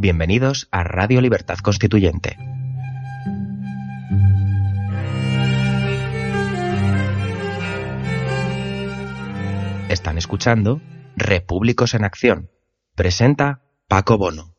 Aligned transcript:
Bienvenidos 0.00 0.66
a 0.70 0.82
Radio 0.82 1.20
Libertad 1.20 1.58
Constituyente. 1.58 2.38
Están 9.90 10.16
escuchando 10.16 10.80
Repúblicos 11.16 11.92
en 11.92 12.04
Acción. 12.04 12.50
Presenta 12.94 13.60
Paco 13.88 14.16
Bono. 14.16 14.54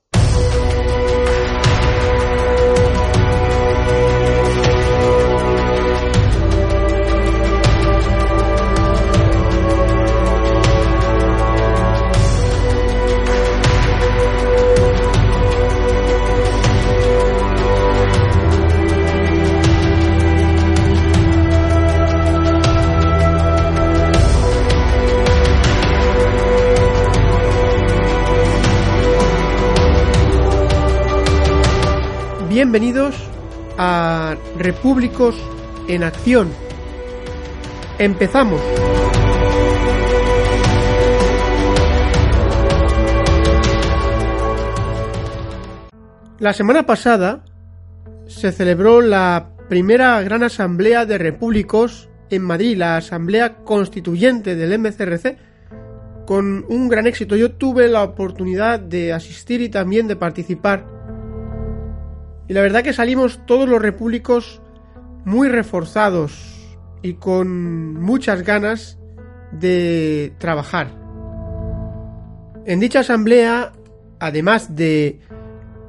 Bienvenidos 32.63 33.15
a 33.75 34.38
Repúblicos 34.55 35.35
en 35.88 36.03
Acción. 36.03 36.47
Empezamos. 37.97 38.61
La 46.37 46.53
semana 46.53 46.85
pasada 46.85 47.43
se 48.27 48.51
celebró 48.51 49.01
la 49.01 49.53
primera 49.68 50.21
gran 50.21 50.43
asamblea 50.43 51.07
de 51.07 51.18
repúblicos 51.18 52.09
en 52.29 52.43
Madrid, 52.43 52.77
la 52.77 52.98
asamblea 52.98 53.55
constituyente 53.63 54.55
del 54.55 54.77
MCRC, 54.77 55.35
con 56.27 56.63
un 56.70 56.90
gran 56.90 57.07
éxito. 57.07 57.35
Yo 57.35 57.53
tuve 57.53 57.87
la 57.87 58.03
oportunidad 58.03 58.79
de 58.79 59.13
asistir 59.13 59.62
y 59.62 59.70
también 59.70 60.07
de 60.07 60.15
participar 60.15 61.01
y 62.52 62.54
la 62.54 62.60
verdad 62.60 62.84
que 62.84 62.91
salimos 62.91 63.40
todos 63.46 63.70
los 63.70 63.82
repúblicos 63.82 64.62
muy 65.24 65.47
reforzados 65.47 66.78
y 67.02 67.13
con 67.13 67.94
muchas 67.94 68.41
ganas 68.44 69.00
de 69.53 70.34
trabajar. 70.38 70.90
En 72.66 72.81
dicha 72.81 73.00
asamblea, 73.00 73.72
además 74.19 74.75
de 74.75 75.22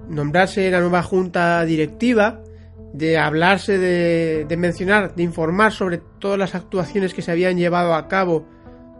nombrarse 0.08 0.70
la 0.70 0.78
nueva 0.78 1.02
junta 1.02 1.64
directiva, 1.64 2.44
de 2.92 3.18
hablarse 3.18 3.76
de, 3.76 4.44
de, 4.48 4.56
mencionar, 4.56 5.16
de 5.16 5.24
informar 5.24 5.72
sobre 5.72 5.98
todas 6.20 6.38
las 6.38 6.54
actuaciones 6.54 7.12
que 7.12 7.22
se 7.22 7.32
habían 7.32 7.56
llevado 7.56 7.92
a 7.92 8.06
cabo 8.06 8.46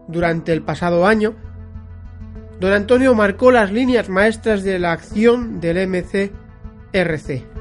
durante 0.09 0.53
el 0.53 0.63
pasado 0.63 1.07
año, 1.07 1.37
don 2.59 2.73
Antonio 2.73 3.15
marcó 3.15 3.53
las 3.53 3.71
líneas 3.71 4.09
maestras 4.09 4.65
de 4.65 4.81
la 4.81 4.91
acción 4.91 5.61
del 5.61 5.87
MCRC. 5.87 7.52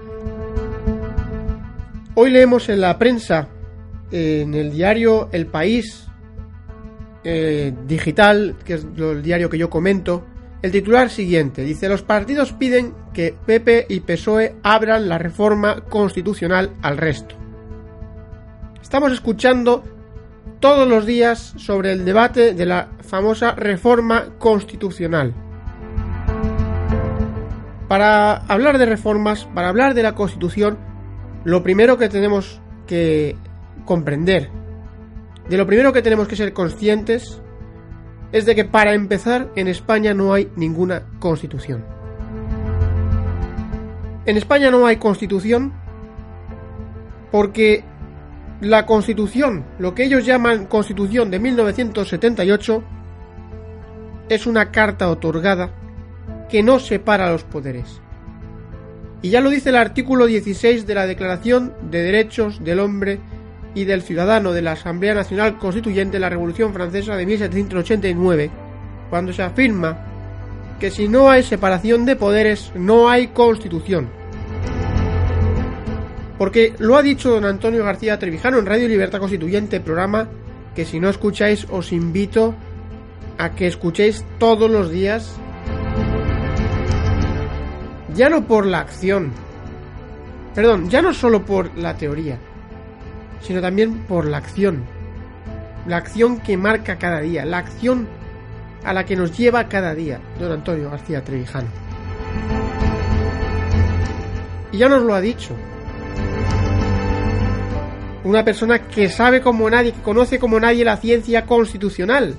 Hoy 2.14 2.30
leemos 2.30 2.68
en 2.68 2.82
la 2.82 3.00
prensa, 3.00 3.48
en 4.12 4.54
el 4.54 4.74
diario 4.74 5.30
El 5.32 5.48
País 5.48 6.08
eh, 7.24 7.74
Digital, 7.88 8.58
que 8.66 8.74
es 8.74 8.86
el 8.98 9.22
diario 9.22 9.50
que 9.50 9.58
yo 9.58 9.70
comento, 9.70 10.26
el 10.62 10.72
titular 10.72 11.10
siguiente. 11.10 11.64
Dice, 11.64 11.88
los 11.88 12.02
partidos 12.02 12.52
piden 12.52 12.94
que 13.14 13.34
PP 13.46 13.86
y 13.88 14.02
PSOE 14.02 14.56
abran 14.62 15.08
la 15.08 15.20
reforma 15.20 15.86
constitucional 15.86 16.72
al 16.82 16.98
resto. 16.98 17.36
Estamos 18.82 19.14
escuchando 19.14 19.82
todos 20.60 20.86
los 20.90 21.06
días 21.06 21.54
sobre 21.56 21.94
el 21.94 22.04
debate 22.04 22.54
de 22.54 22.66
la 22.66 22.90
famosa 23.00 23.54
reforma 23.54 24.34
constitucional. 24.38 25.34
Para 27.88 28.36
hablar 28.36 28.78
de 28.78 28.86
reformas, 28.86 29.46
para 29.56 29.70
hablar 29.70 29.94
de 29.94 30.04
la 30.04 30.14
Constitución, 30.14 30.91
lo 31.44 31.64
primero 31.64 31.98
que 31.98 32.10
tenemos 32.10 32.62
que 32.88 33.36
comprender, 33.86 34.50
de 35.50 35.58
lo 35.58 35.66
primero 35.66 35.94
que 35.94 36.02
tenemos 36.02 36.28
que 36.28 36.36
ser 36.36 36.54
conscientes, 36.54 37.42
es 38.32 38.46
de 38.46 38.56
que 38.56 38.66
para 38.66 38.94
empezar 38.94 39.52
en 39.56 39.68
España 39.68 40.14
no 40.14 40.34
hay 40.34 40.50
ninguna 40.56 41.04
constitución. 41.20 41.84
En 44.26 44.38
España 44.38 44.72
no 44.72 44.86
hay 44.86 44.98
constitución 44.98 45.74
porque 47.32 47.84
la 48.62 48.86
constitución, 48.86 49.66
lo 49.80 49.96
que 49.96 50.04
ellos 50.04 50.26
llaman 50.26 50.68
constitución 50.68 51.32
de 51.32 51.40
1978, 51.40 52.84
es 54.30 54.46
una 54.46 54.72
carta 54.72 55.10
otorgada 55.10 55.72
que 56.50 56.62
no 56.62 56.80
separa 56.80 57.32
los 57.32 57.44
poderes. 57.44 58.01
Y 59.22 59.30
ya 59.30 59.42
lo 59.42 59.50
dice 59.50 59.70
el 59.70 59.76
artículo 59.76 60.26
16 60.26 60.88
de 60.88 60.96
la 60.96 61.06
Declaración 61.06 61.74
de 61.92 62.02
Derechos 62.02 62.64
del 62.64 62.80
Hombre 62.80 63.20
y 63.76 63.86
del 63.86 64.02
Ciudadano 64.02 64.52
de 64.52 64.64
la 64.64 64.72
Asamblea 64.74 65.14
Nacional 65.14 65.58
Constituyente 65.58 66.14
de 66.14 66.22
la 66.22 66.30
Revolución 66.30 66.74
Francesa 66.74 67.16
de 67.16 67.26
1789, 67.26 68.50
cuando 69.10 69.32
se 69.32 69.44
afirma 69.44 70.08
que 70.80 70.90
si 70.90 71.08
no 71.08 71.30
hay 71.30 71.44
separación 71.44 72.06
de 72.06 72.16
poderes, 72.16 72.72
no 72.74 73.10
hay 73.10 73.28
constitución. 73.28 74.10
Porque 76.40 76.74
lo 76.80 76.98
ha 76.98 77.04
dicho 77.04 77.30
don 77.30 77.46
Antonio 77.46 77.86
García 77.86 78.18
Trevijano 78.18 78.58
en 78.58 78.66
Radio 78.66 78.88
Libertad 78.88 79.20
Constituyente, 79.20 79.80
programa 79.80 80.28
que 80.74 80.86
si 80.86 81.00
no 81.00 81.10
escucháis 81.10 81.68
os 81.70 81.92
invito 81.92 82.56
a 83.38 83.52
que 83.52 83.68
escuchéis 83.68 84.26
todos 84.40 84.70
los 84.72 84.90
días 84.90 85.36
ya 88.16 88.30
no 88.30 88.46
por 88.46 88.66
la 88.66 88.80
acción, 88.80 89.32
perdón, 90.54 90.90
ya 90.90 91.02
no 91.02 91.14
solo 91.14 91.46
por 91.46 91.78
la 91.78 91.96
teoría, 91.96 92.38
sino 93.42 93.62
también 93.62 94.00
por 94.06 94.26
la 94.26 94.38
acción. 94.38 94.84
La 95.88 95.98
acción 95.98 96.40
que 96.40 96.58
marca 96.58 96.98
cada 96.98 97.22
día, 97.22 97.44
la 97.46 97.58
acción 97.58 98.08
a 98.84 98.94
la 98.94 99.06
que 99.06 99.16
nos 99.16 99.36
lleva 99.38 99.68
cada 99.68 99.96
día 99.96 100.20
don 100.40 100.52
Antonio 100.52 100.90
García 100.90 101.24
Trevijano. 101.24 101.68
Y 104.72 104.78
ya 104.78 104.88
nos 104.88 105.04
lo 105.04 105.14
ha 105.14 105.22
dicho. 105.22 105.56
Una 108.24 108.46
persona 108.46 108.88
que 108.88 109.10
sabe 109.10 109.42
como 109.42 109.70
nadie, 109.70 109.94
que 109.94 110.02
conoce 110.02 110.40
como 110.40 110.60
nadie 110.60 110.86
la 110.86 110.98
ciencia 110.98 111.46
constitucional. 111.46 112.36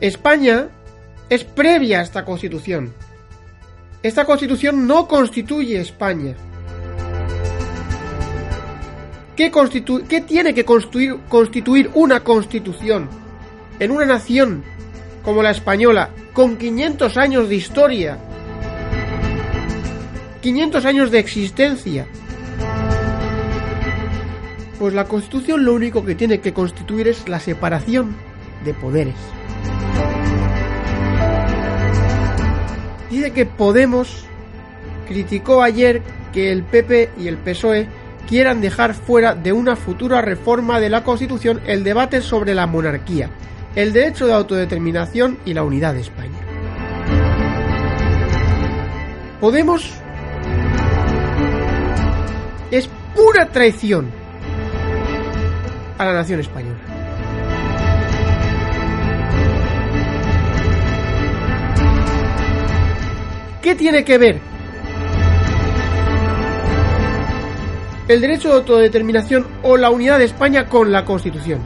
España 0.00 0.68
es 1.28 1.44
previa 1.44 2.00
a 2.00 2.02
esta 2.02 2.24
constitución. 2.24 2.92
Esta 4.02 4.24
constitución 4.24 4.86
no 4.86 5.08
constituye 5.08 5.80
España. 5.80 6.34
¿Qué, 9.34 9.52
¿Qué, 10.08 10.20
tiene 10.22 10.54
que 10.54 10.64
constituir, 10.64 11.18
constituir 11.28 11.90
una 11.94 12.20
constitución 12.20 13.08
en 13.78 13.90
una 13.90 14.06
nación 14.06 14.64
como 15.22 15.42
la 15.42 15.50
española, 15.50 16.10
con 16.32 16.56
500 16.56 17.16
años 17.16 17.48
de 17.48 17.56
historia, 17.56 18.18
500 20.40 20.84
años 20.84 21.10
de 21.10 21.18
existencia? 21.18 22.06
Pues 24.78 24.94
la 24.94 25.04
constitución 25.04 25.64
lo 25.64 25.74
único 25.74 26.04
que 26.04 26.14
tiene 26.14 26.40
que 26.40 26.52
constituir 26.52 27.08
es 27.08 27.28
la 27.28 27.40
separación 27.40 28.14
de 28.64 28.72
poderes. 28.72 29.16
Dice 33.10 33.30
que 33.32 33.46
Podemos 33.46 34.24
criticó 35.06 35.62
ayer 35.62 36.02
que 36.32 36.50
el 36.50 36.64
PP 36.64 37.10
y 37.18 37.28
el 37.28 37.38
PSOE 37.38 37.88
quieran 38.28 38.60
dejar 38.60 38.94
fuera 38.94 39.34
de 39.34 39.52
una 39.52 39.76
futura 39.76 40.20
reforma 40.20 40.80
de 40.80 40.90
la 40.90 41.04
Constitución 41.04 41.60
el 41.66 41.84
debate 41.84 42.20
sobre 42.20 42.54
la 42.54 42.66
monarquía, 42.66 43.30
el 43.74 43.92
derecho 43.92 44.26
de 44.26 44.34
autodeterminación 44.34 45.38
y 45.44 45.54
la 45.54 45.62
unidad 45.62 45.94
de 45.94 46.00
España. 46.00 46.38
Podemos 49.40 49.92
es 52.70 52.88
pura 53.14 53.46
traición 53.46 54.10
a 55.98 56.04
la 56.04 56.12
nación 56.12 56.40
española. 56.40 56.95
¿Qué 63.66 63.74
tiene 63.74 64.04
que 64.04 64.16
ver 64.16 64.40
el 68.06 68.20
derecho 68.20 68.50
de 68.50 68.54
autodeterminación 68.54 69.44
o 69.64 69.76
la 69.76 69.90
unidad 69.90 70.20
de 70.20 70.24
España 70.24 70.68
con 70.68 70.92
la 70.92 71.04
Constitución? 71.04 71.58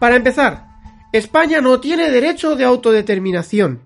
Para 0.00 0.16
empezar, 0.16 0.66
España 1.12 1.60
no 1.60 1.78
tiene 1.78 2.10
derecho 2.10 2.56
de 2.56 2.64
autodeterminación. 2.64 3.82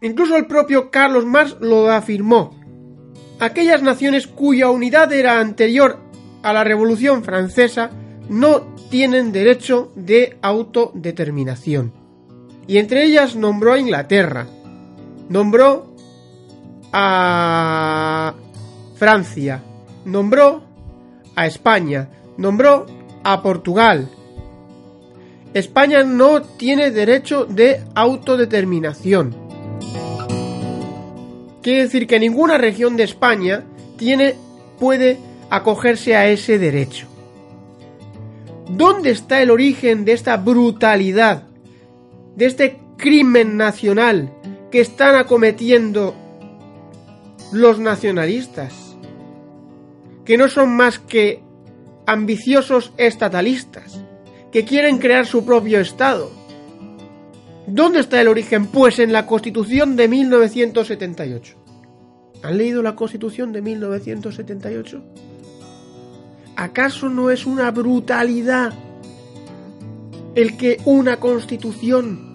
Incluso 0.00 0.34
el 0.34 0.46
propio 0.46 0.90
Carlos 0.90 1.26
Marx 1.26 1.58
lo 1.60 1.90
afirmó. 1.90 2.58
Aquellas 3.38 3.82
naciones 3.82 4.26
cuya 4.26 4.70
unidad 4.70 5.12
era 5.12 5.40
anterior 5.40 5.98
a 6.42 6.54
la 6.54 6.64
Revolución 6.64 7.22
Francesa 7.22 7.90
no 8.30 8.62
tienen 8.88 9.30
derecho 9.30 9.92
de 9.94 10.38
autodeterminación. 10.40 11.92
Y 12.66 12.78
entre 12.78 13.04
ellas 13.04 13.36
nombró 13.36 13.74
a 13.74 13.78
Inglaterra, 13.78 14.46
nombró 15.32 15.86
a 16.92 18.34
Francia, 18.96 19.62
nombró 20.04 20.62
a 21.34 21.46
España, 21.46 22.10
nombró 22.36 22.84
a 23.24 23.42
Portugal. 23.42 24.10
España 25.54 26.02
no 26.04 26.42
tiene 26.42 26.90
derecho 26.90 27.46
de 27.46 27.82
autodeterminación. 27.94 29.34
Quiere 31.62 31.84
decir 31.84 32.06
que 32.06 32.20
ninguna 32.20 32.58
región 32.58 32.96
de 32.96 33.04
España 33.04 33.64
tiene, 33.96 34.34
puede 34.78 35.18
acogerse 35.48 36.14
a 36.14 36.28
ese 36.28 36.58
derecho. 36.58 37.06
¿Dónde 38.68 39.10
está 39.10 39.40
el 39.40 39.50
origen 39.50 40.04
de 40.04 40.12
esta 40.12 40.36
brutalidad, 40.36 41.44
de 42.36 42.46
este 42.46 42.78
crimen 42.98 43.56
nacional 43.56 44.30
que 44.72 44.80
están 44.80 45.14
acometiendo 45.16 46.14
los 47.52 47.78
nacionalistas? 47.78 48.96
Que 50.24 50.38
no 50.38 50.48
son 50.48 50.74
más 50.74 50.98
que 50.98 51.42
ambiciosos 52.06 52.92
estatalistas, 52.96 54.00
que 54.50 54.64
quieren 54.64 54.98
crear 54.98 55.26
su 55.26 55.44
propio 55.44 55.78
Estado. 55.78 56.30
¿Dónde 57.66 58.00
está 58.00 58.20
el 58.20 58.28
origen? 58.28 58.66
Pues 58.66 58.98
en 58.98 59.12
la 59.12 59.26
Constitución 59.26 59.94
de 59.94 60.08
1978. 60.08 61.56
¿Han 62.42 62.56
leído 62.56 62.82
la 62.82 62.96
Constitución 62.96 63.52
de 63.52 63.60
1978? 63.60 65.02
¿Acaso 66.56 67.08
no 67.10 67.30
es 67.30 67.44
una 67.44 67.70
brutalidad 67.70 68.72
el 70.34 70.56
que 70.56 70.78
una 70.86 71.20
Constitución 71.20 72.31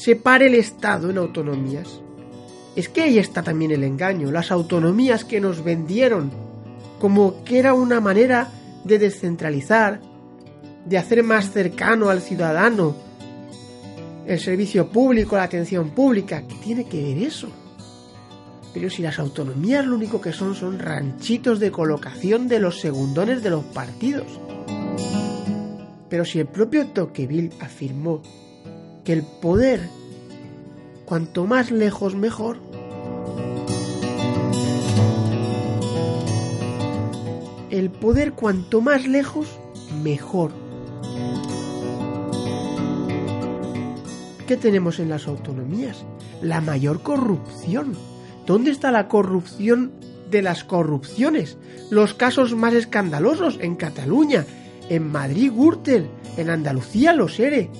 separe 0.00 0.46
el 0.46 0.54
Estado 0.54 1.10
en 1.10 1.18
autonomías? 1.18 2.00
Es 2.74 2.88
que 2.88 3.02
ahí 3.02 3.18
está 3.18 3.42
también 3.42 3.70
el 3.70 3.84
engaño, 3.84 4.30
las 4.32 4.50
autonomías 4.50 5.26
que 5.26 5.42
nos 5.42 5.62
vendieron 5.62 6.30
como 6.98 7.44
que 7.44 7.58
era 7.58 7.74
una 7.74 8.00
manera 8.00 8.48
de 8.84 8.98
descentralizar, 8.98 10.00
de 10.86 10.96
hacer 10.96 11.22
más 11.22 11.50
cercano 11.52 12.08
al 12.08 12.22
ciudadano 12.22 12.96
el 14.26 14.40
servicio 14.40 14.88
público, 14.88 15.36
la 15.36 15.42
atención 15.42 15.90
pública. 15.90 16.44
¿Qué 16.48 16.54
tiene 16.54 16.84
que 16.84 17.02
ver 17.02 17.18
eso? 17.18 17.48
Pero 18.72 18.88
si 18.88 19.02
las 19.02 19.18
autonomías 19.18 19.84
lo 19.84 19.96
único 19.96 20.18
que 20.18 20.32
son 20.32 20.54
son 20.54 20.78
ranchitos 20.78 21.60
de 21.60 21.70
colocación 21.70 22.48
de 22.48 22.58
los 22.58 22.80
segundones 22.80 23.42
de 23.42 23.50
los 23.50 23.64
partidos. 23.64 24.28
Pero 26.08 26.24
si 26.24 26.38
el 26.38 26.46
propio 26.46 26.86
Tocqueville 26.86 27.50
afirmó 27.60 28.22
el 29.12 29.24
poder, 29.24 29.88
cuanto 31.04 31.44
más 31.44 31.72
lejos 31.72 32.14
mejor, 32.14 32.58
el 37.70 37.90
poder 37.90 38.34
cuanto 38.34 38.80
más 38.80 39.08
lejos 39.08 39.48
mejor. 40.04 40.52
¿Qué 44.46 44.56
tenemos 44.56 45.00
en 45.00 45.08
las 45.08 45.26
autonomías? 45.26 46.04
La 46.40 46.60
mayor 46.60 47.02
corrupción. 47.02 47.94
¿Dónde 48.46 48.70
está 48.70 48.92
la 48.92 49.08
corrupción 49.08 49.90
de 50.30 50.42
las 50.42 50.62
corrupciones? 50.62 51.58
Los 51.90 52.14
casos 52.14 52.54
más 52.54 52.74
escandalosos 52.74 53.58
en 53.60 53.74
Cataluña, 53.74 54.46
en 54.88 55.10
Madrid 55.10 55.50
Gürtel, 55.52 56.08
en 56.36 56.48
Andalucía 56.48 57.12
los 57.12 57.40
ERE. 57.40 57.70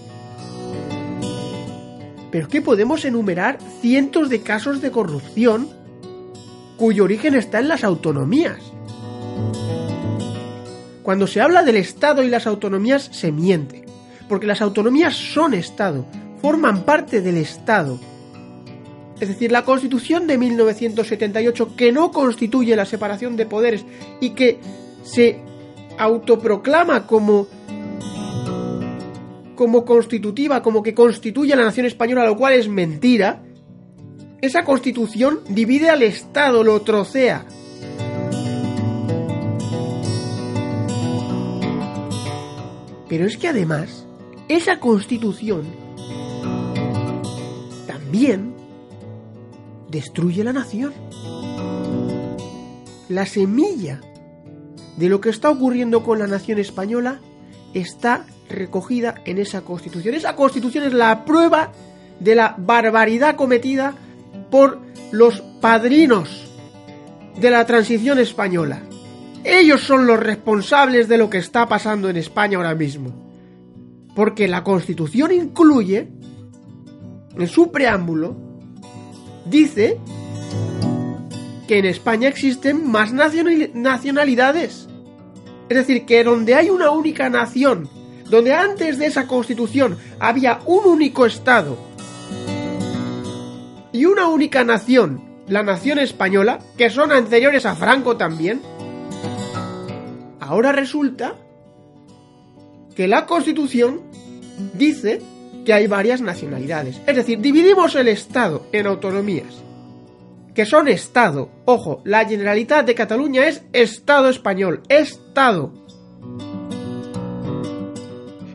Pero 2.30 2.44
es 2.44 2.50
que 2.50 2.62
podemos 2.62 3.04
enumerar 3.04 3.58
cientos 3.80 4.28
de 4.28 4.42
casos 4.42 4.80
de 4.80 4.90
corrupción 4.90 5.68
cuyo 6.76 7.04
origen 7.04 7.34
está 7.34 7.58
en 7.58 7.68
las 7.68 7.84
autonomías. 7.84 8.58
Cuando 11.02 11.26
se 11.26 11.40
habla 11.40 11.62
del 11.62 11.76
Estado 11.76 12.22
y 12.22 12.28
las 12.28 12.46
autonomías 12.46 13.08
se 13.12 13.32
miente, 13.32 13.84
porque 14.28 14.46
las 14.46 14.62
autonomías 14.62 15.14
son 15.14 15.54
Estado, 15.54 16.06
forman 16.40 16.84
parte 16.84 17.20
del 17.20 17.36
Estado. 17.36 17.98
Es 19.20 19.28
decir, 19.28 19.52
la 19.52 19.64
Constitución 19.64 20.26
de 20.26 20.38
1978, 20.38 21.76
que 21.76 21.92
no 21.92 22.10
constituye 22.10 22.74
la 22.76 22.86
separación 22.86 23.36
de 23.36 23.44
poderes 23.44 23.84
y 24.20 24.30
que 24.30 24.58
se 25.02 25.40
autoproclama 25.98 27.06
como 27.06 27.46
como 29.60 29.84
constitutiva, 29.84 30.62
como 30.62 30.82
que 30.82 30.94
constituye 30.94 31.52
a 31.52 31.56
la 31.56 31.64
nación 31.64 31.84
española, 31.84 32.24
lo 32.24 32.34
cual 32.34 32.54
es 32.54 32.66
mentira, 32.66 33.42
esa 34.40 34.64
constitución 34.64 35.40
divide 35.50 35.90
al 35.90 36.02
Estado, 36.02 36.64
lo 36.64 36.80
trocea. 36.80 37.44
Pero 43.06 43.26
es 43.26 43.36
que 43.36 43.48
además, 43.48 44.06
esa 44.48 44.80
constitución 44.80 45.64
también 47.86 48.54
destruye 49.90 50.42
la 50.42 50.54
nación. 50.54 50.94
La 53.10 53.26
semilla 53.26 54.00
de 54.96 55.10
lo 55.10 55.20
que 55.20 55.28
está 55.28 55.50
ocurriendo 55.50 56.02
con 56.02 56.18
la 56.18 56.26
nación 56.26 56.58
española 56.58 57.20
está 57.74 58.24
recogida 58.50 59.14
en 59.24 59.38
esa 59.38 59.62
constitución. 59.62 60.14
Esa 60.14 60.36
constitución 60.36 60.84
es 60.84 60.92
la 60.92 61.24
prueba 61.24 61.72
de 62.18 62.34
la 62.34 62.54
barbaridad 62.58 63.36
cometida 63.36 63.94
por 64.50 64.78
los 65.12 65.40
padrinos 65.60 66.50
de 67.38 67.50
la 67.50 67.64
transición 67.64 68.18
española. 68.18 68.82
Ellos 69.42 69.80
son 69.80 70.06
los 70.06 70.20
responsables 70.20 71.08
de 71.08 71.16
lo 71.16 71.30
que 71.30 71.38
está 71.38 71.66
pasando 71.66 72.10
en 72.10 72.16
España 72.16 72.58
ahora 72.58 72.74
mismo. 72.74 73.12
Porque 74.14 74.48
la 74.48 74.62
constitución 74.62 75.32
incluye 75.32 76.08
en 77.36 77.48
su 77.48 77.70
preámbulo, 77.70 78.36
dice 79.46 79.98
que 81.66 81.78
en 81.78 81.86
España 81.86 82.28
existen 82.28 82.90
más 82.90 83.12
nacionalidades. 83.12 84.88
Es 85.68 85.76
decir, 85.76 86.04
que 86.04 86.24
donde 86.24 86.56
hay 86.56 86.68
una 86.68 86.90
única 86.90 87.30
nación, 87.30 87.88
donde 88.30 88.54
antes 88.54 88.98
de 88.98 89.06
esa 89.06 89.26
constitución 89.26 89.98
había 90.18 90.60
un 90.66 90.86
único 90.86 91.26
Estado 91.26 91.76
y 93.92 94.04
una 94.04 94.28
única 94.28 94.64
nación, 94.64 95.20
la 95.48 95.62
nación 95.62 95.98
española, 95.98 96.60
que 96.78 96.90
son 96.90 97.10
anteriores 97.10 97.66
a 97.66 97.74
Franco 97.74 98.16
también, 98.16 98.62
ahora 100.38 100.72
resulta 100.72 101.34
que 102.94 103.08
la 103.08 103.26
constitución 103.26 104.00
dice 104.74 105.20
que 105.64 105.72
hay 105.72 105.86
varias 105.86 106.20
nacionalidades. 106.20 107.00
Es 107.06 107.16
decir, 107.16 107.40
dividimos 107.40 107.94
el 107.96 108.08
Estado 108.08 108.66
en 108.72 108.86
autonomías, 108.86 109.62
que 110.54 110.66
son 110.66 110.86
Estado. 110.88 111.50
Ojo, 111.64 112.00
la 112.04 112.24
Generalitat 112.24 112.86
de 112.86 112.94
Cataluña 112.94 113.46
es 113.46 113.62
Estado 113.72 114.28
español, 114.28 114.82
Estado. 114.88 115.79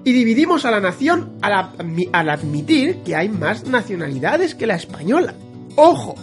Y 0.05 0.13
dividimos 0.13 0.65
a 0.65 0.71
la 0.71 0.79
nación 0.79 1.39
al, 1.41 2.29
admitir 2.29 2.99
que 3.03 3.15
hay 3.15 3.27
más 3.27 3.65
nacionalidades 3.65 4.53
que 4.53 4.67
la 4.67 4.75
española. 4.75 5.33
Ojo. 5.75 6.13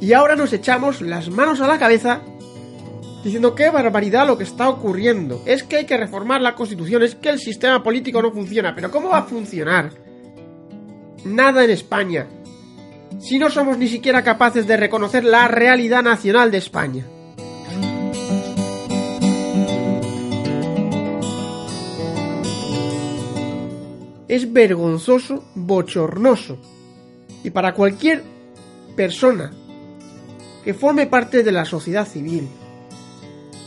Y 0.00 0.12
ahora 0.12 0.36
nos 0.36 0.52
echamos 0.52 1.00
las 1.00 1.30
manos 1.30 1.60
a 1.60 1.66
la 1.66 1.76
cabeza 1.76 2.20
diciendo 3.24 3.56
qué 3.56 3.70
barbaridad 3.70 4.24
lo 4.24 4.38
que 4.38 4.44
está 4.44 4.68
ocurriendo. 4.68 5.42
Es 5.46 5.64
que 5.64 5.78
hay 5.78 5.84
que 5.84 5.96
reformar 5.96 6.40
la 6.40 6.54
constitución, 6.54 7.02
es 7.02 7.16
que 7.16 7.30
el 7.30 7.40
sistema 7.40 7.82
político 7.82 8.22
no 8.22 8.30
funciona. 8.30 8.72
Pero 8.72 8.92
¿cómo 8.92 9.08
va 9.08 9.18
a 9.18 9.24
funcionar? 9.24 9.90
Nada 11.24 11.64
en 11.64 11.70
España. 11.70 12.28
Si 13.18 13.36
no 13.36 13.50
somos 13.50 13.78
ni 13.78 13.88
siquiera 13.88 14.22
capaces 14.22 14.68
de 14.68 14.76
reconocer 14.76 15.24
la 15.24 15.48
realidad 15.48 16.04
nacional 16.04 16.52
de 16.52 16.58
España. 16.58 17.04
Es 24.34 24.52
vergonzoso, 24.52 25.44
bochornoso. 25.54 26.58
Y 27.44 27.50
para 27.50 27.72
cualquier 27.72 28.24
persona 28.96 29.52
que 30.64 30.74
forme 30.74 31.06
parte 31.06 31.44
de 31.44 31.52
la 31.52 31.64
sociedad 31.64 32.04
civil, 32.04 32.48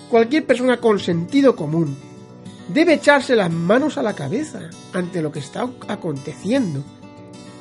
cualquier 0.10 0.46
persona 0.46 0.82
con 0.82 1.00
sentido 1.00 1.56
común, 1.56 1.96
debe 2.68 2.96
echarse 2.96 3.34
las 3.34 3.50
manos 3.50 3.98
a 3.98 4.04
la 4.04 4.14
cabeza 4.14 4.70
ante 4.92 5.22
lo 5.22 5.32
que 5.32 5.40
está 5.40 5.70
aconteciendo. 5.88 6.84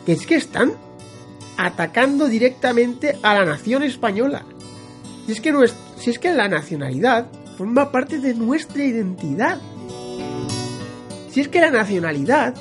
Que 0.04 0.10
es 0.10 0.26
que 0.26 0.34
están 0.34 0.72
atacando 1.56 2.26
directamente 2.26 3.20
a 3.22 3.34
la 3.34 3.44
nación 3.44 3.84
española. 3.84 4.44
Es 5.28 5.40
que, 5.40 5.54
si 5.96 6.10
es 6.10 6.18
que 6.18 6.34
la 6.34 6.48
nacionalidad 6.48 7.28
forma 7.56 7.92
parte 7.92 8.18
de 8.18 8.34
nuestra 8.34 8.82
identidad. 8.82 9.60
Si 11.30 11.40
es 11.42 11.46
que 11.46 11.60
la 11.60 11.70
nacionalidad 11.70 12.56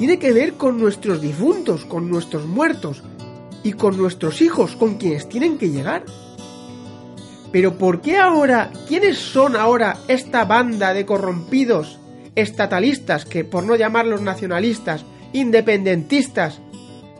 tiene 0.00 0.18
que 0.18 0.32
ver 0.32 0.54
con 0.54 0.80
nuestros 0.80 1.20
difuntos, 1.20 1.84
con 1.84 2.08
nuestros 2.08 2.46
muertos 2.46 3.02
y 3.62 3.74
con 3.74 3.98
nuestros 3.98 4.40
hijos, 4.40 4.74
con 4.74 4.94
quienes 4.94 5.28
tienen 5.28 5.58
que 5.58 5.68
llegar. 5.68 6.06
Pero 7.52 7.76
¿por 7.76 8.00
qué 8.00 8.16
ahora? 8.16 8.72
¿Quiénes 8.88 9.18
son 9.18 9.56
ahora 9.56 9.98
esta 10.08 10.46
banda 10.46 10.94
de 10.94 11.04
corrompidos 11.04 11.98
estatalistas, 12.34 13.26
que 13.26 13.44
por 13.44 13.64
no 13.64 13.76
llamarlos 13.76 14.22
nacionalistas, 14.22 15.04
independentistas, 15.34 16.62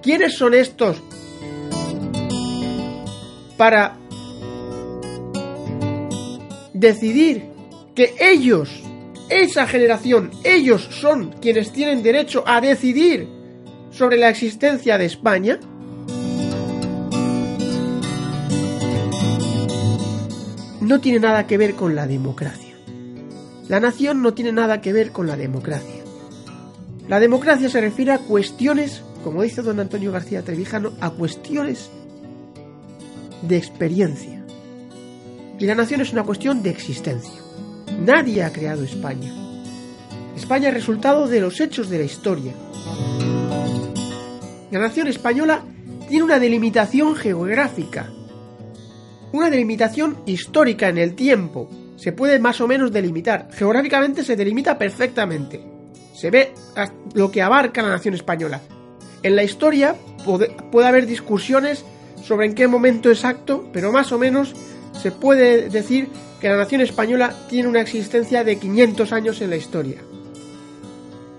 ¿quiénes 0.03 0.39
son 0.39 0.55
estos 0.55 1.03
para 3.59 3.99
decidir 6.73 7.45
que 7.95 8.15
ellos, 8.19 8.80
esa 9.31 9.67
generación, 9.67 10.31
ellos 10.45 10.89
son 10.91 11.35
quienes 11.41 11.73
tienen 11.73 12.03
derecho 12.03 12.45
a 12.47 12.61
decidir 12.61 13.29
sobre 13.91 14.19
la 14.19 14.29
existencia 14.29 14.99
de 14.99 15.07
España? 15.07 15.59
no 20.91 21.01
tiene 21.01 21.21
nada 21.21 21.47
que 21.47 21.57
ver 21.57 21.75
con 21.75 21.95
la 21.95 22.09
democracia. 22.09 22.75
La 23.69 23.79
nación 23.79 24.23
no 24.23 24.35
tiene 24.35 24.51
nada 24.51 24.81
que 24.81 24.93
ver 24.93 25.13
con 25.13 25.29
la 25.29 25.37
democracia. 25.37 26.03
La 27.07 27.21
democracia 27.21 27.71
se 27.71 27.81
refiere 27.81 28.11
a 28.11 28.19
cuestiones, 28.19 29.01
como 29.23 29.43
dice 29.43 29.63
don 29.63 29.79
Antonio 29.79 30.11
García 30.11 30.43
Trevijano, 30.43 30.93
a 31.01 31.11
cuestiones 31.11 31.91
de 33.43 33.57
experiencia. 33.57 34.45
Y 35.61 35.67
la 35.67 35.77
nación 35.77 36.01
es 36.01 36.13
una 36.13 36.25
cuestión 36.25 36.61
de 36.65 36.71
existencia. 36.71 37.41
Nadie 37.99 38.43
ha 38.43 38.53
creado 38.53 38.85
España. 38.85 39.33
España 40.37 40.69
es 40.69 40.75
resultado 40.75 41.27
de 41.29 41.41
los 41.41 41.61
hechos 41.61 41.89
de 41.91 41.99
la 41.99 42.05
historia. 42.05 42.53
La 44.71 44.79
nación 44.79 45.09
española 45.09 45.63
tiene 46.09 46.25
una 46.25 46.39
delimitación 46.39 47.17
geográfica, 47.17 48.11
una 49.33 49.51
delimitación 49.51 50.19
histórica 50.27 50.89
en 50.89 50.99
el 50.99 51.15
tiempo. 51.15 51.69
Se 51.97 52.13
puede 52.13 52.39
más 52.39 52.61
o 52.61 52.69
menos 52.69 52.93
delimitar. 52.93 53.49
Geográficamente 53.53 54.25
se 54.25 54.37
delimita 54.37 54.79
perfectamente. 54.79 55.61
Se 56.15 56.31
ve 56.31 56.53
lo 57.15 57.31
que 57.31 57.43
abarca 57.43 57.83
la 57.83 57.91
nación 57.91 58.15
española. 58.15 58.61
En 59.23 59.37
la 59.37 59.43
historia 59.43 59.95
puede, 60.25 60.87
haber 60.87 61.07
discusiones 61.07 61.85
sobre 62.23 62.47
en 62.47 62.55
qué 62.55 62.67
momento 62.69 63.11
exacto, 63.11 63.69
pero 63.73 63.93
más 63.93 64.13
o 64.13 64.19
menos 64.19 64.55
se 64.93 65.11
puede 65.13 65.69
decir 65.69 66.09
que 66.41 66.49
la 66.49 66.57
nación 66.57 66.81
española 66.81 67.35
tiene 67.49 67.69
una 67.69 67.81
existencia 67.81 68.45
de 68.45 68.59
500 68.59 69.13
años 69.13 69.41
en 69.41 69.51
la 69.51 69.57
historia. 69.57 70.01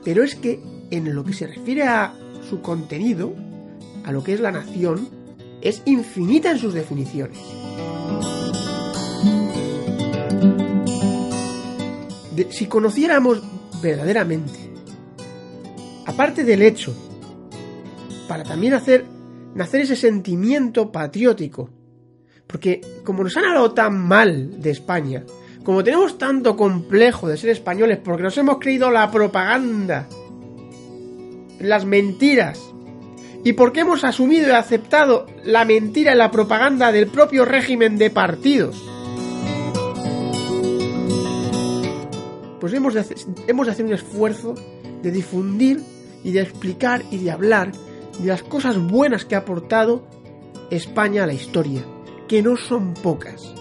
Pero 0.03 0.23
es 0.23 0.35
que 0.35 0.59
en 0.89 1.13
lo 1.13 1.23
que 1.23 1.33
se 1.33 1.47
refiere 1.47 1.83
a 1.83 2.13
su 2.49 2.61
contenido, 2.61 3.33
a 4.03 4.11
lo 4.11 4.23
que 4.23 4.33
es 4.33 4.39
la 4.39 4.51
nación, 4.51 5.09
es 5.61 5.81
infinita 5.85 6.51
en 6.51 6.59
sus 6.59 6.73
definiciones. 6.73 7.37
si 12.49 12.65
conociéramos 12.65 13.41
verdaderamente, 13.81 14.59
aparte 16.05 16.43
del 16.43 16.61
hecho, 16.61 16.93
para 18.27 18.43
también 18.43 18.73
hacer 18.73 19.05
nacer 19.53 19.81
ese 19.81 19.95
sentimiento 19.95 20.91
patriótico, 20.91 21.69
porque 22.51 22.81
como 23.05 23.23
nos 23.23 23.37
han 23.37 23.45
hablado 23.45 23.71
tan 23.71 23.97
mal 23.97 24.61
de 24.61 24.71
España, 24.71 25.23
como 25.63 25.83
tenemos 25.83 26.17
tanto 26.17 26.57
complejo 26.57 27.29
de 27.29 27.37
ser 27.37 27.51
españoles, 27.51 27.99
porque 28.03 28.23
nos 28.23 28.37
hemos 28.37 28.59
creído 28.59 28.91
la 28.91 29.09
propaganda, 29.09 30.07
las 31.59 31.85
mentiras, 31.85 32.59
y 33.43 33.53
porque 33.53 33.79
hemos 33.79 34.03
asumido 34.03 34.49
y 34.49 34.51
aceptado 34.51 35.25
la 35.45 35.65
mentira 35.65 36.13
y 36.13 36.17
la 36.17 36.29
propaganda 36.29 36.91
del 36.91 37.07
propio 37.07 37.45
régimen 37.45 37.97
de 37.97 38.09
partidos, 38.09 38.75
pues 42.59 42.73
hemos 42.73 42.93
de, 42.93 42.99
hacer, 42.99 43.17
de 43.17 43.71
hacer 43.71 43.85
un 43.85 43.93
esfuerzo 43.93 44.55
de 45.01 45.11
difundir 45.11 45.81
y 46.23 46.31
de 46.31 46.41
explicar 46.41 47.01
y 47.09 47.17
de 47.17 47.31
hablar 47.31 47.71
de 48.19 48.27
las 48.27 48.43
cosas 48.43 48.77
buenas 48.77 49.25
que 49.25 49.35
ha 49.35 49.39
aportado 49.39 50.05
España 50.69 51.23
a 51.23 51.27
la 51.27 51.33
historia, 51.33 51.81
que 52.31 52.41
no 52.41 52.55
son 52.55 52.93
pocas. 52.93 53.53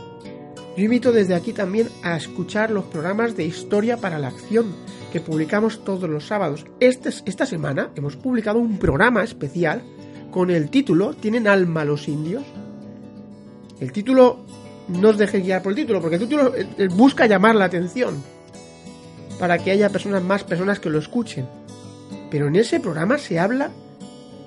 Yo 0.77 0.85
invito 0.85 1.11
desde 1.11 1.35
aquí 1.35 1.53
también 1.53 1.89
a 2.05 2.17
escuchar 2.17 2.71
los 2.71 2.85
programas 2.85 3.37
de 3.37 3.45
Historia 3.45 3.97
para 3.97 4.21
la 4.21 4.29
Acción 4.29 4.77
que 5.13 5.19
publicamos 5.19 5.83
todos 5.83 6.09
los 6.09 6.29
sábados. 6.29 6.65
Este, 6.79 7.09
esta 7.09 7.47
semana 7.47 7.91
hemos 7.97 8.15
publicado 8.15 8.61
un 8.61 8.79
programa 8.79 9.25
especial 9.25 9.83
con 10.31 10.53
el 10.53 10.71
título 10.71 11.15
¿Tienen 11.15 11.49
alma 11.49 11.85
los 11.85 12.07
indios? 12.07 12.45
El 13.81 13.91
título 13.91 14.39
no 14.87 15.09
os 15.09 15.19
deje 15.19 15.41
guiar 15.41 15.65
por 15.65 15.73
el 15.73 15.77
título, 15.77 16.01
porque 16.01 16.15
el 16.15 16.23
título 16.23 16.55
eh, 16.55 16.69
eh, 16.79 16.87
busca 16.95 17.27
llamar 17.27 17.57
la 17.57 17.65
atención 17.65 18.23
para 19.41 19.59
que 19.59 19.73
haya 19.73 19.91
personas 19.91 20.23
más 20.23 20.45
personas 20.45 20.79
que 20.79 20.91
lo 20.91 21.01
escuchen. 21.01 21.49
Pero 22.31 22.47
en 22.47 22.55
ese 22.55 22.79
programa 22.79 23.19
se 23.19 23.41
habla 23.41 23.73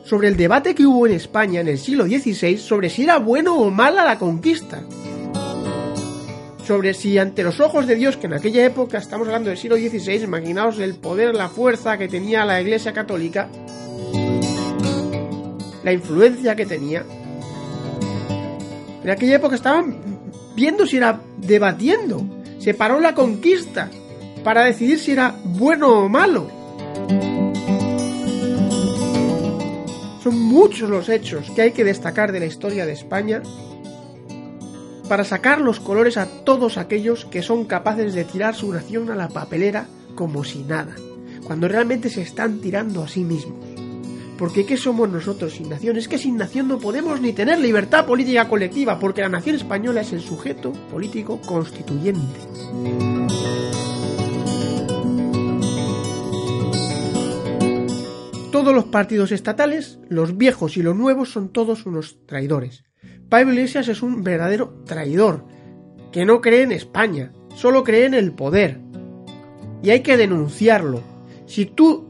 sobre 0.04 0.28
el 0.28 0.38
debate 0.38 0.76
que 0.76 0.86
hubo 0.86 1.08
en 1.08 1.14
España 1.14 1.62
en 1.62 1.68
el 1.68 1.78
siglo 1.78 2.06
XVI 2.06 2.58
sobre 2.58 2.90
si 2.90 3.04
era 3.04 3.20
bueno 3.20 3.56
o 3.56 3.72
mala 3.72 4.04
la 4.04 4.20
conquista. 4.20 4.84
Sobre 6.66 6.94
si 6.94 7.18
ante 7.18 7.44
los 7.44 7.60
ojos 7.60 7.88
de 7.88 7.96
Dios, 7.96 8.16
que 8.16 8.28
en 8.28 8.34
aquella 8.34 8.66
época, 8.66 8.98
estamos 8.98 9.28
hablando 9.28 9.50
del 9.50 9.58
siglo 9.58 9.76
XVI, 9.76 10.24
imaginaos 10.24 10.80
el 10.80 10.96
poder, 10.96 11.36
la 11.36 11.50
fuerza 11.50 11.98
que 11.98 12.08
tenía 12.08 12.46
la 12.46 12.62
Iglesia 12.62 12.94
Católica, 12.94 13.50
la 15.84 15.92
influencia 15.92 16.56
que 16.56 16.66
tenía. 16.66 17.04
En 19.04 19.10
aquella 19.10 19.36
época 19.36 19.56
estaban 19.56 19.98
viendo 20.56 20.86
si 20.86 20.98
era 20.98 21.20
debatiendo. 21.38 22.24
Se 22.60 22.74
paró 22.74 23.02
la 23.02 23.14
conquista 23.14 23.90
para 24.44 24.64
decidir 24.64 25.00
si 25.00 25.12
era 25.12 25.36
bueno 25.44 26.06
o 26.06 26.10
malo. 26.10 26.63
Son 30.24 30.40
muchos 30.40 30.90
los 30.90 31.10
hechos 31.10 31.52
que 31.52 31.64
hay 31.64 31.72
que 31.74 31.84
destacar 31.84 32.32
de 32.32 32.40
la 32.40 32.46
historia 32.46 32.86
de 32.86 32.94
España 32.94 33.44
para 35.10 35.26
sacar 35.26 35.60
los 35.60 35.82
colores 35.82 36.16
a 36.16 36.46
todos 36.46 36.78
aquellos 36.78 37.26
que 37.26 37.42
son 37.42 37.66
capaces 37.66 38.14
de 38.14 38.24
tirar 38.24 38.56
su 38.56 38.72
nación 38.72 39.12
a 39.12 39.16
la 39.16 39.28
papelera 39.28 39.86
como 40.16 40.46
si 40.46 40.64
nada, 40.64 40.96
cuando 41.44 41.68
realmente 41.68 42.10
se 42.10 42.22
están 42.22 42.62
tirando 42.62 43.04
a 43.04 43.10
sí 43.10 43.26
mismos. 43.26 43.66
Porque 44.38 44.66
¿qué 44.66 44.78
somos 44.78 45.10
nosotros 45.10 45.56
sin 45.56 45.70
nación? 45.70 45.98
Es 45.98 46.08
que 46.08 46.18
sin 46.18 46.38
nación 46.38 46.70
no 46.70 46.80
podemos 46.80 47.20
ni 47.20 47.34
tener 47.34 47.60
libertad 47.60 48.06
política 48.06 48.48
colectiva, 48.48 48.98
porque 49.00 49.22
la 49.22 49.30
nación 49.30 49.58
española 49.58 50.02
es 50.02 50.14
el 50.14 50.22
sujeto 50.22 50.72
político 50.90 51.42
constituyente. 51.42 52.40
Todos 58.64 58.76
los 58.76 58.86
partidos 58.86 59.34
estatales, 59.34 60.00
los 60.08 60.38
viejos 60.38 60.78
y 60.78 60.82
los 60.82 60.96
nuevos, 60.96 61.30
son 61.30 61.50
todos 61.50 61.86
unos 61.86 62.26
traidores. 62.26 62.86
Pablo 63.28 63.52
Iglesias 63.52 63.90
es 63.90 64.02
un 64.02 64.24
verdadero 64.24 64.82
traidor, 64.86 65.46
que 66.14 66.24
no 66.24 66.40
cree 66.40 66.62
en 66.62 66.72
España, 66.72 67.34
solo 67.58 67.84
cree 67.84 68.06
en 68.06 68.14
el 68.14 68.32
poder. 68.32 68.80
Y 69.84 69.90
hay 69.90 70.00
que 70.00 70.16
denunciarlo. 70.16 71.02
Si 71.46 71.66
tú 71.66 72.10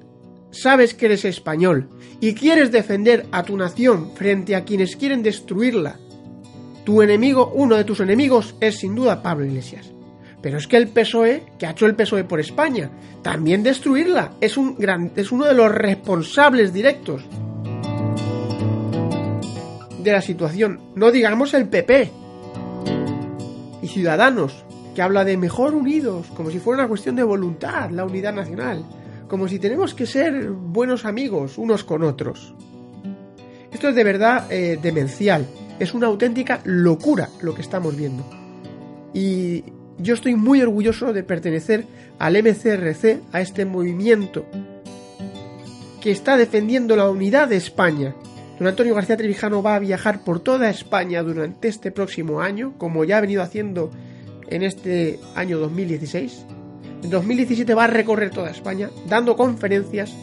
sabes 0.51 0.93
que 0.93 1.07
eres 1.07 1.25
español 1.25 1.89
y 2.21 2.35
quieres 2.35 2.71
defender 2.71 3.25
a 3.31 3.41
tu 3.41 3.57
nación 3.57 4.11
frente 4.13 4.55
a 4.55 4.63
quienes 4.63 4.95
quieren 4.95 5.23
destruirla, 5.23 5.97
tu 6.83 7.01
enemigo, 7.01 7.51
uno 7.55 7.77
de 7.77 7.83
tus 7.83 7.99
enemigos, 7.99 8.53
es 8.59 8.77
sin 8.77 8.93
duda 8.93 9.23
Pablo 9.23 9.45
Iglesias. 9.45 9.92
Pero 10.43 10.57
es 10.57 10.67
que 10.67 10.75
el 10.75 10.89
PSOE, 10.89 11.43
que 11.57 11.65
ha 11.65 11.71
hecho 11.71 11.85
el 11.85 11.95
PSOE 11.95 12.25
por 12.25 12.41
España, 12.41 12.91
también 13.21 13.63
destruirla, 13.63 14.33
es, 14.41 14.57
un 14.57 14.75
gran, 14.75 15.13
es 15.15 15.31
uno 15.31 15.45
de 15.45 15.53
los 15.53 15.71
responsables 15.71 16.73
directos 16.73 17.23
de 20.03 20.11
la 20.11 20.21
situación. 20.21 20.81
No 20.95 21.11
digamos 21.11 21.53
el 21.53 21.69
PP 21.69 22.11
y 23.81 23.87
Ciudadanos, 23.87 24.65
que 24.93 25.01
habla 25.01 25.23
de 25.23 25.37
mejor 25.37 25.75
unidos, 25.75 26.27
como 26.35 26.51
si 26.51 26.59
fuera 26.59 26.81
una 26.81 26.89
cuestión 26.89 27.15
de 27.15 27.23
voluntad, 27.23 27.89
la 27.91 28.03
unidad 28.03 28.33
nacional, 28.33 28.85
como 29.29 29.47
si 29.47 29.59
tenemos 29.59 29.93
que 29.93 30.05
ser 30.05 30.49
buenos 30.49 31.05
amigos 31.05 31.57
unos 31.57 31.85
con 31.85 32.03
otros. 32.03 32.53
Esto 33.71 33.87
es 33.87 33.95
de 33.95 34.03
verdad 34.03 34.51
eh, 34.51 34.77
demencial, 34.81 35.47
es 35.79 35.93
una 35.93 36.07
auténtica 36.07 36.59
locura 36.65 37.29
lo 37.41 37.55
que 37.55 37.61
estamos 37.61 37.95
viendo. 37.95 38.25
Y 39.13 39.63
yo 40.03 40.13
estoy 40.13 40.35
muy 40.35 40.61
orgulloso 40.61 41.13
de 41.13 41.23
pertenecer 41.23 41.85
al 42.19 42.33
MCRC, 42.33 43.21
a 43.31 43.41
este 43.41 43.65
movimiento 43.65 44.45
que 46.01 46.11
está 46.11 46.35
defendiendo 46.35 46.97
la 46.97 47.09
unidad 47.09 47.47
de 47.47 47.55
España. 47.55 48.13
Don 48.59 48.67
Antonio 48.67 48.93
García 48.93 49.15
Trevijano 49.15 49.63
va 49.63 49.75
a 49.75 49.79
viajar 49.79 50.23
por 50.23 50.41
toda 50.41 50.69
España 50.69 51.23
durante 51.23 51.69
este 51.69 51.91
próximo 51.91 52.41
año, 52.41 52.73
como 52.77 53.05
ya 53.05 53.17
ha 53.17 53.21
venido 53.21 53.41
haciendo 53.41 53.89
en 54.47 54.63
este 54.63 55.19
año 55.35 55.57
2016. 55.57 56.45
En 57.03 57.09
2017 57.09 57.73
va 57.73 57.85
a 57.85 57.87
recorrer 57.87 58.31
toda 58.31 58.51
España 58.51 58.89
dando 59.07 59.37
conferencias 59.37 60.13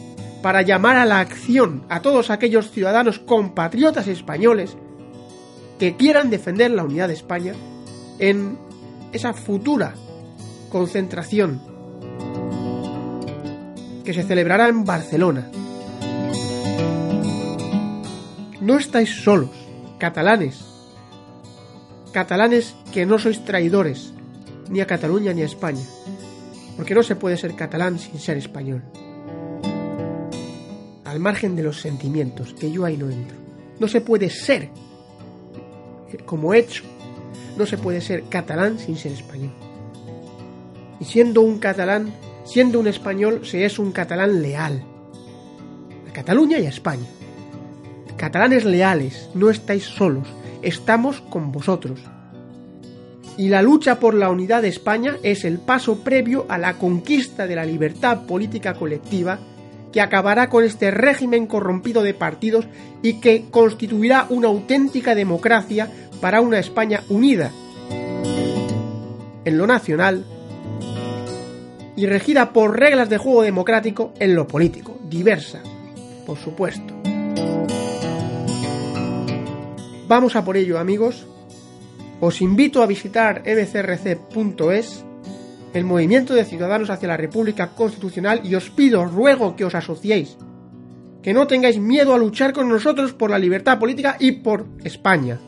para 0.43 0.61
llamar 0.61 0.97
a 0.97 1.05
la 1.05 1.19
acción 1.19 1.83
a 1.89 2.01
todos 2.01 2.29
aquellos 2.29 2.69
ciudadanos 2.69 3.17
compatriotas 3.17 4.07
españoles 4.07 4.77
que 5.79 5.95
quieran 5.95 6.29
defender 6.29 6.69
la 6.69 6.83
unidad 6.83 7.07
de 7.07 7.15
España 7.15 7.53
en 8.19 8.57
esa 9.11 9.33
futura 9.33 9.93
concentración 10.69 11.61
que 14.03 14.13
se 14.13 14.23
celebrará 14.23 14.67
en 14.67 14.83
Barcelona. 14.83 15.51
No 18.61 18.77
estáis 18.77 19.23
solos, 19.23 19.49
catalanes. 19.97 20.65
Catalanes 22.11 22.75
que 22.93 23.05
no 23.05 23.19
sois 23.19 23.43
traidores, 23.45 24.13
ni 24.69 24.81
a 24.81 24.87
Cataluña 24.87 25.33
ni 25.33 25.41
a 25.41 25.45
España. 25.45 25.83
Porque 26.75 26.95
no 26.95 27.03
se 27.03 27.15
puede 27.15 27.37
ser 27.37 27.55
catalán 27.55 27.99
sin 27.99 28.19
ser 28.19 28.37
español. 28.37 28.83
Al 31.05 31.19
margen 31.19 31.55
de 31.55 31.63
los 31.63 31.81
sentimientos, 31.81 32.53
que 32.53 32.71
yo 32.71 32.85
ahí 32.85 32.97
no 32.97 33.09
entro. 33.09 33.37
No 33.79 33.87
se 33.87 34.01
puede 34.01 34.29
ser, 34.29 34.69
como 36.25 36.53
hecho, 36.53 36.83
no 37.57 37.65
se 37.65 37.77
puede 37.77 38.01
ser 38.01 38.23
catalán 38.23 38.79
sin 38.79 38.95
ser 38.95 39.11
español. 39.11 39.51
Y 40.99 41.05
siendo 41.05 41.41
un 41.41 41.57
catalán, 41.59 42.13
siendo 42.43 42.79
un 42.79 42.87
español, 42.87 43.45
se 43.45 43.65
es 43.65 43.79
un 43.79 43.91
catalán 43.91 44.41
leal. 44.41 44.83
A 46.09 46.13
Cataluña 46.13 46.59
y 46.59 46.65
a 46.65 46.69
España. 46.69 47.07
Catalanes 48.17 48.65
leales, 48.65 49.29
no 49.33 49.49
estáis 49.49 49.83
solos, 49.83 50.27
estamos 50.61 51.21
con 51.21 51.51
vosotros. 51.51 51.99
Y 53.37 53.49
la 53.49 53.61
lucha 53.61 53.99
por 53.99 54.13
la 54.13 54.29
unidad 54.29 54.61
de 54.61 54.67
España 54.67 55.15
es 55.23 55.45
el 55.45 55.57
paso 55.57 56.03
previo 56.03 56.45
a 56.49 56.57
la 56.57 56.75
conquista 56.75 57.47
de 57.47 57.55
la 57.55 57.65
libertad 57.65 58.27
política 58.27 58.75
colectiva 58.75 59.39
que 59.91 60.01
acabará 60.01 60.49
con 60.49 60.63
este 60.63 60.91
régimen 60.91 61.47
corrompido 61.47 62.03
de 62.03 62.13
partidos 62.13 62.65
y 63.01 63.19
que 63.19 63.45
constituirá 63.49 64.25
una 64.29 64.47
auténtica 64.47 65.15
democracia 65.15 65.89
para 66.21 66.39
una 66.39 66.59
España 66.59 67.03
unida 67.09 67.51
en 69.43 69.57
lo 69.57 69.67
nacional 69.67 70.23
y 71.95 72.05
regida 72.05 72.53
por 72.53 72.79
reglas 72.79 73.09
de 73.09 73.17
juego 73.17 73.41
democrático 73.41 74.13
en 74.19 74.35
lo 74.35 74.47
político, 74.47 74.97
diversa, 75.09 75.61
por 76.25 76.37
supuesto. 76.37 76.93
Vamos 80.07 80.35
a 80.35 80.43
por 80.43 80.57
ello, 80.57 80.77
amigos. 80.77 81.25
Os 82.19 82.41
invito 82.41 82.83
a 82.83 82.85
visitar 82.85 83.43
mcrc.es, 83.45 85.05
el 85.73 85.85
movimiento 85.85 86.33
de 86.33 86.45
ciudadanos 86.45 86.89
hacia 86.89 87.07
la 87.07 87.17
República 87.17 87.69
Constitucional, 87.69 88.41
y 88.43 88.55
os 88.55 88.69
pido, 88.69 89.05
ruego 89.05 89.55
que 89.55 89.65
os 89.65 89.73
asociéis, 89.73 90.37
que 91.23 91.33
no 91.33 91.47
tengáis 91.47 91.79
miedo 91.79 92.13
a 92.13 92.17
luchar 92.17 92.53
con 92.53 92.67
nosotros 92.69 93.13
por 93.13 93.31
la 93.31 93.39
libertad 93.39 93.79
política 93.79 94.17
y 94.19 94.33
por 94.33 94.67
España. 94.83 95.39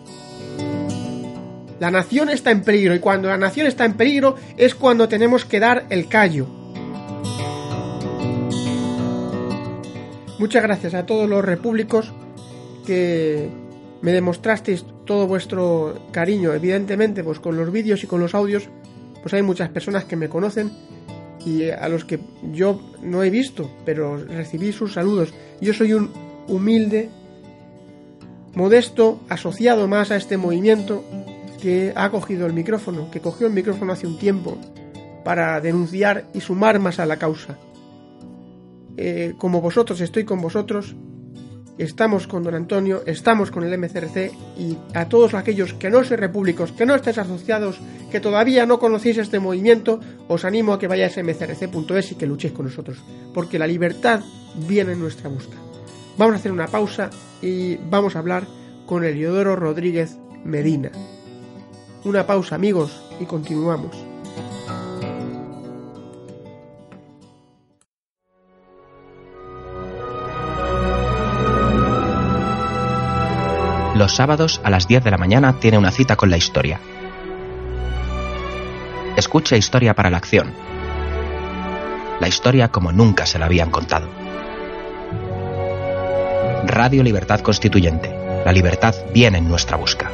La 1.79 1.91
nación 1.91 2.29
está 2.29 2.51
en 2.51 2.61
peligro 2.61 2.95
y 2.95 2.99
cuando 2.99 3.27
la 3.27 3.37
nación 3.37 3.67
está 3.67 3.85
en 3.85 3.93
peligro 3.93 4.35
es 4.55 4.73
cuando 4.73 5.09
tenemos 5.09 5.43
que 5.43 5.59
dar 5.59 5.85
el 5.89 6.07
callo. 6.07 6.47
Muchas 10.39 10.63
gracias 10.63 10.93
a 10.93 11.05
todos 11.05 11.29
los 11.29 11.43
repúblicos 11.43 12.13
que 12.85 13.49
me 14.01 14.11
demostrasteis 14.11 14.85
todo 15.05 15.27
vuestro 15.27 16.07
cariño, 16.11 16.53
evidentemente, 16.53 17.23
pues 17.23 17.39
con 17.39 17.57
los 17.57 17.71
vídeos 17.71 18.03
y 18.03 18.07
con 18.07 18.19
los 18.19 18.35
audios, 18.35 18.69
pues 19.21 19.33
hay 19.33 19.41
muchas 19.41 19.69
personas 19.69 20.05
que 20.05 20.15
me 20.15 20.29
conocen 20.29 20.71
y 21.45 21.69
a 21.69 21.87
los 21.89 22.05
que 22.05 22.19
yo 22.51 22.81
no 23.01 23.23
he 23.23 23.29
visto, 23.29 23.69
pero 23.85 24.17
recibí 24.17 24.71
sus 24.71 24.93
saludos. 24.93 25.33
Yo 25.61 25.73
soy 25.73 25.93
un 25.93 26.11
humilde, 26.47 27.09
modesto, 28.53 29.19
asociado 29.29 29.87
más 29.87 30.11
a 30.11 30.15
este 30.15 30.37
movimiento 30.37 31.03
que 31.61 31.93
ha 31.95 32.09
cogido 32.09 32.45
el 32.45 32.53
micrófono, 32.53 33.09
que 33.09 33.21
cogió 33.21 33.47
el 33.47 33.53
micrófono 33.53 33.93
hace 33.93 34.07
un 34.07 34.17
tiempo 34.17 34.57
para 35.23 35.59
denunciar 35.61 36.25
y 36.33 36.41
sumar 36.41 36.79
más 36.79 36.99
a 36.99 37.05
la 37.05 37.17
causa. 37.17 37.57
Eh, 38.97 39.33
como 39.37 39.61
vosotros, 39.61 40.01
estoy 40.01 40.23
con 40.23 40.41
vosotros 40.41 40.95
estamos 41.77 42.27
con 42.27 42.43
don 42.43 42.55
Antonio, 42.55 43.03
estamos 43.05 43.51
con 43.51 43.63
el 43.63 43.77
MCRC 43.77 44.31
y 44.57 44.77
a 44.93 45.09
todos 45.09 45.33
aquellos 45.33 45.73
que 45.73 45.89
no 45.89 46.03
sois 46.03 46.19
repúblicos, 46.19 46.71
que 46.71 46.85
no 46.85 46.95
estéis 46.95 47.17
asociados, 47.17 47.79
que 48.11 48.19
todavía 48.19 48.65
no 48.65 48.79
conocéis 48.79 49.17
este 49.17 49.39
movimiento, 49.39 49.99
os 50.27 50.45
animo 50.45 50.73
a 50.73 50.79
que 50.79 50.87
vayáis 50.87 51.17
a 51.17 51.23
mcrc.es 51.23 52.11
y 52.11 52.15
que 52.15 52.27
luchéis 52.27 52.53
con 52.53 52.65
nosotros, 52.65 53.01
porque 53.33 53.59
la 53.59 53.67
libertad 53.67 54.21
viene 54.67 54.93
en 54.93 54.99
nuestra 54.99 55.29
busca. 55.29 55.72
Vamos 56.17 56.33
a 56.33 56.37
hacer 56.37 56.51
una 56.51 56.67
pausa 56.67 57.09
y 57.41 57.77
vamos 57.77 58.15
a 58.15 58.19
hablar 58.19 58.43
con 58.85 59.03
Eliodoro 59.03 59.55
Rodríguez 59.55 60.17
Medina. 60.43 60.91
Una 62.03 62.27
pausa 62.27 62.55
amigos 62.55 63.01
y 63.19 63.25
continuamos. 63.25 63.95
Los 73.95 74.15
sábados 74.15 74.59
a 74.63 74.69
las 74.69 74.87
10 74.87 75.03
de 75.03 75.11
la 75.11 75.17
mañana 75.17 75.59
tiene 75.59 75.77
una 75.77 75.91
cita 75.91 76.15
con 76.15 76.29
la 76.29 76.37
historia. 76.37 76.79
Escucha 79.15 79.55
Historia 79.55 79.93
para 79.93 80.09
la 80.09 80.17
Acción. 80.17 80.51
La 82.19 82.27
historia 82.27 82.69
como 82.69 82.91
nunca 82.91 83.25
se 83.27 83.37
la 83.37 83.45
habían 83.45 83.69
contado. 83.69 84.22
Radio 86.65 87.03
Libertad 87.03 87.41
Constituyente. 87.41 88.09
La 88.45 88.51
libertad 88.51 88.95
viene 89.13 89.37
en 89.37 89.47
nuestra 89.47 89.77
busca. 89.77 90.09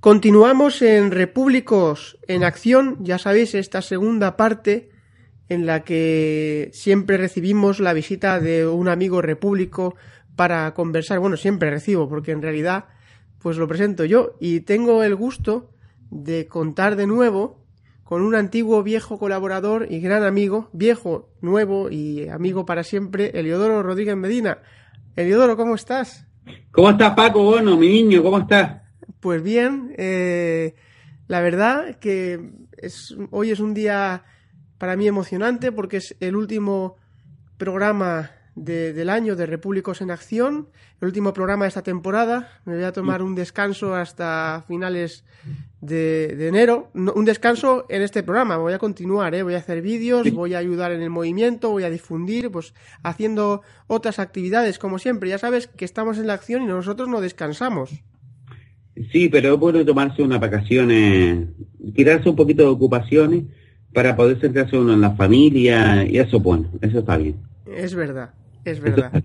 Continuamos 0.00 0.82
en 0.82 1.10
Repúblicos 1.10 2.18
en 2.28 2.44
Acción, 2.44 2.98
ya 3.00 3.18
sabéis, 3.18 3.54
esta 3.54 3.80
segunda 3.80 4.36
parte 4.36 4.93
en 5.48 5.66
la 5.66 5.84
que 5.84 6.70
siempre 6.72 7.16
recibimos 7.16 7.80
la 7.80 7.92
visita 7.92 8.40
de 8.40 8.66
un 8.66 8.88
amigo 8.88 9.20
repúblico 9.22 9.94
para 10.36 10.72
conversar. 10.74 11.18
Bueno, 11.18 11.36
siempre 11.36 11.70
recibo, 11.70 12.08
porque 12.08 12.32
en 12.32 12.42
realidad 12.42 12.86
pues 13.38 13.58
lo 13.58 13.68
presento 13.68 14.06
yo 14.06 14.36
y 14.40 14.60
tengo 14.60 15.02
el 15.02 15.14
gusto 15.14 15.70
de 16.10 16.46
contar 16.46 16.96
de 16.96 17.06
nuevo 17.06 17.62
con 18.04 18.22
un 18.22 18.34
antiguo 18.34 18.82
viejo 18.82 19.18
colaborador 19.18 19.86
y 19.90 20.00
gran 20.00 20.22
amigo, 20.24 20.70
viejo, 20.72 21.30
nuevo 21.40 21.90
y 21.90 22.28
amigo 22.28 22.64
para 22.64 22.84
siempre, 22.84 23.38
Eliodoro 23.38 23.82
Rodríguez 23.82 24.16
Medina. 24.16 24.58
Eliodoro, 25.16 25.56
¿cómo 25.56 25.74
estás? 25.74 26.26
¿Cómo 26.70 26.90
estás, 26.90 27.14
Paco? 27.14 27.42
Bueno, 27.44 27.76
mi 27.76 27.88
niño, 27.88 28.22
¿cómo 28.22 28.38
estás? 28.38 28.82
Pues 29.20 29.42
bien, 29.42 29.94
eh, 29.96 30.74
la 31.28 31.40
verdad 31.40 31.96
que 31.98 32.50
es, 32.76 33.16
hoy 33.30 33.50
es 33.50 33.60
un 33.60 33.74
día 33.74 34.24
para 34.84 34.96
mí 34.96 35.08
emocionante 35.08 35.72
porque 35.72 35.96
es 35.96 36.14
el 36.20 36.36
último 36.36 36.98
programa 37.56 38.32
del 38.54 39.08
año 39.08 39.34
de 39.34 39.46
Repúblicos 39.46 40.02
en 40.02 40.10
Acción, 40.10 40.68
el 41.00 41.06
último 41.06 41.32
programa 41.32 41.64
de 41.64 41.70
esta 41.70 41.82
temporada. 41.82 42.60
Me 42.66 42.74
voy 42.74 42.84
a 42.84 42.92
tomar 42.92 43.22
un 43.22 43.34
descanso 43.34 43.94
hasta 43.94 44.62
finales 44.68 45.24
de, 45.80 46.48
enero. 46.48 46.90
un 46.92 47.24
descanso 47.24 47.86
en 47.88 48.02
este 48.02 48.22
programa. 48.22 48.58
Voy 48.58 48.74
a 48.74 48.78
continuar, 48.78 49.34
¿eh? 49.34 49.42
voy 49.42 49.54
a 49.54 49.58
hacer 49.60 49.80
vídeos, 49.80 50.30
voy 50.34 50.52
a 50.52 50.58
ayudar 50.58 50.92
en 50.92 51.00
el 51.00 51.08
movimiento, 51.08 51.70
voy 51.70 51.84
a 51.84 51.88
difundir, 51.88 52.50
pues 52.50 52.74
haciendo 53.02 53.62
otras 53.86 54.18
actividades 54.18 54.78
como 54.78 54.98
siempre. 54.98 55.30
Ya 55.30 55.38
sabes 55.38 55.66
que 55.66 55.86
estamos 55.86 56.18
en 56.18 56.26
la 56.26 56.34
acción 56.34 56.62
y 56.62 56.66
nosotros 56.66 57.08
no 57.08 57.22
descansamos. 57.22 57.88
Sí, 59.12 59.30
pero 59.30 59.54
es 59.54 59.58
bueno 59.58 59.82
tomarse 59.82 60.22
unas 60.22 60.40
vacaciones, 60.40 61.48
tirarse 61.94 62.28
un 62.28 62.36
poquito 62.36 62.64
de 62.64 62.68
ocupaciones 62.68 63.44
para 63.94 64.16
poder 64.16 64.38
centrarse 64.40 64.76
uno 64.76 64.92
en 64.92 65.00
la 65.00 65.12
familia 65.12 66.04
y 66.04 66.18
eso 66.18 66.40
bueno, 66.40 66.68
eso 66.82 66.98
está 66.98 67.16
bien. 67.16 67.36
Es 67.66 67.94
verdad, 67.94 68.30
es 68.64 68.80
verdad. 68.80 69.22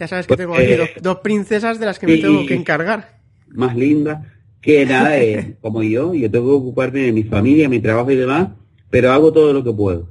Ya 0.00 0.08
sabes 0.08 0.26
que 0.26 0.36
tengo 0.36 0.54
aquí 0.54 0.74
dos, 1.00 1.18
princesas 1.18 1.78
de 1.78 1.86
las 1.86 1.98
que 1.98 2.06
me 2.06 2.16
tengo 2.16 2.46
que 2.46 2.54
encargar. 2.54 3.20
más 3.48 3.76
linda, 3.76 4.24
que 4.60 4.86
nada, 4.86 5.16
es 5.18 5.56
como 5.60 5.82
yo, 5.82 6.14
yo 6.14 6.30
tengo 6.30 6.46
que 6.46 6.56
ocuparme 6.56 7.00
de 7.00 7.12
mi 7.12 7.24
familia, 7.24 7.68
mi 7.68 7.80
trabajo 7.80 8.10
y 8.10 8.16
demás, 8.16 8.48
pero 8.90 9.12
hago 9.12 9.32
todo 9.32 9.52
lo 9.52 9.62
que 9.62 9.72
puedo. 9.72 10.08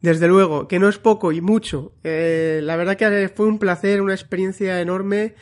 Desde 0.00 0.28
luego, 0.28 0.68
que 0.68 0.78
no 0.78 0.88
es 0.88 0.98
poco 0.98 1.32
y 1.32 1.40
mucho. 1.40 1.92
Eh, 2.04 2.60
la 2.62 2.76
verdad 2.76 2.96
que 2.96 3.30
fue 3.34 3.46
un 3.46 3.58
placer, 3.58 4.02
una 4.02 4.12
experiencia 4.12 4.80
enorme 4.82 5.34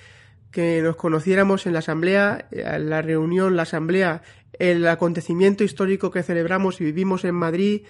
que 0.53 0.83
nos 0.83 0.95
conociéramos 0.95 1.67
en 1.67 1.73
la 1.73 1.81
asamblea, 1.81 2.47
en 2.53 2.89
la 2.89 3.03
reunión, 3.03 3.57
la 3.57 3.63
asamblea, 3.63 4.23
el 4.63 4.87
acontecimiento 4.87 5.65
histórico 5.65 6.13
que 6.13 6.23
celebramos 6.23 6.81
y 6.81 6.85
vivimos 6.85 7.25
en 7.25 7.35
Madrid. 7.35 7.81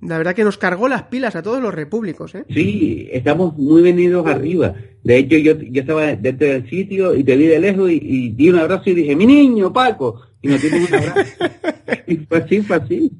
La 0.00 0.16
verdad 0.16 0.34
que 0.34 0.42
nos 0.42 0.56
cargó 0.56 0.88
las 0.88 1.02
pilas 1.04 1.36
a 1.36 1.42
todos 1.42 1.62
los 1.62 1.74
repúblicos. 1.74 2.34
¿eh? 2.34 2.44
Sí, 2.48 3.08
estamos 3.12 3.58
muy 3.58 3.82
venidos 3.82 4.26
arriba. 4.26 4.74
De 5.04 5.18
hecho, 5.18 5.36
yo, 5.36 5.60
yo 5.60 5.82
estaba 5.82 6.16
dentro 6.16 6.48
del 6.48 6.68
sitio 6.70 7.14
y 7.14 7.24
te 7.24 7.36
vi 7.36 7.46
de 7.46 7.58
lejos 7.58 7.90
y, 7.90 8.30
di 8.30 8.48
un 8.48 8.58
abrazo 8.58 8.88
y 8.88 8.94
dije, 8.94 9.14
mi 9.14 9.26
niño, 9.26 9.70
Paco. 9.70 10.22
Y 10.40 10.48
nos 10.48 10.62
dimos 10.62 10.88
un 10.88 10.94
abrazo. 10.94 11.44
y 12.06 12.16
fue 12.16 12.38
así, 12.38 12.62
fue 12.62 12.76
así. 12.76 13.12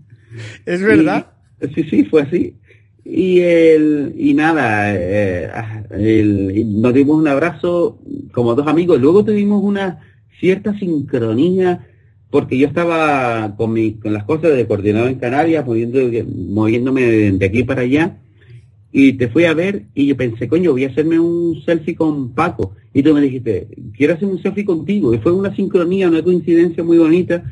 Es 0.65 0.83
verdad. 0.83 1.27
sí, 1.75 1.85
sí, 1.85 2.05
fue 2.05 2.23
así. 2.23 2.57
Y, 3.05 3.41
el, 3.41 4.15
y 4.17 4.33
nada, 4.33 4.95
eh, 4.95 5.51
el, 5.91 6.81
nos 6.81 6.95
dimos 6.95 7.19
un 7.19 7.29
abrazo 7.29 7.99
como 8.33 8.55
dos 8.55 8.67
amigos. 8.67 8.99
Luego 8.99 9.27
tuvimos 9.27 9.63
una 9.63 10.01
cierta 10.41 10.73
sincronía 10.79 11.88
porque 12.31 12.59
yo 12.59 12.67
estaba 12.67 13.55
con, 13.57 13.73
mi, 13.73 13.95
con 13.95 14.13
las 14.13 14.25
cosas 14.25 14.55
de 14.55 14.67
coordinador 14.67 15.09
en 15.11 15.19
Canarias, 15.19 15.65
moviendo, 15.65 15.99
moviéndome 16.27 17.03
de, 17.03 17.47
aquí 17.47 17.63
para 17.63 17.83
allá, 17.83 18.19
y 18.93 19.15
te 19.15 19.29
fui 19.29 19.45
a 19.45 19.55
ver 19.55 19.85
y 19.95 20.07
yo 20.07 20.17
pensé, 20.17 20.49
coño, 20.49 20.73
voy 20.73 20.85
a 20.85 20.89
hacerme 20.89 21.19
un 21.19 21.61
selfie 21.65 21.95
con 21.95 22.35
Paco. 22.35 22.75
Y 22.93 23.03
tú 23.03 23.15
me 23.15 23.21
dijiste, 23.21 23.69
quiero 23.97 24.15
hacer 24.15 24.29
un 24.29 24.43
selfie 24.43 24.65
contigo. 24.65 25.15
Y 25.15 25.19
fue 25.19 25.33
una 25.33 25.55
sincronía, 25.55 26.09
una 26.09 26.23
coincidencia 26.23 26.83
muy 26.83 26.99
bonita. 26.99 27.45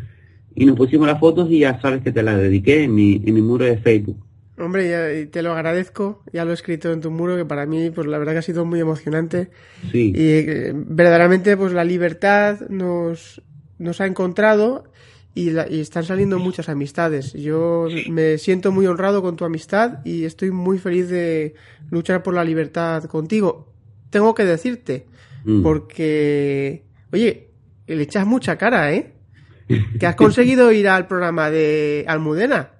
Y 0.54 0.64
nos 0.64 0.76
pusimos 0.76 1.06
las 1.06 1.20
fotos 1.20 1.50
y 1.50 1.60
ya 1.60 1.78
sabes 1.80 2.02
que 2.02 2.10
te 2.10 2.22
las 2.22 2.38
dediqué 2.38 2.84
en 2.84 2.94
mi, 2.94 3.22
en 3.24 3.34
mi 3.34 3.42
muro 3.42 3.64
de 3.66 3.76
Facebook. 3.76 4.16
Hombre, 4.58 5.26
te 5.26 5.42
lo 5.42 5.52
agradezco, 5.52 6.22
ya 6.32 6.46
lo 6.46 6.52
he 6.52 6.54
escrito 6.54 6.90
en 6.90 7.02
tu 7.02 7.10
muro, 7.10 7.36
que 7.36 7.44
para 7.44 7.66
mí, 7.66 7.90
pues 7.90 8.06
la 8.06 8.16
verdad 8.16 8.32
que 8.32 8.38
ha 8.38 8.42
sido 8.42 8.64
muy 8.64 8.80
emocionante. 8.80 9.50
Sí. 9.92 10.14
Y 10.16 10.28
eh, 10.28 10.72
verdaderamente, 10.74 11.58
pues 11.58 11.74
la 11.74 11.84
libertad 11.84 12.60
nos, 12.70 13.42
nos 13.78 14.00
ha 14.00 14.06
encontrado 14.06 14.84
y, 15.34 15.50
y, 15.50 15.80
están 15.80 16.04
saliendo 16.04 16.38
muchas 16.38 16.68
amistades. 16.68 17.32
Yo 17.34 17.88
me 18.08 18.38
siento 18.38 18.72
muy 18.72 18.86
honrado 18.86 19.22
con 19.22 19.36
tu 19.36 19.44
amistad 19.44 20.04
y 20.04 20.24
estoy 20.24 20.50
muy 20.50 20.78
feliz 20.78 21.08
de 21.08 21.54
luchar 21.90 22.22
por 22.22 22.34
la 22.34 22.44
libertad 22.44 23.04
contigo. 23.04 23.72
Tengo 24.10 24.34
que 24.34 24.44
decirte, 24.44 25.06
mm. 25.44 25.62
porque, 25.62 26.84
oye, 27.12 27.50
le 27.86 28.02
echas 28.02 28.26
mucha 28.26 28.56
cara, 28.56 28.92
¿eh? 28.92 29.12
Que 29.98 30.06
has 30.06 30.16
conseguido 30.16 30.72
ir 30.72 30.88
al 30.88 31.06
programa 31.06 31.50
de 31.50 32.04
Almudena. 32.08 32.70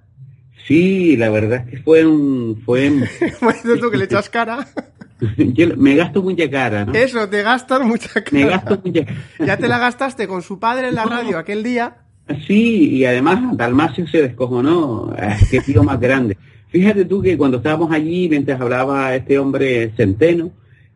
Sí, 0.65 1.15
la 1.15 1.29
verdad 1.29 1.63
es 1.65 1.71
que 1.71 1.77
fue 1.83 2.05
un... 2.05 2.61
Fue 2.65 2.91
tú 3.79 3.89
que 3.91 3.97
le 3.97 4.05
echas 4.05 4.29
cara. 4.29 4.67
me 5.77 5.95
gasto 5.95 6.21
mucha 6.21 6.49
cara, 6.49 6.85
¿no? 6.85 6.93
Eso, 6.93 7.27
te 7.27 7.41
gastas 7.43 7.81
mucha 7.81 8.09
cara. 8.23 8.29
Me 8.31 8.45
gasto 8.45 8.81
mucha 8.83 9.05
cara. 9.05 9.19
Ya 9.45 9.57
te 9.57 9.67
la 9.67 9.79
gastaste 9.79 10.27
con 10.27 10.41
su 10.41 10.59
padre 10.59 10.89
en 10.89 10.95
la 10.95 11.05
radio 11.05 11.37
aquel 11.37 11.63
día. 11.63 11.97
Sí, 12.45 12.89
y 12.89 13.05
además 13.05 13.57
Dalmacio 13.57 14.07
se 14.07 14.21
descojonó. 14.21 15.15
Qué 15.49 15.61
tío 15.61 15.83
más 15.83 15.99
grande. 15.99 16.37
Fíjate 16.69 17.05
tú 17.05 17.21
que 17.21 17.37
cuando 17.37 17.57
estábamos 17.57 17.91
allí, 17.91 18.27
mientras 18.27 18.59
hablaba 18.59 19.15
este 19.15 19.39
hombre 19.39 19.93
Centeno, 19.95 20.51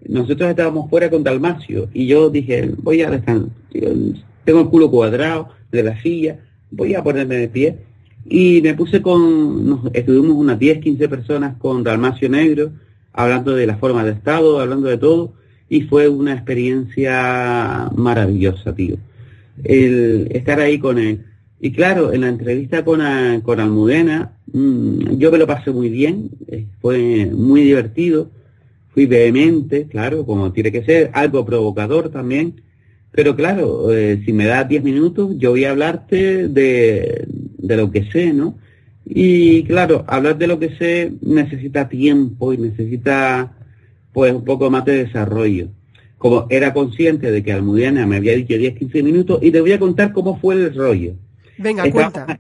nosotros 0.08 0.50
estábamos 0.50 0.90
fuera 0.90 1.10
con 1.10 1.24
Dalmacio 1.24 1.90
y 1.94 2.08
yo 2.08 2.30
dije, 2.30 2.72
voy 2.78 3.02
a 3.02 3.10
descansar. 3.10 3.50
Tengo 4.44 4.62
el 4.62 4.68
culo 4.68 4.90
cuadrado 4.90 5.50
de 5.72 5.84
la 5.84 6.02
silla, 6.02 6.40
voy 6.72 6.96
a 6.96 7.04
ponerme 7.04 7.36
de 7.36 7.48
pie. 7.48 7.78
Y 8.26 8.62
me 8.62 8.74
puse 8.74 9.02
con, 9.02 9.90
estuvimos 9.94 10.36
unas 10.36 10.60
10, 10.60 10.80
15 10.80 11.10
personas 11.10 11.58
con 11.58 11.84
Dalmacio 11.84 12.30
Negro, 12.30 12.72
hablando 13.14 13.56
de 13.56 13.68
la 13.68 13.78
forma 13.78 14.04
de 14.04 14.12
Estado, 14.12 14.60
hablando 14.60 14.88
de 14.88 14.98
todo, 14.98 15.34
y 15.70 15.82
fue 15.84 16.10
una 16.10 16.34
experiencia 16.34 17.90
maravillosa, 17.96 18.76
tío. 18.76 18.98
El 19.64 20.28
estar 20.32 20.60
ahí 20.60 20.80
con 20.80 20.98
él. 20.98 21.26
Y 21.60 21.72
claro, 21.72 22.12
en 22.12 22.22
la 22.22 22.30
entrevista 22.30 22.84
con, 22.84 23.02
con 23.42 23.60
Almudena, 23.60 24.34
mm, 24.52 25.18
yo 25.18 25.32
me 25.32 25.38
lo 25.38 25.48
pasé 25.48 25.72
muy 25.72 25.90
bien, 25.90 26.30
eh, 26.48 26.66
fue 26.82 27.28
muy 27.28 27.62
divertido, 27.62 28.32
fui 28.90 29.06
vehemente, 29.06 29.88
claro, 29.88 30.26
como 30.26 30.52
tiene 30.52 30.72
que 30.72 30.84
ser, 30.84 31.12
algo 31.14 31.46
provocador 31.46 32.10
también, 32.10 32.62
pero 33.12 33.36
claro, 33.36 33.94
eh, 33.94 34.22
si 34.26 34.34
me 34.34 34.46
das 34.46 34.68
10 34.68 34.84
minutos, 34.84 35.36
yo 35.38 35.52
voy 35.52 35.66
a 35.66 35.72
hablarte 35.72 36.48
de, 36.48 37.26
de 37.28 37.78
lo 37.78 37.92
que 37.92 38.06
sé, 38.12 38.34
¿no? 38.34 38.56
Y 39.06 39.64
claro, 39.64 40.04
hablar 40.08 40.38
de 40.38 40.48
lo 40.48 40.60
que 40.60 40.76
sé 40.78 41.12
necesita 41.22 41.90
tiempo 41.90 42.54
y 42.54 42.58
necesita 42.58 43.52
pues 44.14 44.34
un 44.34 44.44
poco 44.44 44.70
más 44.70 44.86
de 44.86 45.06
desarrollo. 45.06 45.70
Como 46.18 46.46
era 46.50 46.74
consciente 46.74 47.32
de 47.32 47.44
que 47.44 47.52
Almudena 47.52 48.06
me 48.06 48.18
había 48.18 48.36
dicho 48.36 48.58
10, 48.58 48.78
15 48.78 49.04
minutos 49.04 49.40
y 49.42 49.52
te 49.52 49.62
voy 49.62 49.72
a 49.72 49.80
contar 49.80 50.14
cómo 50.14 50.40
fue 50.40 50.56
el 50.56 50.76
rollo. 50.76 51.14
Venga, 51.58 51.86
estábamos, 51.86 52.14
cuenta. 52.14 52.40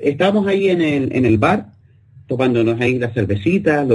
Estábamos 0.00 0.46
ahí 0.48 0.68
en 0.68 0.82
el, 0.82 1.14
en 1.14 1.24
el 1.24 1.38
bar, 1.38 1.72
tomándonos 2.26 2.80
ahí 2.80 2.98
las 2.98 3.14
cervecitas, 3.14 3.86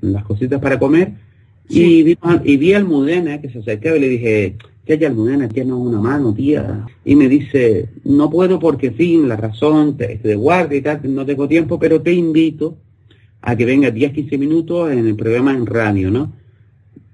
las 0.00 0.24
cositas 0.24 0.60
para 0.60 0.78
comer, 0.78 1.12
y, 1.68 2.02
vi, 2.02 2.18
y 2.44 2.56
vi 2.56 2.74
a 2.74 2.76
Almudena 2.76 3.40
que 3.40 3.50
se 3.50 3.58
acercaba 3.60 3.96
y 3.96 4.00
le 4.00 4.08
dije, 4.08 4.56
que 4.84 4.94
haya 4.94 5.08
Almudena, 5.08 5.48
tienes 5.48 5.72
una 5.72 6.00
mano, 6.00 6.34
tía. 6.34 6.86
Y 7.04 7.14
me 7.14 7.28
dice, 7.28 7.88
no 8.04 8.28
puedo 8.30 8.58
porque, 8.58 8.90
fin, 8.90 9.28
la 9.28 9.36
razón, 9.36 9.96
te, 9.96 10.18
de 10.18 10.34
guardia 10.34 10.78
y 10.78 10.82
tal, 10.82 11.00
no 11.14 11.24
tengo 11.24 11.46
tiempo, 11.46 11.78
pero 11.78 12.02
te 12.02 12.12
invito 12.12 12.76
a 13.40 13.56
que 13.56 13.64
vengas 13.64 13.94
10, 13.94 14.12
15 14.12 14.38
minutos 14.38 14.90
en 14.90 15.06
el 15.06 15.14
programa 15.14 15.52
en 15.52 15.66
radio, 15.66 16.10
¿no? 16.10 16.32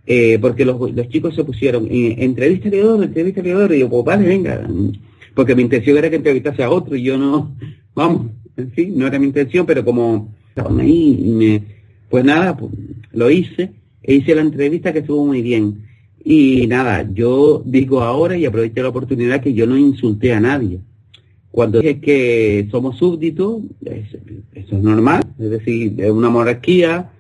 Eh, 0.07 0.39
porque 0.41 0.65
los, 0.65 0.79
chicos 1.11 1.35
se 1.35 1.45
pusieron, 1.45 1.87
eh, 1.91 2.17
entrevista 2.19 2.71
de 2.71 2.81
entrevista 2.81 3.43
de 3.43 3.77
y 3.77 3.81
yo, 3.81 3.91
pues 3.91 4.05
vale, 4.05 4.27
venga. 4.27 4.67
Porque 5.35 5.55
mi 5.55 5.63
intención 5.63 5.99
era 5.99 6.09
que 6.09 6.17
entrevistase 6.17 6.63
a 6.63 6.71
otro 6.71 6.97
y 6.97 7.03
yo 7.03 7.19
no, 7.19 7.55
vamos, 7.95 8.29
en 8.57 8.71
fin, 8.71 8.97
no 8.97 9.07
era 9.07 9.19
mi 9.19 9.27
intención, 9.27 9.67
pero 9.67 9.85
como 9.85 10.35
ahí, 10.81 11.35
me, 11.37 11.63
pues 12.09 12.25
nada, 12.25 12.57
pues, 12.57 12.73
lo 13.13 13.31
hice, 13.31 13.73
e 14.03 14.15
hice 14.15 14.35
la 14.35 14.41
entrevista 14.41 14.93
que 14.93 15.01
estuvo 15.01 15.27
muy 15.27 15.43
bien 15.43 15.88
y 16.25 16.67
nada, 16.67 17.09
yo 17.13 17.63
digo 17.65 18.03
ahora 18.03 18.37
y 18.37 18.45
aprovecho 18.45 18.83
la 18.83 18.89
oportunidad 18.89 19.41
que 19.41 19.55
yo 19.55 19.67
no 19.67 19.77
insulté 19.77 20.33
a 20.33 20.41
nadie. 20.41 20.81
Cuando 21.51 21.81
dije 21.81 22.01
que 22.01 22.69
somos 22.71 22.99
súbditos, 22.99 23.63
eso 23.85 24.77
es 24.77 24.83
normal, 24.83 25.23
es 25.39 25.51
decir, 25.51 25.95
es 25.99 26.11
una 26.11 26.29
monarquía 26.29 27.11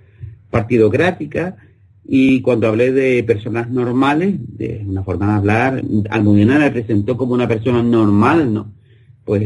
partidocrática, 0.51 1.57
y 2.11 2.41
cuando 2.41 2.69
hablé 2.69 2.91
de 2.91 3.23
personas 3.23 3.71
normales, 3.71 4.37
de 4.57 4.83
una 4.87 5.03
forma 5.03 5.27
de 5.27 5.33
hablar, 5.33 5.83
Almudena 6.09 6.59
me 6.59 6.71
presentó 6.71 7.19
como 7.19 7.35
una 7.35 7.47
persona 7.47 7.83
normal, 7.83 8.55
¿no? 8.55 8.73
Pues 9.27 9.43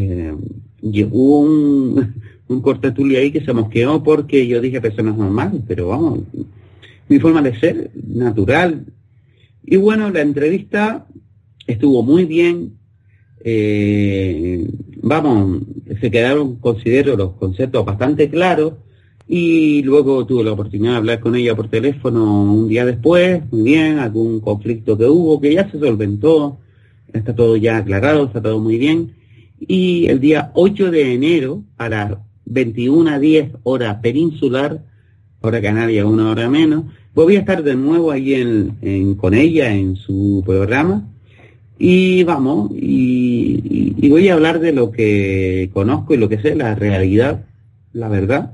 hubo 1.10 1.40
un, 1.40 2.14
un 2.46 2.60
cortetulio 2.60 3.18
ahí 3.18 3.32
que 3.32 3.44
se 3.44 3.52
mosqueó 3.52 4.00
porque 4.04 4.46
yo 4.46 4.60
dije 4.60 4.80
personas 4.80 5.16
normales, 5.16 5.60
pero 5.66 5.88
vamos, 5.88 6.20
mi 7.08 7.18
forma 7.18 7.42
de 7.42 7.58
ser, 7.58 7.90
natural, 8.06 8.84
y 9.64 9.76
bueno, 9.76 10.10
la 10.10 10.20
entrevista 10.20 11.06
estuvo 11.66 12.02
muy 12.02 12.24
bien. 12.24 12.78
Eh, 13.44 14.66
vamos, 15.02 15.62
se 16.00 16.10
quedaron, 16.10 16.56
considero, 16.56 17.16
los 17.16 17.32
conceptos 17.32 17.84
bastante 17.84 18.28
claros. 18.28 18.74
Y 19.28 19.82
luego 19.82 20.26
tuve 20.26 20.44
la 20.44 20.52
oportunidad 20.52 20.92
de 20.92 20.96
hablar 20.98 21.20
con 21.20 21.36
ella 21.36 21.54
por 21.54 21.68
teléfono 21.68 22.42
un 22.42 22.68
día 22.68 22.84
después, 22.84 23.42
muy 23.50 23.62
bien, 23.62 23.98
algún 23.98 24.40
conflicto 24.40 24.98
que 24.98 25.06
hubo, 25.06 25.40
que 25.40 25.54
ya 25.54 25.70
se 25.70 25.78
solventó, 25.78 26.58
está 27.12 27.34
todo 27.34 27.56
ya 27.56 27.78
aclarado, 27.78 28.24
está 28.24 28.42
todo 28.42 28.58
muy 28.58 28.78
bien. 28.78 29.14
Y 29.60 30.06
el 30.06 30.20
día 30.20 30.50
8 30.54 30.90
de 30.90 31.14
enero, 31.14 31.62
a 31.78 31.88
las 31.88 32.12
21.10 32.46 33.58
hora 33.62 34.00
peninsular, 34.00 34.84
hora 35.40 35.62
canaria, 35.62 36.04
una 36.04 36.30
hora 36.30 36.50
menos, 36.50 36.84
voy 37.14 37.36
a 37.36 37.40
estar 37.40 37.62
de 37.62 37.74
nuevo 37.74 38.10
ahí 38.10 38.34
en, 38.34 39.14
con 39.16 39.34
ella 39.34 39.72
en 39.72 39.96
su 39.96 40.42
programa 40.44 41.08
y 41.78 42.22
vamos, 42.24 42.70
y, 42.74 44.08
voy 44.08 44.28
a 44.28 44.34
hablar 44.34 44.60
de 44.60 44.72
lo 44.72 44.90
que 44.90 45.70
conozco 45.72 46.14
y 46.14 46.16
lo 46.16 46.28
que 46.28 46.38
sé, 46.38 46.54
la 46.54 46.74
realidad, 46.74 47.44
la 47.92 48.08
verdad. 48.08 48.52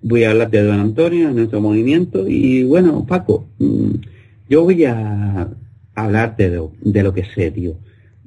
Voy 0.00 0.24
a 0.24 0.30
hablar 0.30 0.50
de 0.50 0.62
Don 0.62 0.80
Antonio, 0.80 1.28
de 1.28 1.34
nuestro 1.34 1.60
movimiento 1.60 2.26
y 2.28 2.64
bueno, 2.64 3.04
Paco, 3.06 3.46
mm, 3.58 3.90
yo 4.48 4.62
voy 4.64 4.84
a 4.84 5.48
hablarte 5.94 6.50
de, 6.50 6.62
de 6.80 7.02
lo 7.02 7.12
que 7.12 7.24
sé, 7.34 7.50
tío. 7.50 7.76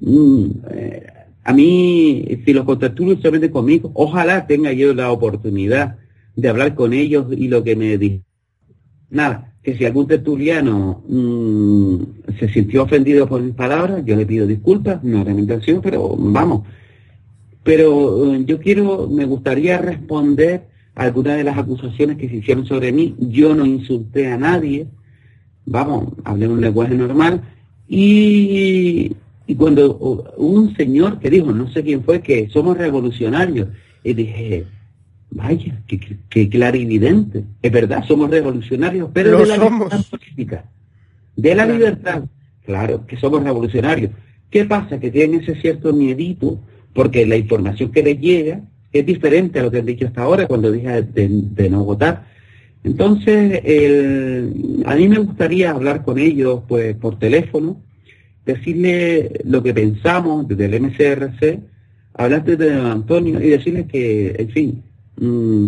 Mm, 0.02 0.46
eh, 0.72 1.04
a 1.44 1.54
mí, 1.54 2.26
si 2.46 2.54
los 2.54 2.66
contacturos 2.66 3.22
se 3.22 3.32
meten 3.32 3.52
conmigo, 3.52 3.92
ojalá 3.96 4.46
tenga 4.46 4.74
yo 4.74 4.94
la 4.94 5.12
oportunidad 5.12 5.98
de 6.36 6.50
hablar 6.50 6.76
con 6.76 6.94
ellos 6.94 7.28
y 7.32 7.48
lo 7.48 7.64
que 7.64 7.76
me 7.76 7.98
dicen 7.98 8.24
Nada, 9.12 9.54
que 9.62 9.78
si 9.78 9.86
algún 9.86 10.08
tertuliano 10.08 11.04
mm, 11.08 11.96
se 12.40 12.50
sintió 12.50 12.84
ofendido 12.84 13.28
por 13.28 13.42
mis 13.42 13.54
palabras, 13.54 14.04
yo 14.06 14.16
le 14.16 14.26
pido 14.26 14.48
disculpas, 14.48 15.04
no 15.04 15.22
era 15.22 15.34
mi 15.34 15.42
intención, 15.42 15.82
pero 15.82 16.16
vamos. 16.18 16.64
Pero 17.64 18.34
eh, 18.34 18.44
yo 18.46 18.60
quiero, 18.60 19.08
me 19.08 19.26
gustaría 19.26 19.78
responder 19.78 20.64
a 20.96 21.04
algunas 21.04 21.38
de 21.38 21.44
las 21.44 21.58
acusaciones 21.58 22.18
que 22.18 22.30
se 22.30 22.38
hicieron 22.38 22.66
sobre 22.66 22.92
mí. 22.92 23.16
Yo 23.20 23.54
no 23.54 23.66
insulté 23.66 24.32
a 24.32 24.38
nadie, 24.38 24.88
vamos, 25.66 26.14
hablé 26.24 26.48
un 26.48 26.62
lenguaje 26.62 26.96
normal. 26.96 27.42
Y, 27.88 29.14
y 29.46 29.56
cuando 29.56 29.98
un 30.38 30.74
señor 30.76 31.20
que 31.20 31.30
dijo, 31.30 31.52
no 31.52 31.70
sé 31.70 31.84
quién 31.84 32.04
fue, 32.04 32.22
que 32.22 32.50
somos 32.50 32.78
revolucionarios, 32.78 33.68
y 34.04 34.14
dije, 34.14 34.66
Vaya, 35.32 35.82
qué, 35.88 36.18
qué, 36.30 36.50
clarividente. 36.50 37.46
Es 37.62 37.72
verdad, 37.72 38.04
somos 38.06 38.30
revolucionarios, 38.30 39.10
pero 39.14 39.40
de 39.40 39.46
la 39.46 39.58
libertad 39.58 40.06
política. 40.10 40.66
De 41.38 41.56
la 41.56 41.66
libertad. 41.66 42.24
Claro, 42.66 43.08
que 43.08 43.16
somos 43.16 43.42
revolucionarios. 43.42 44.12
¿Qué 44.50 44.66
pasa? 44.66 45.00
Que 45.00 45.10
tienen 45.10 45.40
ese 45.40 45.56
cierto 45.56 45.94
miedito, 45.94 46.60
porque 46.94 47.26
la 47.26 47.38
información 47.38 47.92
que 47.92 48.04
les 48.04 48.20
llega 48.20 48.62
es 48.92 49.06
diferente 49.06 49.60
a 49.60 49.64
lo 49.64 49.72
que 49.72 49.80
han 49.80 49.86
dicho 49.86 50.06
hasta 50.06 50.22
ahora 50.22 50.48
cuando 50.48 50.70
dije 50.70 51.02
de, 51.02 51.70
no 51.70 51.86
votar. 51.86 52.28
Entonces, 52.84 53.62
el, 53.64 54.84
a 54.86 54.96
mí 54.96 55.08
me 55.08 55.20
gustaría 55.20 55.72
hablar 55.72 56.04
con 56.04 56.20
ellos 56.20 56.64
pues 56.68 56.94
por 56.98 57.18
teléfono, 57.18 57.82
decirle 58.46 59.42
lo 59.46 59.64
que 59.64 59.74
pensamos 59.74 60.46
desde 60.46 60.66
el 60.66 60.82
MCRC, 60.82 61.60
hablarte 62.16 62.58
de 62.58 62.74
Antonio 62.74 63.42
y 63.42 63.48
decirles 63.48 63.86
que, 63.88 64.36
en 64.38 64.50
fin, 64.50 64.84
Mm, 65.22 65.68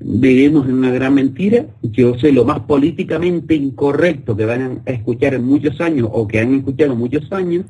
vivimos 0.00 0.68
en 0.68 0.74
una 0.74 0.90
gran 0.90 1.14
mentira. 1.14 1.66
Yo 1.82 2.18
sé 2.18 2.32
lo 2.32 2.44
más 2.44 2.60
políticamente 2.60 3.54
incorrecto 3.54 4.36
que 4.36 4.44
van 4.44 4.82
a 4.84 4.90
escuchar 4.90 5.34
en 5.34 5.44
muchos 5.44 5.80
años 5.80 6.08
o 6.12 6.26
que 6.26 6.40
han 6.40 6.54
escuchado 6.54 6.96
muchos 6.96 7.32
años. 7.32 7.64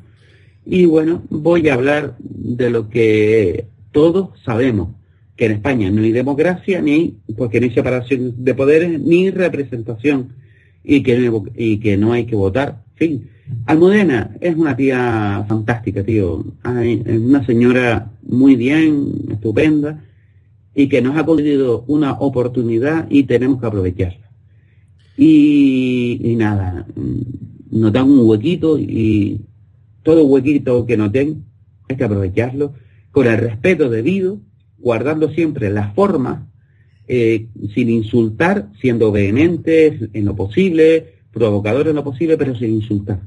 Y 0.65 0.85
bueno, 0.85 1.23
voy 1.29 1.69
a 1.69 1.75
hablar 1.75 2.15
de 2.19 2.69
lo 2.69 2.89
que 2.89 3.65
todos 3.91 4.29
sabemos, 4.43 4.89
que 5.35 5.45
en 5.45 5.53
España 5.53 5.89
no 5.91 6.01
hay 6.01 6.11
democracia, 6.11 6.81
ni 6.81 7.17
porque 7.37 7.59
no 7.59 7.67
hay 7.67 7.73
separación 7.73 8.43
de 8.43 8.53
poderes, 8.55 8.99
ni 8.99 9.29
representación, 9.29 10.33
y 10.83 11.01
que, 11.03 11.17
no, 11.17 11.43
y 11.55 11.77
que 11.77 11.95
no 11.95 12.11
hay 12.13 12.25
que 12.25 12.35
votar. 12.35 12.83
Fin, 12.95 13.29
Almudena 13.65 14.35
es 14.41 14.55
una 14.55 14.75
tía 14.75 15.45
fantástica, 15.47 16.03
tío. 16.03 16.43
Es 16.83 17.19
una 17.19 17.45
señora 17.45 18.11
muy 18.23 18.55
bien, 18.55 19.11
estupenda 19.31 20.03
y 20.79 20.87
que 20.87 21.01
nos 21.01 21.17
ha 21.17 21.25
concedido 21.25 21.83
una 21.87 22.13
oportunidad 22.13 23.05
y 23.09 23.23
tenemos 23.23 23.59
que 23.59 23.67
aprovecharla. 23.67 24.31
Y, 25.17 26.35
nada, 26.37 26.87
nos 27.69 27.91
dan 27.91 28.09
un 28.09 28.25
huequito 28.25 28.79
y 28.79 29.41
todo 30.03 30.23
huequito 30.23 30.85
que 30.85 30.95
nos 30.95 31.11
den 31.11 31.43
hay 31.89 31.97
que 31.97 32.05
aprovecharlo 32.05 32.75
con 33.11 33.27
el 33.27 33.39
respeto 33.39 33.89
debido, 33.89 34.39
guardando 34.77 35.29
siempre 35.31 35.69
la 35.69 35.91
forma, 35.91 36.47
eh, 37.09 37.47
sin 37.75 37.89
insultar, 37.89 38.69
siendo 38.79 39.11
vehementes 39.11 40.09
en 40.13 40.23
lo 40.23 40.33
posible, 40.33 41.15
provocadores 41.33 41.89
en 41.89 41.97
lo 41.97 42.05
posible, 42.05 42.37
pero 42.37 42.55
sin 42.55 42.75
insultar. 42.75 43.19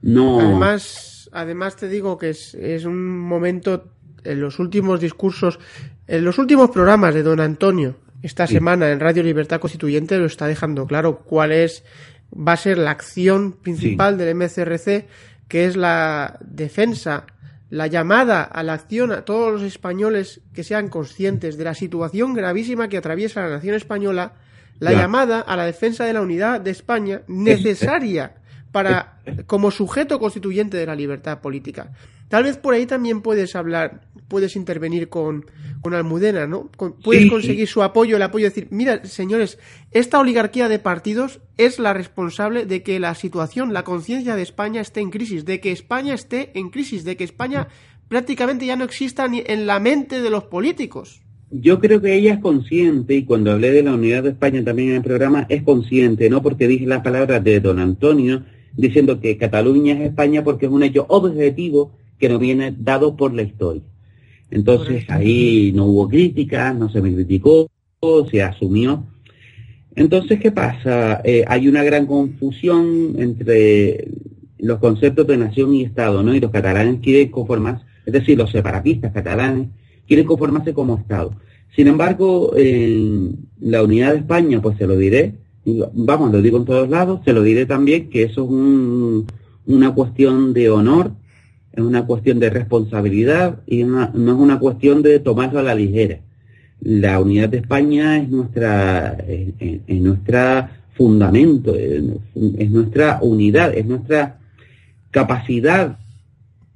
No. 0.00 0.40
Además, 0.40 1.28
además 1.32 1.76
te 1.76 1.86
digo 1.86 2.16
que 2.16 2.30
es, 2.30 2.54
es 2.54 2.86
un 2.86 3.18
momento 3.18 3.92
en 4.24 4.40
los 4.40 4.58
últimos 4.58 5.02
discursos 5.02 5.58
en 6.08 6.24
los 6.24 6.38
últimos 6.38 6.70
programas 6.70 7.14
de 7.14 7.22
don 7.22 7.38
Antonio, 7.38 7.96
esta 8.22 8.46
semana 8.46 8.90
en 8.90 8.98
Radio 8.98 9.22
Libertad 9.22 9.60
Constituyente 9.60 10.18
lo 10.18 10.26
está 10.26 10.46
dejando 10.46 10.86
claro 10.86 11.18
cuál 11.18 11.52
es 11.52 11.84
va 12.34 12.52
a 12.52 12.56
ser 12.56 12.78
la 12.78 12.90
acción 12.90 13.52
principal 13.52 14.18
del 14.18 14.34
MCRC, 14.34 15.06
que 15.46 15.66
es 15.66 15.76
la 15.76 16.38
defensa, 16.40 17.26
la 17.70 17.86
llamada 17.86 18.42
a 18.42 18.62
la 18.62 18.72
acción 18.72 19.12
a 19.12 19.24
todos 19.24 19.52
los 19.52 19.62
españoles 19.62 20.40
que 20.54 20.64
sean 20.64 20.88
conscientes 20.88 21.56
de 21.56 21.64
la 21.64 21.74
situación 21.74 22.34
gravísima 22.34 22.88
que 22.88 22.96
atraviesa 22.96 23.42
la 23.42 23.50
nación 23.50 23.74
española, 23.74 24.32
la 24.78 24.92
llamada 24.92 25.40
a 25.40 25.56
la 25.56 25.66
defensa 25.66 26.04
de 26.04 26.14
la 26.14 26.22
unidad 26.22 26.60
de 26.60 26.70
España 26.70 27.22
necesaria 27.28 28.32
para 28.72 29.20
como 29.46 29.70
sujeto 29.70 30.18
constituyente 30.18 30.76
de 30.76 30.86
la 30.86 30.94
libertad 30.94 31.40
política. 31.40 31.92
Tal 32.28 32.44
vez 32.44 32.58
por 32.58 32.74
ahí 32.74 32.84
también 32.84 33.22
puedes 33.22 33.56
hablar, 33.56 34.02
puedes 34.28 34.54
intervenir 34.54 35.08
con, 35.08 35.46
con 35.80 35.94
Almudena, 35.94 36.46
¿no? 36.46 36.70
puedes 37.02 37.30
conseguir 37.30 37.66
su 37.66 37.82
apoyo, 37.82 38.16
el 38.16 38.22
apoyo 38.22 38.44
de 38.44 38.50
decir, 38.50 38.68
mira, 38.70 39.04
señores, 39.06 39.58
esta 39.92 40.20
oligarquía 40.20 40.68
de 40.68 40.78
partidos 40.78 41.40
es 41.56 41.78
la 41.78 41.94
responsable 41.94 42.66
de 42.66 42.82
que 42.82 43.00
la 43.00 43.14
situación, 43.14 43.72
la 43.72 43.84
conciencia 43.84 44.36
de 44.36 44.42
España 44.42 44.82
esté 44.82 45.00
en 45.00 45.10
crisis, 45.10 45.46
de 45.46 45.60
que 45.60 45.72
España 45.72 46.12
esté 46.12 46.50
en 46.54 46.68
crisis, 46.68 47.04
de 47.04 47.16
que 47.16 47.24
España 47.24 47.68
prácticamente 48.08 48.66
ya 48.66 48.76
no 48.76 48.84
exista 48.84 49.26
ni 49.26 49.42
en 49.46 49.66
la 49.66 49.80
mente 49.80 50.20
de 50.20 50.30
los 50.30 50.44
políticos. 50.44 51.22
Yo 51.50 51.80
creo 51.80 52.02
que 52.02 52.14
ella 52.14 52.34
es 52.34 52.40
consciente, 52.40 53.14
y 53.14 53.24
cuando 53.24 53.52
hablé 53.52 53.70
de 53.70 53.82
la 53.82 53.94
unidad 53.94 54.22
de 54.22 54.30
España 54.30 54.62
también 54.62 54.90
en 54.90 54.96
el 54.96 55.02
programa, 55.02 55.46
es 55.48 55.62
consciente, 55.62 56.28
no 56.28 56.42
porque 56.42 56.68
dije 56.68 56.86
las 56.86 57.02
palabras 57.02 57.42
de 57.42 57.60
don 57.60 57.78
Antonio, 57.78 58.44
diciendo 58.74 59.20
que 59.20 59.36
Cataluña 59.36 59.94
es 59.94 60.00
España 60.00 60.44
porque 60.44 60.66
es 60.66 60.72
un 60.72 60.82
hecho 60.82 61.06
objetivo 61.08 61.92
que 62.18 62.28
nos 62.28 62.40
viene 62.40 62.74
dado 62.76 63.16
por 63.16 63.34
la 63.34 63.42
historia. 63.42 63.82
Entonces 64.50 65.04
ahí 65.08 65.72
no 65.74 65.86
hubo 65.86 66.08
crítica, 66.08 66.72
no 66.72 66.88
se 66.88 67.00
me 67.00 67.12
criticó, 67.12 67.70
se 68.30 68.42
asumió. 68.42 69.04
Entonces, 69.94 70.40
¿qué 70.40 70.52
pasa? 70.52 71.20
Eh, 71.24 71.44
hay 71.46 71.68
una 71.68 71.82
gran 71.82 72.06
confusión 72.06 73.16
entre 73.18 74.08
los 74.58 74.78
conceptos 74.78 75.26
de 75.26 75.36
nación 75.36 75.74
y 75.74 75.82
Estado, 75.82 76.22
¿no? 76.22 76.34
Y 76.34 76.40
los 76.40 76.50
catalanes 76.50 77.00
quieren 77.00 77.30
conformarse, 77.30 77.84
es 78.06 78.12
decir, 78.12 78.38
los 78.38 78.50
separatistas 78.50 79.12
catalanes 79.12 79.68
quieren 80.06 80.26
conformarse 80.26 80.72
como 80.72 80.96
Estado. 80.96 81.34
Sin 81.74 81.86
embargo, 81.86 82.52
en 82.56 83.48
la 83.60 83.82
unidad 83.82 84.12
de 84.12 84.18
España, 84.18 84.60
pues 84.62 84.78
se 84.78 84.86
lo 84.86 84.96
diré, 84.96 85.34
vamos, 85.92 86.32
lo 86.32 86.42
digo 86.42 86.58
en 86.58 86.64
todos 86.64 86.88
lados, 86.88 87.20
se 87.24 87.32
lo 87.32 87.42
diré 87.42 87.66
también 87.66 88.10
que 88.10 88.24
eso 88.24 88.44
es 88.44 89.24
una 89.66 89.94
cuestión 89.94 90.52
de 90.52 90.70
honor 90.70 91.12
es 91.78 91.84
una 91.84 92.06
cuestión 92.06 92.40
de 92.40 92.50
responsabilidad 92.50 93.60
y 93.66 93.84
no 93.84 94.02
es 94.02 94.12
una 94.14 94.58
cuestión 94.58 95.00
de 95.02 95.20
tomarlo 95.20 95.60
a 95.60 95.62
la 95.62 95.76
ligera. 95.76 96.18
La 96.80 97.20
unidad 97.20 97.48
de 97.50 97.58
España 97.58 98.18
es 98.18 98.28
nuestra, 98.28 99.16
es, 99.28 100.00
nuestra 100.00 100.82
fundamento, 100.94 101.74
es, 101.76 102.70
nuestra 102.70 103.20
unidad, 103.22 103.76
es 103.76 103.86
nuestra 103.86 104.38
capacidad 105.12 105.98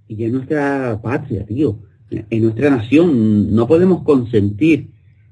y 0.07 0.23
es 0.23 0.33
nuestra 0.33 1.01
patria, 1.03 1.45
tío, 1.47 1.79
es 2.09 2.41
nuestra 2.41 2.71
nación. 2.71 3.53
No 3.55 3.67
podemos 3.67 4.05
consentir 4.05 4.89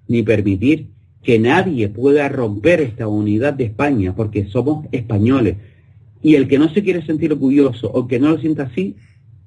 ni 0.09 0.25
permitir 0.25 0.89
que 1.23 1.39
nadie 1.39 1.89
pueda 1.89 2.29
romper 2.29 2.81
esta 2.81 3.07
unidad 3.07 3.55
de 3.55 3.65
España 3.65 4.15
porque 4.15 4.47
somos 4.47 4.87
españoles. 4.93 5.57
Y 6.23 6.35
el 6.35 6.49
que 6.49 6.59
no 6.59 6.69
se 6.73 6.83
quiere 6.83 7.05
sentir 7.05 7.33
orgulloso 7.33 7.91
o 7.91 8.07
que 8.07 8.19
no 8.19 8.31
lo 8.31 8.39
sienta 8.39 8.65
así, 8.65 8.97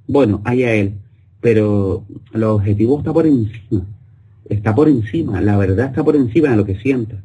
bueno, 0.08 0.42
allá 0.44 0.74
él, 0.74 0.94
pero 1.42 2.06
el 2.34 2.44
objetivo 2.44 3.00
está 3.00 3.14
por 3.14 3.26
encima, 3.26 3.86
está 4.50 4.74
por 4.76 4.88
encima, 4.88 5.42
la 5.42 5.58
verdad 5.58 5.88
está 5.88 6.04
por 6.04 6.16
encima 6.16 6.50
de 6.50 6.58
lo 6.58 6.66
que 6.66 6.80
sienta. 6.80 7.22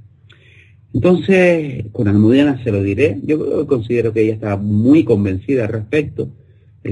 Entonces, 0.94 1.84
con 1.92 2.08
Almudena 2.08 2.62
se 2.64 2.72
lo 2.72 2.82
diré, 2.82 3.18
yo 3.22 3.66
considero 3.66 4.12
que 4.12 4.22
ella 4.22 4.34
está 4.34 4.56
muy 4.56 5.04
convencida 5.04 5.64
al 5.64 5.72
respecto. 5.72 6.30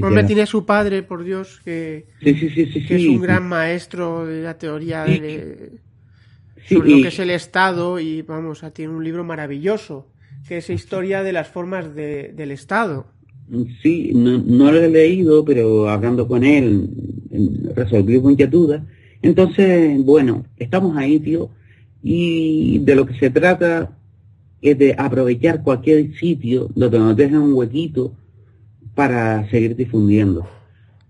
Hombre, 0.02 0.24
tiene 0.24 0.42
a 0.42 0.46
su 0.46 0.66
padre, 0.66 1.02
por 1.02 1.24
Dios, 1.24 1.60
que, 1.64 2.06
es 2.20 3.06
un 3.08 3.20
gran 3.20 3.48
maestro 3.48 4.26
de 4.26 4.42
la 4.42 4.58
teoría 4.58 5.04
de, 5.04 5.70
sobre 6.68 6.90
lo 6.90 7.02
que 7.02 7.08
es 7.08 7.18
el 7.18 7.30
Estado 7.30 8.00
y, 8.00 8.22
vamos, 8.22 8.64
tiene 8.72 8.92
un 8.92 9.04
libro 9.04 9.24
maravilloso, 9.24 10.06
que 10.46 10.58
es 10.58 10.70
Historia 10.70 11.22
de 11.22 11.32
las 11.32 11.48
formas 11.48 11.94
del 11.94 12.50
Estado. 12.50 13.06
Sí, 13.82 14.12
no, 14.14 14.38
no, 14.38 14.72
lo 14.72 14.80
he 14.80 14.88
leído, 14.88 15.44
pero 15.44 15.88
hablando 15.88 16.26
con 16.26 16.42
él 16.42 16.88
resolví 17.74 18.18
muchas 18.18 18.50
dudas. 18.50 18.82
Entonces, 19.22 20.04
bueno, 20.04 20.44
estamos 20.56 20.96
ahí, 20.96 21.20
tío, 21.20 21.50
y 22.02 22.78
de 22.78 22.94
lo 22.94 23.06
que 23.06 23.14
se 23.14 23.30
trata 23.30 23.96
es 24.60 24.78
de 24.78 24.94
aprovechar 24.98 25.62
cualquier 25.62 26.14
sitio 26.16 26.68
donde 26.74 26.98
nos 26.98 27.16
dejen 27.16 27.38
un 27.38 27.52
huequito 27.52 28.12
para 28.94 29.48
seguir 29.50 29.76
difundiendo. 29.76 30.46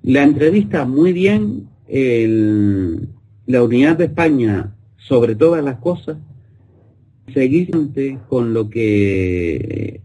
La 0.03 0.23
entrevista 0.23 0.85
muy 0.85 1.13
bien, 1.13 1.69
el, 1.89 3.09
la 3.47 3.63
unidad 3.63 3.97
de 3.97 4.07
España 4.07 4.76
sobre 5.07 5.37
todas 5.37 5.65
las 5.65 5.79
cosas, 5.79 6.17
seguir 7.33 7.71
con 8.29 8.53
lo 8.53 8.69
que 8.69 10.01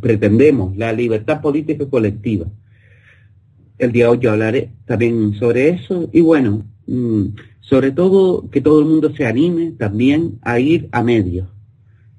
pretendemos, 0.00 0.76
la 0.76 0.92
libertad 0.92 1.40
política 1.40 1.86
colectiva. 1.88 2.46
El 3.78 3.92
día 3.92 4.10
8 4.10 4.30
hablaré 4.30 4.70
también 4.86 5.34
sobre 5.34 5.70
eso 5.70 6.08
y 6.12 6.20
bueno, 6.20 6.64
mm, 6.86 7.24
sobre 7.60 7.90
todo 7.90 8.48
que 8.50 8.60
todo 8.60 8.80
el 8.80 8.86
mundo 8.86 9.14
se 9.14 9.26
anime 9.26 9.72
también 9.72 10.38
a 10.42 10.58
ir 10.58 10.88
a 10.92 11.02
medios. 11.02 11.48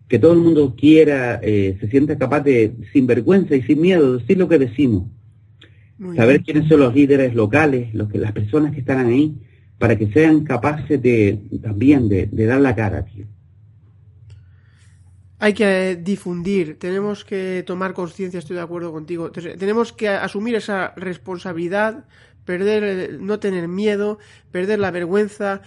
que 0.09 0.19
todo 0.19 0.33
el 0.33 0.39
mundo 0.39 0.75
quiera, 0.77 1.39
eh, 1.41 1.75
se 1.79 1.87
sienta 1.87 2.19
capaz 2.19 2.41
de, 2.41 2.73
sin 2.91 3.07
vergüenza 3.07 3.55
y 3.55 3.63
sin 3.63 3.81
miedo, 3.81 4.19
decir 4.19 4.37
lo 4.37 4.47
que 4.47 4.59
decimos. 4.59 5.05
Saber 6.15 6.43
quiénes 6.43 6.67
son 6.67 6.81
los 6.81 6.93
líderes 6.93 7.33
locales, 7.33 7.91
los 7.95 8.09
que, 8.09 8.19
las 8.19 8.31
personas 8.31 8.73
que 8.73 8.81
están 8.81 9.07
ahí, 9.07 9.33
para 9.77 9.97
que 9.97 10.11
sean 10.11 10.43
capaces 10.43 11.01
de 11.01 11.39
también 11.61 12.07
de, 12.07 12.27
dar 12.27 12.61
la 12.61 12.75
cara, 12.75 13.03
tío. 13.05 13.25
Hay 15.39 15.53
que 15.53 15.97
difundir, 16.01 16.79
tenemos 16.79 17.25
que 17.25 17.63
tomar 17.67 17.93
conciencia, 17.93 18.39
estoy 18.39 18.55
de 18.55 18.61
acuerdo 18.61 18.93
contigo, 18.93 19.31
tenemos 19.31 19.91
que 19.91 20.07
asumir 20.07 20.55
esa 20.55 20.93
responsabilidad, 20.95 22.05
perder, 22.45 23.19
no 23.19 23.39
tener 23.39 23.67
miedo, 23.67 24.19
perder 24.51 24.79
la 24.79 24.91
vergüenza, 24.91 25.61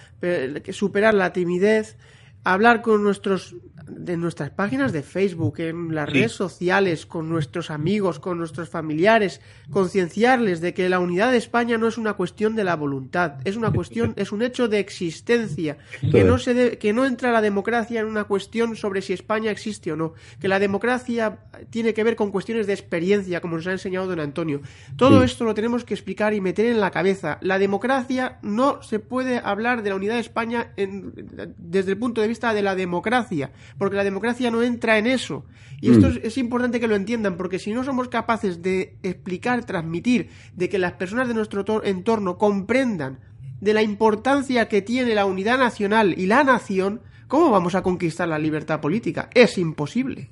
superar 0.70 1.12
la 1.12 1.34
timidez, 1.34 1.98
hablar 2.42 2.80
con 2.80 3.02
nuestros 3.02 3.56
de 3.88 4.16
nuestras 4.16 4.50
páginas 4.50 4.92
de 4.92 5.02
Facebook, 5.02 5.60
en 5.60 5.94
las 5.94 6.08
redes 6.08 6.32
sociales, 6.32 7.06
con 7.06 7.28
nuestros 7.28 7.70
amigos, 7.70 8.18
con 8.18 8.38
nuestros 8.38 8.68
familiares, 8.68 9.40
concienciarles 9.70 10.60
de 10.60 10.74
que 10.74 10.88
la 10.88 10.98
unidad 10.98 11.30
de 11.30 11.38
España 11.38 11.78
no 11.78 11.88
es 11.88 11.98
una 11.98 12.14
cuestión 12.14 12.56
de 12.56 12.64
la 12.64 12.76
voluntad, 12.76 13.36
es 13.44 13.56
una 13.56 13.70
cuestión, 13.70 14.14
es 14.16 14.32
un 14.32 14.42
hecho 14.42 14.68
de 14.68 14.80
existencia, 14.80 15.78
que 16.10 16.24
no 16.24 16.38
se 16.38 16.78
que 16.78 16.92
no 16.92 17.04
entra 17.04 17.32
la 17.32 17.40
democracia 17.40 18.00
en 18.00 18.06
una 18.06 18.24
cuestión 18.24 18.76
sobre 18.76 19.02
si 19.02 19.12
España 19.12 19.50
existe 19.50 19.92
o 19.92 19.96
no, 19.96 20.14
que 20.40 20.48
la 20.48 20.58
democracia 20.58 21.38
tiene 21.70 21.94
que 21.94 22.04
ver 22.04 22.16
con 22.16 22.30
cuestiones 22.30 22.66
de 22.66 22.72
experiencia, 22.72 23.40
como 23.40 23.56
nos 23.56 23.66
ha 23.66 23.72
enseñado 23.72 24.06
don 24.06 24.20
Antonio. 24.20 24.62
Todo 24.96 25.22
esto 25.22 25.44
lo 25.44 25.54
tenemos 25.54 25.84
que 25.84 25.94
explicar 25.94 26.34
y 26.34 26.40
meter 26.40 26.66
en 26.66 26.80
la 26.80 26.90
cabeza. 26.90 27.38
La 27.40 27.58
democracia 27.58 28.38
no 28.42 28.82
se 28.82 28.98
puede 28.98 29.38
hablar 29.38 29.82
de 29.82 29.90
la 29.90 29.96
unidad 29.96 30.14
de 30.14 30.20
España 30.20 30.72
desde 30.76 31.92
el 31.92 31.98
punto 31.98 32.20
de 32.20 32.28
vista 32.28 32.54
de 32.54 32.62
la 32.62 32.74
democracia 32.74 33.50
porque 33.78 33.96
la 33.96 34.04
democracia 34.04 34.50
no 34.50 34.62
entra 34.62 34.98
en 34.98 35.06
eso. 35.06 35.44
Y 35.80 35.90
esto 35.90 36.08
mm. 36.08 36.18
es, 36.22 36.38
importante 36.38 36.80
que 36.80 36.88
lo 36.88 36.96
entiendan, 36.96 37.36
porque 37.36 37.58
si 37.58 37.72
no 37.72 37.84
somos 37.84 38.08
capaces 38.08 38.62
de 38.62 38.96
explicar, 39.02 39.64
transmitir, 39.64 40.28
de 40.54 40.68
que 40.68 40.78
las 40.78 40.92
personas 40.92 41.28
de 41.28 41.34
nuestro 41.34 41.84
entorno 41.84 42.38
comprendan 42.38 43.18
de 43.60 43.74
la 43.74 43.82
importancia 43.82 44.68
que 44.68 44.82
tiene 44.82 45.14
la 45.14 45.26
unidad 45.26 45.58
nacional 45.58 46.14
y 46.16 46.26
la 46.26 46.44
nación, 46.44 47.00
¿cómo 47.28 47.50
vamos 47.50 47.74
a 47.74 47.82
conquistar 47.82 48.28
la 48.28 48.38
libertad 48.38 48.80
política? 48.80 49.30
Es 49.34 49.58
imposible. 49.58 50.30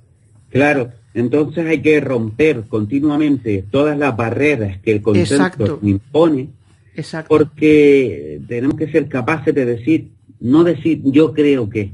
Claro, 0.51 0.93
entonces 1.15 1.67
hay 1.67 1.83
que 1.83 2.01
romper 2.01 2.63
continuamente 2.69 3.65
todas 3.71 3.99
las 3.99 4.17
barreras 4.17 4.79
que 4.81 4.93
el 4.93 5.03
consenso 5.03 5.81
impone, 5.83 6.51
Exacto. 6.95 7.29
porque 7.29 8.41
tenemos 8.47 8.77
que 8.77 8.91
ser 8.91 9.09
capaces 9.09 9.53
de 9.53 9.65
decir, 9.65 10.11
no 10.39 10.63
decir 10.63 11.01
yo 11.05 11.33
creo 11.33 11.69
que, 11.69 11.91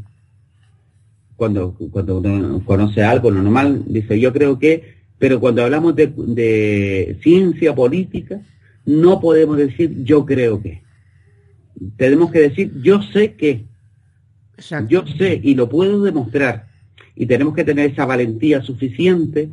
cuando, 1.41 1.75
cuando 1.91 2.19
uno 2.19 2.63
conoce 2.67 3.03
algo, 3.03 3.31
lo 3.31 3.43
normal, 3.43 3.83
dice 3.87 4.21
yo 4.21 4.31
creo 4.31 4.59
que, 4.59 4.97
pero 5.17 5.41
cuando 5.41 5.65
hablamos 5.65 5.97
de, 5.97 7.17
ciencia 7.23 7.75
política, 7.75 8.43
no 8.85 9.23
podemos 9.23 9.57
decir 9.57 10.05
yo 10.05 10.27
creo 10.27 10.61
que. 10.61 10.83
Tenemos 11.97 12.31
que 12.31 12.41
decir 12.41 12.83
yo 12.83 13.01
sé 13.01 13.37
que. 13.37 13.65
Yo 14.87 15.07
sé 15.17 15.41
y 15.43 15.55
lo 15.55 15.71
puedo 15.71 16.03
demostrar. 16.03 16.67
Y 17.17 17.25
tenemos 17.25 17.55
que 17.55 17.65
tener 17.65 17.91
esa 17.91 18.05
valentía 18.05 18.61
suficiente 18.61 19.49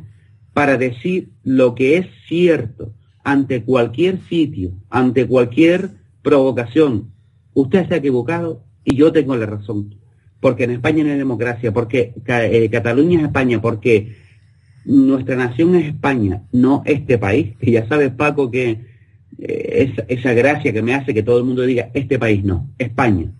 para 0.52 0.76
decir 0.76 1.30
lo 1.42 1.74
que 1.74 1.96
es 1.96 2.06
cierto 2.28 2.92
ante 3.24 3.64
cualquier 3.64 4.18
sitio, 4.28 4.72
ante 4.90 5.26
cualquier 5.26 5.92
provocación. 6.20 7.12
Usted 7.54 7.88
se 7.88 7.94
ha 7.94 7.96
equivocado 7.96 8.62
y 8.84 8.94
yo 8.94 9.10
tengo 9.10 9.34
la 9.36 9.46
razón 9.46 9.94
porque 10.40 10.64
en 10.64 10.72
España 10.72 11.04
no 11.04 11.10
hay 11.10 11.18
democracia, 11.18 11.72
porque 11.72 12.14
eh, 12.26 12.68
Cataluña 12.70 13.18
es 13.18 13.24
España, 13.26 13.60
porque 13.60 14.16
nuestra 14.84 15.36
nación 15.36 15.74
es 15.74 15.86
España, 15.86 16.42
no 16.52 16.82
este 16.86 17.18
país, 17.18 17.56
que 17.60 17.72
ya 17.72 17.88
sabes 17.88 18.10
Paco 18.12 18.50
que 18.50 18.78
eh, 19.38 19.94
esa 20.08 20.32
gracia 20.32 20.72
que 20.72 20.82
me 20.82 20.94
hace 20.94 21.12
que 21.12 21.22
todo 21.22 21.38
el 21.38 21.44
mundo 21.44 21.62
diga 21.62 21.90
este 21.94 22.18
país 22.18 22.44
no, 22.44 22.70
España. 22.78 23.30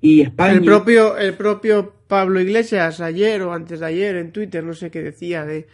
Y 0.00 0.20
España... 0.20 0.54
El 0.54 0.64
propio, 0.64 1.16
el 1.16 1.34
propio 1.34 1.94
Pablo 2.08 2.40
Iglesias 2.40 3.00
ayer 3.00 3.42
o 3.42 3.52
antes 3.52 3.80
de 3.80 3.86
ayer 3.86 4.16
en 4.16 4.32
Twitter, 4.32 4.62
no 4.62 4.74
sé 4.74 4.90
qué 4.90 5.02
decía, 5.02 5.44
de 5.44 5.66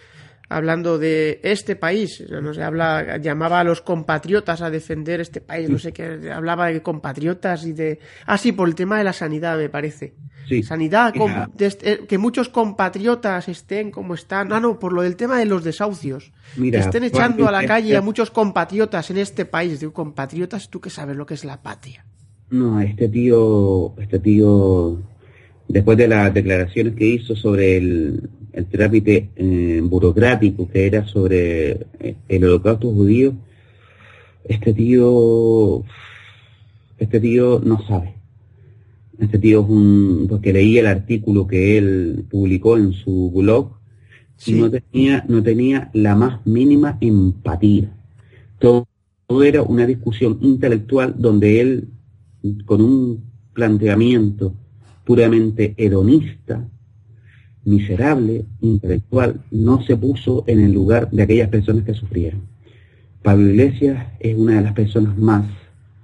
hablando 0.51 0.99
de 0.99 1.41
este 1.45 1.77
país, 1.77 2.25
no 2.29 2.53
sé, 2.53 2.63
habla, 2.63 3.19
llamaba 3.19 3.61
a 3.61 3.65
los 3.65 3.81
compatriotas 3.81 4.61
a 4.63 4.69
defender 4.69 5.21
este 5.21 5.41
país, 5.41 5.71
no 5.71 5.79
sé 5.79 5.93
qué, 5.93 6.31
hablaba 6.33 6.67
de 6.67 6.83
compatriotas 6.83 7.65
y 7.65 7.73
de, 7.73 8.01
ah 8.27 8.37
sí, 8.37 8.51
por 8.51 8.69
el 8.69 8.75
tema 8.75 8.99
de 8.99 9.05
la 9.05 9.13
sanidad 9.13 9.57
me 9.57 9.69
parece. 9.69 10.15
Sí. 10.49 10.65
Sanidad, 10.65 11.15
eh, 11.17 12.01
que 12.09 12.19
muchos 12.19 12.49
compatriotas 12.49 13.49
estén 13.49 13.93
como 13.93 14.15
están, 14.15 14.53
ah 14.53 14.59
no, 14.59 14.81
por 14.81 14.93
lo 14.93 15.03
del 15.03 15.15
tema 15.15 15.39
de 15.39 15.45
los 15.45 15.63
desahucios, 15.63 16.33
Mira, 16.57 16.81
estén 16.81 17.05
echando 17.05 17.47
a 17.47 17.53
la 17.53 17.65
calle 17.65 17.97
a 17.97 18.03
muchos 18.03 18.33
compatriotas 18.33 19.09
en 19.13 19.19
este 19.19 19.45
país, 19.45 19.79
digo, 19.79 19.93
compatriotas, 19.93 20.69
tú 20.69 20.81
que 20.81 20.91
sabes 20.91 21.17
lo 21.17 21.27
que 21.27 21.35
es 21.35 21.45
la 21.45 21.63
patria. 21.63 22.05
No, 22.51 22.81
este 22.81 23.09
tío, 23.09 23.95
este 24.01 24.19
tío, 24.19 25.01
después 25.69 25.97
de 25.97 26.09
las 26.09 26.35
declaraciones 26.35 26.97
que 26.97 27.07
hizo 27.07 27.37
sobre 27.37 27.77
el, 27.77 28.29
el 28.53 28.67
trámite 28.67 29.31
eh, 29.37 29.81
burocrático 29.83 30.69
que 30.69 30.87
era 30.87 31.07
sobre 31.07 31.87
eh, 31.99 32.17
el 32.29 32.45
holocausto 32.45 32.91
judío, 32.93 33.35
este 34.45 34.73
tío, 34.73 35.85
este 36.99 37.21
tío 37.21 37.61
no 37.65 37.85
sabe. 37.87 38.15
Este 39.19 39.39
tío 39.39 39.61
es 39.63 39.69
un, 39.69 40.27
porque 40.29 40.53
leí 40.53 40.79
el 40.79 40.87
artículo 40.87 41.47
que 41.47 41.77
él 41.77 42.25
publicó 42.31 42.77
en 42.77 42.93
su 42.93 43.31
blog, 43.31 43.79
y 44.47 44.55
no 44.55 44.71
tenía, 44.71 45.25
no 45.29 45.43
tenía 45.43 45.91
la 45.93 46.17
más 46.17 46.47
mínima 46.47 46.97
empatía. 47.01 47.95
Todo, 48.59 48.89
todo 49.27 49.43
era 49.43 49.63
una 49.63 49.87
discusión 49.87 50.39
intelectual 50.41 51.15
donde 51.19 51.61
él, 51.61 51.89
con 52.65 52.81
un 52.81 53.23
planteamiento 53.53 54.55
puramente 55.05 55.75
hedonista, 55.77 56.67
miserable, 57.65 58.45
intelectual, 58.61 59.41
no 59.51 59.83
se 59.83 59.97
puso 59.97 60.45
en 60.47 60.61
el 60.61 60.73
lugar 60.73 61.11
de 61.11 61.23
aquellas 61.23 61.49
personas 61.49 61.85
que 61.85 61.95
sufrieron. 61.95 62.43
Pablo 63.23 63.49
Iglesias 63.49 64.07
es 64.19 64.37
una 64.37 64.57
de 64.57 64.63
las 64.63 64.73
personas 64.73 65.17
más 65.19 65.47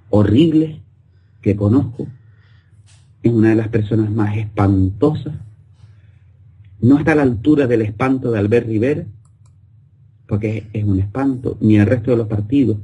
horribles 0.09 0.77
que 1.41 1.55
conozco, 1.55 2.07
es 3.23 3.31
una 3.31 3.49
de 3.49 3.55
las 3.55 3.69
personas 3.69 4.11
más 4.11 4.37
espantosas, 4.37 5.33
no 6.79 6.99
está 6.99 7.13
a 7.13 7.15
la 7.15 7.23
altura 7.23 7.65
del 7.65 7.81
espanto 7.81 8.31
de 8.31 8.39
Albert 8.39 8.67
Rivera, 8.67 9.05
porque 10.27 10.67
es 10.73 10.83
un 10.83 10.99
espanto, 10.99 11.57
ni 11.59 11.77
el 11.77 11.87
resto 11.87 12.11
de 12.11 12.17
los 12.17 12.27
partidos, 12.27 12.77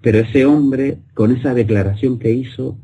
pero 0.00 0.18
ese 0.18 0.46
hombre, 0.46 0.98
con 1.12 1.32
esa 1.32 1.52
declaración 1.52 2.18
que 2.18 2.32
hizo, 2.32 2.78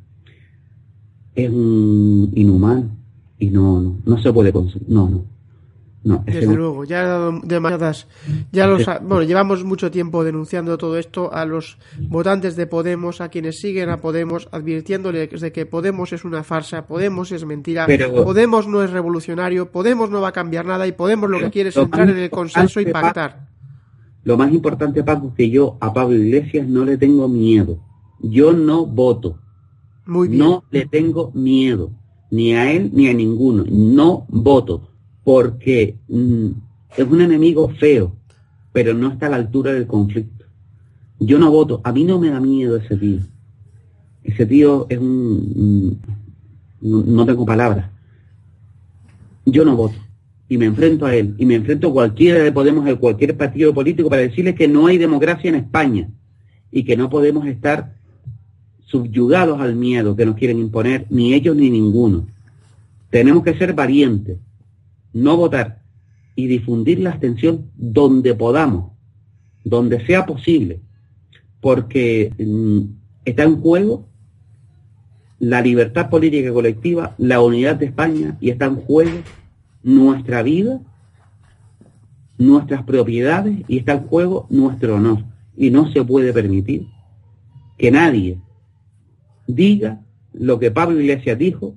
es 1.34 1.48
un 1.50 2.30
inhumano, 2.34 2.99
y 3.40 3.50
no, 3.50 3.80
no, 3.80 3.96
no 4.04 4.22
se 4.22 4.32
puede 4.32 4.52
conseguir. 4.52 4.88
No, 4.88 5.08
no. 5.08 5.24
No, 6.02 6.24
Desde 6.24 6.54
luego, 6.54 6.84
ya 6.84 7.02
ha 7.02 7.06
dado 7.06 7.40
demasiadas. 7.42 8.06
Ya 8.52 8.66
los, 8.66 8.86
bueno, 9.02 9.22
llevamos 9.22 9.64
mucho 9.64 9.90
tiempo 9.90 10.24
denunciando 10.24 10.78
todo 10.78 10.96
esto 10.96 11.30
a 11.30 11.44
los 11.44 11.76
votantes 12.08 12.56
de 12.56 12.66
Podemos, 12.66 13.20
a 13.20 13.28
quienes 13.28 13.60
siguen 13.60 13.90
a 13.90 13.98
Podemos, 13.98 14.48
advirtiéndoles 14.50 15.28
de 15.42 15.52
que 15.52 15.66
Podemos 15.66 16.14
es 16.14 16.24
una 16.24 16.42
farsa, 16.42 16.86
Podemos 16.86 17.32
es 17.32 17.44
mentira, 17.44 17.86
Podemos 18.24 18.66
no 18.66 18.82
es 18.82 18.90
revolucionario, 18.90 19.70
Podemos 19.70 20.08
no 20.08 20.22
va 20.22 20.28
a 20.28 20.32
cambiar 20.32 20.64
nada 20.64 20.86
y 20.86 20.92
Podemos 20.92 21.28
lo 21.28 21.38
que 21.38 21.50
quiere 21.50 21.68
es 21.68 21.76
entrar 21.76 22.08
en 22.08 22.16
el 22.16 22.30
consenso 22.30 22.80
y 22.80 22.86
pactar. 22.86 23.48
Lo 24.24 24.38
más 24.38 24.50
importante, 24.54 25.04
Paco, 25.04 25.28
es 25.28 25.34
que 25.34 25.50
yo 25.50 25.76
a 25.80 25.92
Pablo 25.92 26.16
Iglesias 26.16 26.66
no 26.66 26.86
le 26.86 26.96
tengo 26.96 27.28
miedo. 27.28 27.78
Yo 28.20 28.54
no 28.54 28.86
voto. 28.86 29.38
Muy 30.06 30.28
bien. 30.28 30.38
No 30.38 30.64
le 30.70 30.86
tengo 30.86 31.30
miedo 31.34 31.90
ni 32.30 32.54
a 32.54 32.72
él 32.72 32.90
ni 32.92 33.08
a 33.08 33.14
ninguno. 33.14 33.64
No 33.68 34.26
voto 34.28 34.88
porque 35.24 35.96
mm, 36.08 36.48
es 36.96 37.06
un 37.06 37.20
enemigo 37.20 37.68
feo, 37.68 38.16
pero 38.72 38.94
no 38.94 39.12
está 39.12 39.26
a 39.26 39.30
la 39.30 39.36
altura 39.36 39.72
del 39.72 39.86
conflicto. 39.86 40.44
Yo 41.18 41.38
no 41.38 41.50
voto. 41.50 41.80
A 41.84 41.92
mí 41.92 42.04
no 42.04 42.18
me 42.18 42.30
da 42.30 42.40
miedo 42.40 42.76
ese 42.76 42.96
tío. 42.96 43.20
Ese 44.24 44.46
tío 44.46 44.86
es 44.88 44.98
un... 44.98 45.98
Mm, 46.80 47.14
no, 47.14 47.26
tengo 47.26 47.44
palabras. 47.44 47.90
Yo 49.44 49.64
no 49.64 49.76
voto. 49.76 49.96
Y 50.48 50.56
me 50.56 50.64
enfrento 50.66 51.04
a 51.04 51.14
él. 51.14 51.34
Y 51.36 51.44
me 51.44 51.56
enfrento 51.56 51.88
a 51.88 51.92
cualquiera 51.92 52.42
de 52.42 52.52
Podemos, 52.52 52.88
a 52.88 52.96
cualquier 52.96 53.36
partido 53.36 53.74
político 53.74 54.08
para 54.08 54.22
decirles 54.22 54.54
que 54.54 54.66
no 54.66 54.86
hay 54.86 54.96
democracia 54.96 55.50
en 55.50 55.56
España. 55.56 56.08
Y 56.70 56.84
que 56.84 56.96
no 56.96 57.10
podemos 57.10 57.46
estar 57.46 57.99
subyugados 58.90 59.60
al 59.60 59.76
miedo 59.76 60.16
que 60.16 60.26
nos 60.26 60.36
quieren 60.36 60.58
imponer, 60.58 61.06
ni 61.10 61.34
ellos 61.34 61.56
ni 61.56 61.70
ninguno. 61.70 62.26
Tenemos 63.10 63.44
que 63.44 63.56
ser 63.56 63.72
valientes, 63.72 64.38
no 65.12 65.36
votar 65.36 65.82
y 66.34 66.46
difundir 66.46 67.00
la 67.00 67.10
abstención 67.10 67.70
donde 67.76 68.34
podamos, 68.34 68.92
donde 69.64 70.04
sea 70.06 70.26
posible, 70.26 70.80
porque 71.60 72.32
mm, 72.38 72.80
está 73.24 73.44
en 73.44 73.60
juego 73.60 74.08
la 75.38 75.60
libertad 75.60 76.10
política 76.10 76.52
colectiva, 76.52 77.14
la 77.18 77.40
unidad 77.40 77.76
de 77.76 77.86
España 77.86 78.36
y 78.40 78.50
está 78.50 78.66
en 78.66 78.76
juego 78.76 79.18
nuestra 79.82 80.42
vida, 80.42 80.80
nuestras 82.38 82.82
propiedades 82.84 83.58
y 83.68 83.78
está 83.78 83.92
en 83.92 84.06
juego 84.06 84.46
nuestro 84.50 84.96
honor. 84.96 85.24
Y 85.56 85.70
no 85.70 85.90
se 85.92 86.04
puede 86.04 86.32
permitir 86.32 86.86
que 87.78 87.90
nadie 87.90 88.38
diga 89.46 90.00
lo 90.32 90.58
que 90.58 90.70
Pablo 90.70 91.00
Iglesias 91.00 91.38
dijo, 91.38 91.76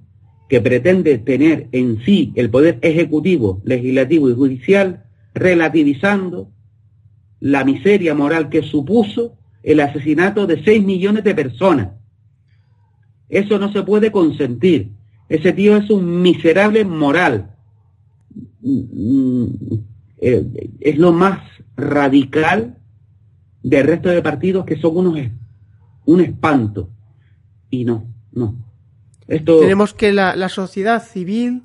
que 0.49 0.61
pretende 0.61 1.18
tener 1.18 1.68
en 1.72 2.03
sí 2.03 2.32
el 2.36 2.49
poder 2.49 2.78
ejecutivo, 2.82 3.61
legislativo 3.66 4.30
y 4.30 4.36
judicial, 4.36 5.05
relativizando 5.34 6.51
la 7.39 7.64
miseria 7.64 8.14
moral 8.14 8.49
que 8.49 8.61
supuso 8.61 9.38
el 9.64 9.80
asesinato 9.80 10.45
de 10.45 10.64
6 10.64 10.84
millones 10.84 11.24
de 11.24 11.34
personas. 11.34 11.89
Eso 13.30 13.57
no 13.57 13.72
se 13.72 13.84
puede 13.84 14.11
consentir. 14.11 14.91
Ese 15.28 15.53
tío 15.53 15.76
es 15.76 15.89
un 15.89 16.22
miserable 16.22 16.86
moral. 16.86 17.55
Mm, 18.61 19.45
eh, 20.20 20.70
es 20.80 20.97
lo 20.97 21.11
más 21.11 21.39
radical 21.76 22.78
del 23.64 23.88
resto 23.88 24.09
de 24.09 24.22
partidos 24.22 24.66
que 24.66 24.78
son 24.78 24.97
unos 24.97 25.20
un 26.05 26.22
espanto. 26.22 26.89
Y 27.74 27.86
no, 27.86 28.05
no. 28.32 28.55
Esto... 29.28 29.59
Tenemos 29.59 29.95
que 29.95 30.11
la, 30.11 30.47
sociedad 30.47 31.03
civil 31.03 31.63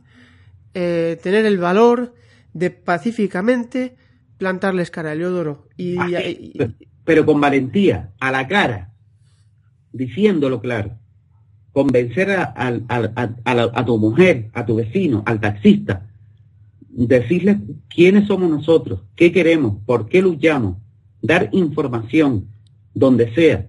eh, 0.73 1.21
tener 1.23 1.45
el 1.45 1.59
valor 1.59 2.15
de 2.55 2.71
pacíficamente 2.71 3.95
plantarles 4.39 4.91
cara 4.91 5.11
a 5.11 5.15
Leodoro. 5.15 5.69
Y, 5.77 5.99
pero 7.05 7.27
con 7.27 7.43
valentía, 7.43 8.13
a 8.21 8.33
la 8.33 8.49
cara, 8.49 8.95
diciéndolo 9.93 10.63
claro. 10.63 10.93
Convencer 11.73 12.31
a, 12.31 12.55
a, 12.57 13.85
tu 13.85 13.99
mujer, 13.99 14.49
a 14.55 14.65
tu 14.65 14.77
vecino, 14.77 15.23
al 15.27 15.41
taxista, 15.41 16.09
decirles 16.89 17.59
quiénes 17.95 18.29
somos 18.29 18.49
nosotros, 18.49 19.03
qué 19.15 19.31
queremos, 19.31 19.77
por 19.85 20.09
qué 20.09 20.23
luchamos, 20.23 20.79
dar 21.21 21.51
información 21.53 22.49
donde 22.95 23.35
sea. 23.35 23.67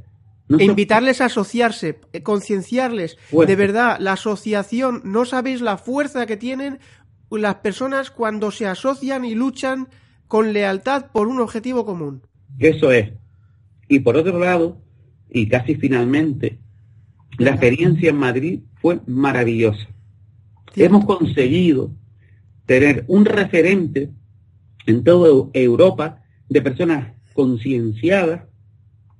E 0.58 0.64
invitarles 0.64 1.22
a 1.22 1.26
asociarse, 1.26 2.00
eh, 2.12 2.24
concienciarles. 2.24 3.18
De 3.32 3.56
verdad, 3.56 3.98
la 4.00 4.14
asociación, 4.14 5.02
no 5.04 5.26
sabéis 5.26 5.62
la 5.62 5.78
fuerza 5.78 6.26
que 6.26 6.38
tienen 6.38 6.80
las 7.30 7.56
personas 7.56 8.10
cuando 8.10 8.50
se 8.50 8.66
asocian 8.66 9.26
y 9.26 9.36
luchan 9.36 9.90
con 10.28 10.54
lealtad 10.54 11.12
por 11.12 11.28
un 11.28 11.40
objetivo 11.40 11.86
común. 11.86 12.24
Eso 12.58 12.92
es. 12.92 13.12
Y 13.88 14.00
por 14.00 14.18
otro 14.18 14.40
lado, 14.40 14.82
y 15.30 15.48
casi 15.48 15.76
finalmente, 15.76 16.60
la 17.38 17.52
experiencia 17.52 18.10
en 18.10 18.18
Madrid 18.18 18.60
fue 18.82 19.00
maravillosa. 19.06 19.88
Hemos 20.76 21.06
conseguido 21.06 21.92
tener 22.66 23.06
un 23.08 23.26
referente 23.26 24.10
en 24.86 25.04
toda 25.04 25.50
Europa 25.54 26.22
de 26.48 26.62
personas 26.62 27.14
concienciadas 27.34 28.49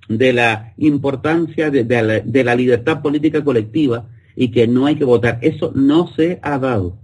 de 0.10 0.34
la 0.34 0.74
importancia 0.78 1.70
de, 1.70 2.44
la, 2.44 2.56
libertad 2.56 3.02
política 3.02 3.44
colectiva 3.44 4.10
y 4.36 4.50
que 4.50 4.68
no 4.68 4.88
hay 4.88 4.96
que 4.96 5.06
votar. 5.06 5.38
Eso 5.42 5.72
no 5.76 6.08
se 6.08 6.40
ha 6.42 6.58
dado. 6.58 6.98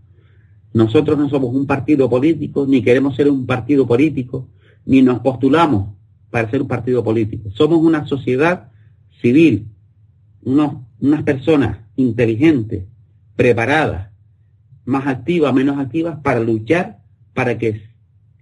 Nosotros 0.73 1.17
no 1.17 1.29
somos 1.29 1.53
un 1.53 1.67
partido 1.67 2.09
político, 2.09 2.65
ni 2.67 2.81
queremos 2.81 3.15
ser 3.15 3.29
un 3.29 3.45
partido 3.45 3.87
político, 3.87 4.49
ni 4.85 5.03
nos 5.03 5.19
postulamos 5.19 5.93
para 6.31 6.49
ser 6.49 6.63
un 6.63 6.67
partido 6.67 7.03
político. 7.03 7.49
Somos 7.51 7.79
una 7.79 8.07
sociedad 8.07 8.71
civil, 9.21 9.67
unas 10.43 11.23
personas 11.23 11.77
inteligentes, 11.95 12.85
preparadas, 13.35 14.09
más 14.83 15.07
activas, 15.07 15.53
menos 15.53 15.77
activas, 15.77 16.19
para 16.21 16.39
luchar 16.39 16.99
para 17.33 17.57
que 17.57 17.81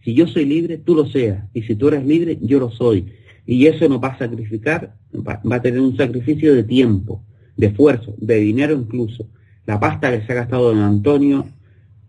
si 0.04 0.14
yo 0.14 0.28
soy 0.28 0.46
libre, 0.46 0.78
tú 0.78 0.96
lo 0.96 1.06
seas. 1.06 1.46
Y 1.54 1.64
si 1.64 1.76
tú 1.76 1.90
eres 1.90 2.06
libre, 2.06 2.38
yo 2.42 2.60
lo 2.60 2.70
soy. 2.70 3.14
Y 3.46 3.68
eso 3.68 3.88
nos 3.90 4.02
va 4.02 4.10
a 4.10 4.18
sacrificar, 4.18 4.96
va, 5.16 5.56
a 5.56 5.62
tener 5.62 5.82
un 5.82 5.98
sacrificio 5.98 6.54
de 6.56 6.64
tiempo, 6.64 7.24
de 7.58 7.68
esfuerzo, 7.68 8.16
de 8.18 8.36
dinero 8.38 8.74
incluso. 8.74 9.28
La 9.66 9.80
pasta 9.80 10.12
que 10.12 10.26
se 10.26 10.32
ha 10.32 10.36
gastado 10.36 10.72
en 10.72 10.80
Antonio, 10.80 11.46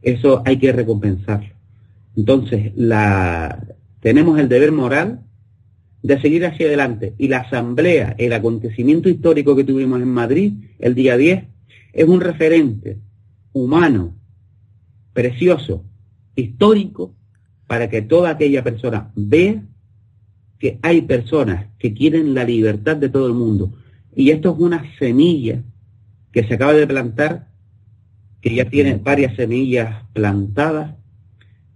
eso 0.02 0.42
hay 0.44 0.58
que 0.58 0.72
recompensarlo. 0.72 1.54
Entonces, 2.16 2.72
la, 2.76 3.66
tenemos 4.00 4.38
el 4.38 4.48
deber 4.48 4.70
moral 4.70 5.24
de 6.02 6.20
seguir 6.20 6.44
hacia 6.44 6.66
adelante. 6.66 7.14
Y 7.18 7.28
la 7.28 7.38
asamblea, 7.38 8.14
el 8.18 8.32
acontecimiento 8.32 9.08
histórico 9.08 9.56
que 9.56 9.64
tuvimos 9.64 10.00
en 10.02 10.08
Madrid 10.08 10.52
el 10.78 10.94
día 10.94 11.16
10, 11.16 11.44
es 11.94 12.04
un 12.04 12.20
referente 12.20 12.98
humano, 13.52 14.14
precioso, 15.12 15.84
histórico, 16.36 17.14
para 17.66 17.88
que 17.88 18.02
toda 18.02 18.30
aquella 18.30 18.62
persona 18.62 19.10
vea 19.16 19.62
que 20.58 20.78
hay 20.82 21.02
personas 21.02 21.66
que 21.78 21.94
quieren 21.94 22.34
la 22.34 22.44
libertad 22.44 22.96
de 22.96 23.08
todo 23.08 23.26
el 23.26 23.34
mundo. 23.34 23.72
Y 24.14 24.30
esto 24.30 24.52
es 24.52 24.58
una 24.58 24.84
semilla 24.98 25.62
que 26.32 26.44
se 26.44 26.54
acaba 26.54 26.72
de 26.72 26.86
plantar, 26.86 27.48
que 28.40 28.54
ya 28.54 28.68
tiene 28.68 28.96
varias 28.96 29.36
semillas 29.36 30.04
plantadas, 30.12 30.94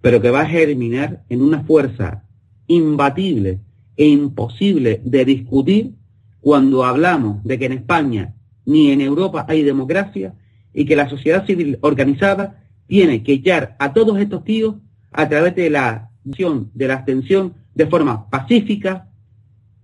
pero 0.00 0.20
que 0.20 0.30
va 0.30 0.42
a 0.42 0.46
germinar 0.46 1.24
en 1.28 1.42
una 1.42 1.64
fuerza 1.64 2.24
imbatible 2.66 3.60
e 3.96 4.06
imposible 4.06 5.00
de 5.04 5.24
discutir 5.24 5.94
cuando 6.40 6.84
hablamos 6.84 7.42
de 7.44 7.58
que 7.58 7.66
en 7.66 7.72
España 7.72 8.34
ni 8.64 8.90
en 8.90 9.00
Europa 9.00 9.46
hay 9.48 9.62
democracia 9.62 10.34
y 10.72 10.84
que 10.84 10.96
la 10.96 11.08
sociedad 11.08 11.46
civil 11.46 11.78
organizada 11.80 12.62
tiene 12.86 13.22
que 13.22 13.32
echar 13.32 13.76
a 13.78 13.92
todos 13.92 14.18
estos 14.18 14.44
tíos 14.44 14.76
a 15.10 15.28
través 15.28 15.54
de 15.56 15.70
la 15.70 16.10
acción, 16.26 16.70
de 16.74 16.88
la 16.88 16.94
abstención, 16.94 17.54
de 17.78 17.86
forma 17.86 18.28
pacífica, 18.28 19.08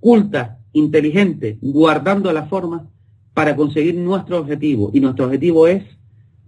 culta, 0.01 0.59
inteligente, 0.73 1.59
guardando 1.63 2.33
la 2.33 2.47
forma 2.47 2.91
para 3.33 3.55
conseguir 3.55 3.95
nuestro 3.95 4.41
objetivo. 4.41 4.91
Y 4.93 4.99
nuestro 4.99 5.27
objetivo 5.27 5.69
es 5.69 5.85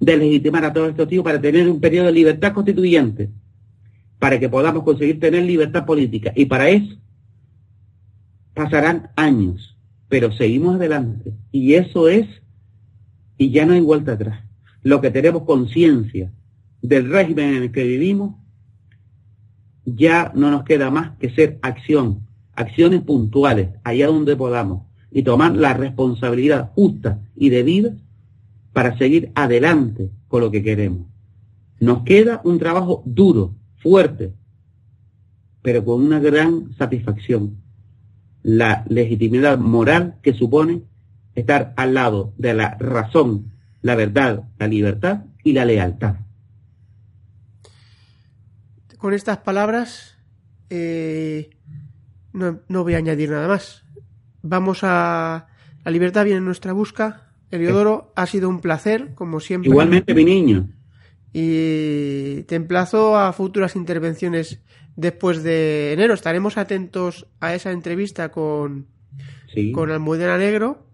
deslegitimar 0.01 0.65
a 0.65 0.73
todos 0.73 0.91
estos 0.91 1.07
tíos 1.07 1.23
para 1.23 1.41
tener 1.41 1.69
un 1.69 1.81
periodo 1.81 2.07
de 2.07 2.13
libertad 2.13 2.53
constituyente, 2.53 3.31
para 4.19 4.41
que 4.41 4.49
podamos 4.49 4.83
conseguir 4.83 5.21
tener 5.21 5.45
libertad 5.45 5.87
política. 5.87 6.33
Y 6.35 6.47
para 6.47 6.69
eso 6.69 6.97
pasarán 8.53 9.11
años, 9.15 9.79
pero 10.09 10.33
seguimos 10.33 10.75
adelante. 10.75 11.33
Y 11.53 11.75
eso 11.75 12.09
es, 12.09 12.27
y 13.39 13.51
ya 13.51 13.65
no 13.67 13.75
hay 13.75 13.81
vuelta 13.81 14.15
atrás. 14.15 14.45
Lo 14.83 15.01
que 15.01 15.13
tenemos 15.13 15.45
conciencia 15.45 16.33
del 16.83 17.09
régimen 17.09 17.55
en 17.55 17.63
el 17.63 17.71
que 17.71 17.85
vivimos, 17.85 18.35
ya 19.87 20.33
no 20.35 20.51
nos 20.51 20.65
queda 20.65 20.91
más 20.91 21.17
que 21.19 21.31
ser 21.31 21.59
acción, 21.63 22.27
acciones 22.55 23.03
puntuales, 23.03 23.71
allá 23.85 24.09
donde 24.09 24.37
podamos, 24.37 24.83
y 25.11 25.23
tomar 25.23 25.57
la 25.57 25.73
responsabilidad 25.73 26.73
justa 26.75 27.21
y 27.37 27.49
debida 27.49 27.95
para 28.73 28.99
seguir 28.99 29.31
adelante 29.35 30.11
con 30.29 30.43
lo 30.43 30.51
que 30.51 30.63
queremos. 30.63 31.07
Nos 31.81 32.03
queda 32.03 32.41
un 32.45 32.59
trabajo 32.59 33.03
duro, 33.07 33.55
fuerte, 33.77 34.35
pero 35.63 35.85
con 35.85 36.05
una 36.05 36.19
gran 36.19 36.75
satisfacción 36.77 37.57
la 38.43 38.85
legitimidad 38.89 39.59
moral 39.59 40.17
que 40.23 40.33
supone 40.33 40.83
estar 41.35 41.75
al 41.77 41.95
lado 41.95 42.33
de 42.39 42.55
la 42.55 42.77
razón, 42.79 43.53
la 43.83 43.95
verdad, 43.95 44.45
la 44.59 44.69
libertad 44.69 45.25
y 45.43 45.53
la 45.53 45.65
lealtad. 45.65 46.17
Con 48.99 49.15
estas 49.15 49.39
palabras 49.39 50.17
eh, 50.71 51.51
no, 52.33 52.85
voy 52.85 52.95
a 52.95 52.99
añadir 52.99 53.31
nada 53.31 53.49
más. 53.49 53.85
Vamos 54.43 54.81
a... 54.83 55.49
La 55.85 55.91
libertad 55.91 56.25
viene 56.25 56.39
en 56.39 56.45
nuestra 56.45 56.73
busca. 56.73 57.33
Eliodoro, 57.51 58.13
ha 58.17 58.27
sido 58.27 58.49
un 58.49 58.61
placer, 58.61 59.15
como 59.15 59.41
siempre. 59.41 59.71
Igualmente, 59.71 60.15
mi 60.15 60.25
niño. 60.25 60.69
Y 61.33 62.43
te 62.43 62.57
emplazo 62.57 63.17
a 63.17 63.33
futuras 63.33 63.77
intervenciones 63.77 64.61
después 64.97 65.43
de 65.43 65.93
enero. 65.93 66.15
Estaremos 66.15 66.57
atentos 66.57 67.27
a 67.41 67.55
esa 67.55 67.71
entrevista 67.71 68.31
con, 68.31 68.87
con 69.73 69.91
Almudena 69.91 70.39
Negro 70.39 70.87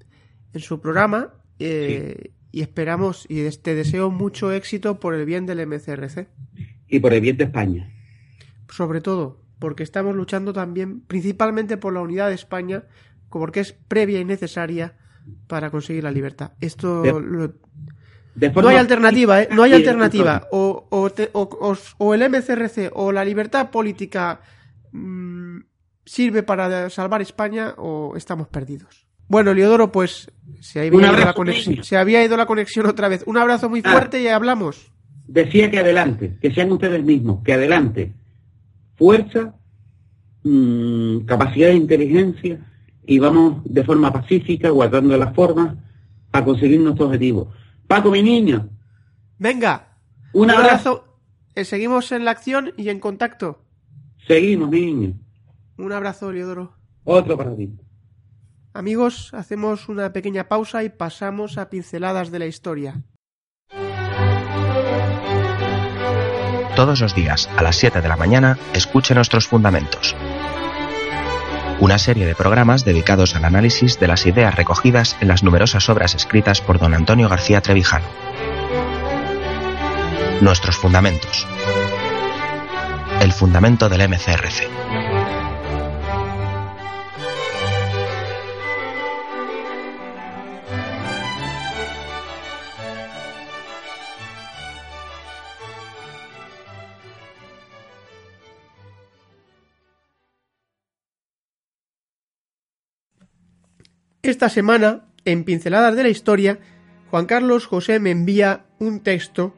en 0.53 0.61
su 0.61 0.81
programa 0.81 1.35
eh, 1.59 2.33
y 2.51 2.61
esperamos 2.61 3.25
y 3.29 3.49
te 3.51 3.75
deseo 3.75 4.11
mucho 4.11 4.53
éxito 4.53 5.01
por 5.01 5.15
el 5.15 5.25
bien 5.25 5.47
del 5.47 5.67
MCRC. 5.67 6.29
Y 6.93 7.01
por 7.01 7.15
el 7.15 7.23
bien 7.23 7.39
de 7.39 7.45
España. 7.45 7.91
Sobre 8.69 9.01
todo, 9.01 9.41
porque 9.59 9.83
estamos 9.83 10.15
luchando 10.15 10.53
también 10.53 11.01
principalmente 11.01 11.79
por 11.79 11.95
la 11.95 12.03
unidad 12.03 12.29
de 12.29 12.35
España, 12.35 12.85
porque 13.31 13.61
es 13.61 13.73
previa 13.73 14.21
y 14.21 14.27
necesaria 14.27 14.95
para 15.47 15.71
conseguir 15.71 16.05
la 16.05 16.11
libertad. 16.11 16.53
Esto 16.61 17.03
no 18.35 18.69
hay 18.69 18.77
alternativa, 18.77 19.41
¿eh? 19.41 19.49
No 19.51 19.63
hay 19.63 19.73
alternativa. 19.73 20.47
O, 20.53 20.87
o, 20.91 22.15
el 22.15 22.31
MCRC 22.31 22.91
o 22.93 23.11
la 23.11 23.25
libertad 23.25 23.71
política 23.71 24.43
mm, 24.93 25.61
sirve 26.05 26.43
para 26.43 26.91
salvar 26.91 27.23
España 27.23 27.75
o 27.79 28.15
estamos 28.17 28.49
perdidos. 28.49 29.07
Bueno, 29.29 29.55
Leodoro, 29.55 29.91
pues 29.91 30.31
se 30.61 30.81
había, 30.81 30.99
ido 30.99 31.25
la 31.25 31.33
conexión, 31.33 31.83
se 31.85 31.97
había 31.97 32.23
ido 32.23 32.37
la 32.37 32.45
conexión 32.45 32.85
otra 32.85 33.09
vez. 33.09 33.23
Un 33.25 33.39
abrazo 33.39 33.71
muy 33.71 33.81
fuerte 33.81 34.21
y 34.21 34.29
hablamos. 34.29 34.93
Decía 35.33 35.71
que 35.71 35.79
adelante, 35.79 36.37
que 36.41 36.53
sean 36.53 36.71
ustedes 36.73 37.03
mismos, 37.03 37.43
que 37.43 37.55
adelante. 37.55 38.13
Fuerza, 38.97 39.55
mm, 40.43 41.21
capacidad 41.21 41.69
de 41.69 41.75
inteligencia 41.75 42.59
y 43.07 43.19
vamos 43.19 43.63
de 43.65 43.83
forma 43.83 44.13
pacífica, 44.13 44.69
guardando 44.69 45.17
las 45.17 45.35
formas, 45.35 45.77
a 46.33 46.45
conseguir 46.45 46.81
nuestro 46.81 47.07
objetivo. 47.07 47.51
Paco, 47.87 48.11
mi 48.11 48.23
niño. 48.23 48.69
Venga. 49.39 49.97
Un, 50.35 50.51
abrazo. 50.51 51.05
Eh, 51.55 51.65
seguimos 51.65 52.13
en 52.13 52.25
la 52.25 52.31
acción 52.31 52.73
y 52.77 52.91
en 52.91 53.01
contacto. 53.01 53.65
Seguimos, 54.27 54.71
mi 54.71 54.81
niño. 54.81 55.15
Un 55.79 55.93
abrazo, 55.93 56.31
Leodoro. 56.31 56.75
Otro 57.05 57.37
para 57.37 57.57
ti. 57.57 57.75
Amigos, 58.75 59.33
hacemos 59.35 59.89
una 59.89 60.13
pequeña 60.13 60.49
pausa 60.49 60.85
y 60.85 60.91
pasamos 60.91 61.59
a 61.59 61.69
pinceladas 61.69 62.31
de 62.31 62.39
la 62.39 62.47
historia. 62.47 63.03
Todos 66.77 67.01
los 67.01 67.15
días, 67.15 67.51
a 67.57 67.63
las 67.63 67.77
7 67.77 68.01
de 68.01 68.09
la 68.09 68.17
mañana, 68.17 68.57
escuche 68.73 69.15
nuestros 69.15 69.47
fundamentos. 69.47 70.17
Una 71.81 71.99
serie 71.99 72.25
de 72.25 72.35
programas 72.35 72.85
dedicados 72.85 73.37
al 73.37 73.45
análisis 73.45 74.01
de 74.01 74.09
las 74.09 74.25
ideas 74.25 74.55
recogidas 74.55 75.17
en 75.21 75.29
las 75.29 75.43
numerosas 75.43 75.89
obras 75.91 76.15
escritas 76.15 76.63
por 76.63 76.79
don 76.79 76.95
Antonio 76.95 77.29
García 77.29 77.61
Trevijano. 77.61 78.07
Nuestros 80.41 80.77
fundamentos. 80.77 81.47
El 83.21 83.33
fundamento 83.33 83.91
del 83.91 84.09
MCRC. 84.09 85.02
Esta 104.25 104.49
semana, 104.49 105.05
en 105.25 105.43
Pinceladas 105.43 105.97
de 105.97 106.05
la 106.05 106.09
Historia, 106.09 106.61
Juan 107.11 107.27
Carlos 107.27 107.67
José 107.67 107.99
me 107.99 108.13
envía 108.13 108.67
un 108.79 109.01
texto 109.01 109.53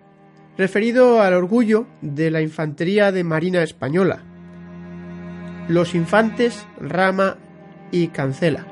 referido 0.56 1.20
al 1.20 1.34
orgullo 1.34 1.86
de 2.00 2.30
la 2.30 2.40
Infantería 2.40 3.12
de 3.12 3.24
Marina 3.24 3.62
Española, 3.62 4.24
los 5.68 5.94
infantes 5.94 6.66
Rama 6.80 7.36
y 7.90 8.08
Cancela. 8.08 8.66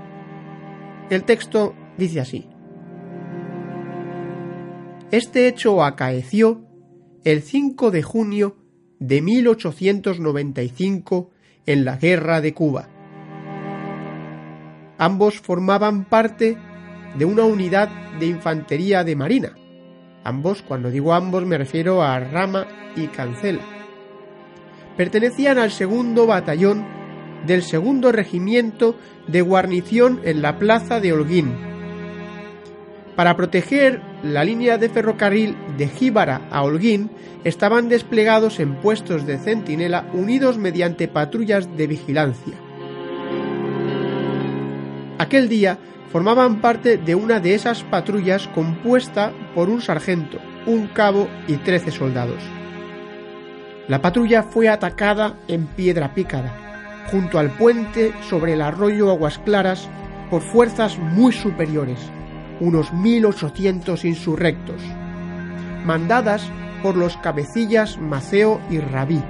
El 1.11 1.25
texto 1.25 1.75
dice 1.99 2.21
así. 2.21 2.49
Este 5.11 5.47
hecho 5.47 5.85
acaeció 5.85 6.65
el 7.23 7.43
5 7.43 7.91
de 7.91 8.03
junio 8.03 8.57
de 8.99 9.21
1895 9.21 11.31
en 11.67 11.85
la 11.85 11.97
Guerra 11.97 12.41
de 12.41 12.55
Cuba. 12.55 12.89
Ambos 15.03 15.41
formaban 15.41 16.05
parte 16.05 16.57
de 17.19 17.25
una 17.25 17.43
unidad 17.43 17.89
de 18.21 18.27
infantería 18.27 19.03
de 19.03 19.17
marina. 19.17 19.57
Ambos, 20.23 20.63
cuando 20.63 20.93
digo 20.93 21.13
ambos, 21.13 21.45
me 21.45 21.59
refiero 21.59 22.05
a 22.05 22.21
Rama 22.21 22.69
y 22.95 23.09
Cancela. 23.09 23.63
Pertenecían 24.97 25.59
al 25.59 25.73
segundo 25.73 26.29
batallón 26.29 26.87
del 27.45 27.65
segundo 27.65 28.13
regimiento 28.13 28.95
de 29.27 29.41
guarnición 29.41 30.21
en 30.23 30.41
la 30.41 30.61
plaza 30.61 31.01
de 31.01 31.13
Holguín. 31.13 31.53
Para 33.17 33.37
proteger 33.37 34.01
la 34.23 34.45
línea 34.45 34.79
de 34.79 34.89
ferrocarril 34.89 35.57
de 35.77 35.89
Jíbara 35.89 36.47
a 36.49 36.63
Holguín, 36.63 37.11
estaban 37.43 37.89
desplegados 37.89 38.61
en 38.61 38.77
puestos 38.77 39.27
de 39.27 39.39
centinela 39.39 40.09
unidos 40.13 40.59
mediante 40.59 41.09
patrullas 41.09 41.77
de 41.77 41.89
vigilancia. 41.89 42.55
Aquel 45.19 45.49
día 45.49 45.79
formaban 46.11 46.61
parte 46.61 46.99
de 46.99 47.15
una 47.15 47.41
de 47.41 47.55
esas 47.55 47.83
patrullas 47.85 48.49
compuesta 48.49 49.33
por 49.55 49.71
un 49.71 49.81
sargento, 49.81 50.39
un 50.67 50.87
cabo 50.89 51.29
y 51.49 51.57
trece 51.57 51.91
soldados. 51.91 52.43
La 53.89 54.01
patrulla 54.01 54.43
fue 54.43 54.69
atacada 54.69 55.37
en 55.49 55.67
Piedra 55.67 56.15
Pícara, 56.15 57.05
junto 57.11 57.39
al 57.39 57.51
puente 57.51 58.13
sobre 58.29 58.53
el 58.55 58.63
arroyo 58.63 59.11
Aguas 59.11 59.39
Claras, 59.39 59.89
por 60.31 60.43
fuerzas 60.43 60.99
muy 60.99 61.33
superiores, 61.33 61.99
unos 62.61 62.93
1.800 62.93 64.05
insurrectos, 64.05 64.81
mandadas 65.85 66.49
por 66.83 66.97
los 66.97 67.17
cabecillas 67.19 67.99
Maceo 67.99 68.61
y 68.71 68.79
Rabí. 68.79 69.23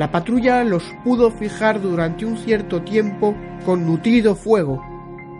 La 0.00 0.10
patrulla 0.10 0.64
los 0.64 0.82
pudo 1.04 1.30
fijar 1.30 1.82
durante 1.82 2.24
un 2.24 2.38
cierto 2.38 2.80
tiempo 2.80 3.36
con 3.66 3.84
nutrido 3.84 4.34
fuego. 4.34 4.82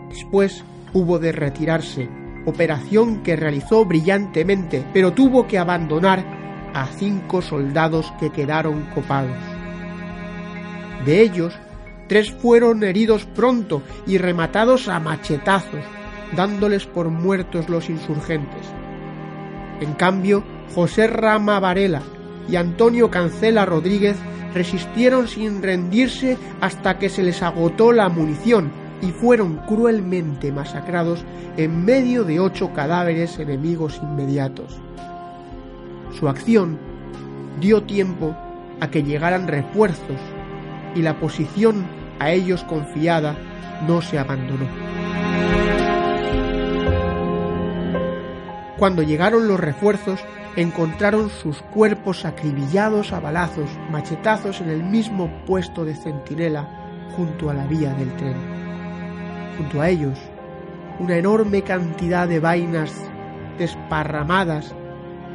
Después 0.07 0.63
hubo 0.93 1.17
de 1.17 1.31
retirarse, 1.31 2.07
operación 2.45 3.23
que 3.23 3.35
realizó 3.35 3.85
brillantemente, 3.85 4.85
pero 4.93 5.13
tuvo 5.13 5.47
que 5.47 5.57
abandonar 5.57 6.23
a 6.75 6.85
cinco 6.85 7.41
soldados 7.41 8.13
que 8.19 8.29
quedaron 8.29 8.83
copados. 8.93 9.35
De 11.07 11.21
ellos, 11.23 11.57
tres 12.07 12.31
fueron 12.31 12.83
heridos 12.83 13.25
pronto 13.25 13.81
y 14.05 14.19
rematados 14.19 14.87
a 14.89 14.99
machetazos, 14.99 15.83
dándoles 16.35 16.85
por 16.85 17.09
muertos 17.09 17.67
los 17.67 17.89
insurgentes. 17.89 18.67
En 19.79 19.93
cambio, 19.93 20.43
José 20.75 21.07
Rama 21.07 21.59
Varela 21.59 22.03
y 22.49 22.55
Antonio 22.55 23.09
Cancela 23.09 23.65
Rodríguez 23.65 24.17
resistieron 24.53 25.27
sin 25.27 25.61
rendirse 25.61 26.37
hasta 26.59 26.97
que 26.99 27.09
se 27.09 27.23
les 27.23 27.41
agotó 27.41 27.91
la 27.91 28.09
munición 28.09 28.71
y 29.01 29.11
fueron 29.11 29.57
cruelmente 29.67 30.51
masacrados 30.51 31.23
en 31.57 31.83
medio 31.85 32.23
de 32.23 32.39
ocho 32.39 32.73
cadáveres 32.73 33.39
enemigos 33.39 33.99
inmediatos. 34.01 34.79
Su 36.17 36.27
acción 36.27 36.77
dio 37.59 37.83
tiempo 37.83 38.35
a 38.79 38.89
que 38.89 39.03
llegaran 39.03 39.47
refuerzos 39.47 40.19
y 40.95 41.01
la 41.01 41.19
posición 41.19 41.85
a 42.19 42.31
ellos 42.31 42.63
confiada 42.63 43.35
no 43.87 44.01
se 44.01 44.19
abandonó. 44.19 44.67
Cuando 48.77 49.03
llegaron 49.03 49.47
los 49.47 49.59
refuerzos, 49.59 50.19
encontraron 50.55 51.29
sus 51.29 51.61
cuerpos 51.61 52.25
acribillados 52.25 53.13
a 53.13 53.19
balazos, 53.19 53.69
machetazos 53.89 54.61
en 54.61 54.69
el 54.69 54.83
mismo 54.83 55.29
puesto 55.45 55.85
de 55.85 55.95
centinela 55.95 56.67
junto 57.15 57.49
a 57.49 57.53
la 57.53 57.65
vía 57.65 57.93
del 57.93 58.15
tren. 58.17 58.35
Junto 59.57 59.81
a 59.81 59.89
ellos, 59.89 60.19
una 60.99 61.17
enorme 61.17 61.61
cantidad 61.61 62.27
de 62.27 62.39
vainas 62.39 62.93
desparramadas 63.57 64.75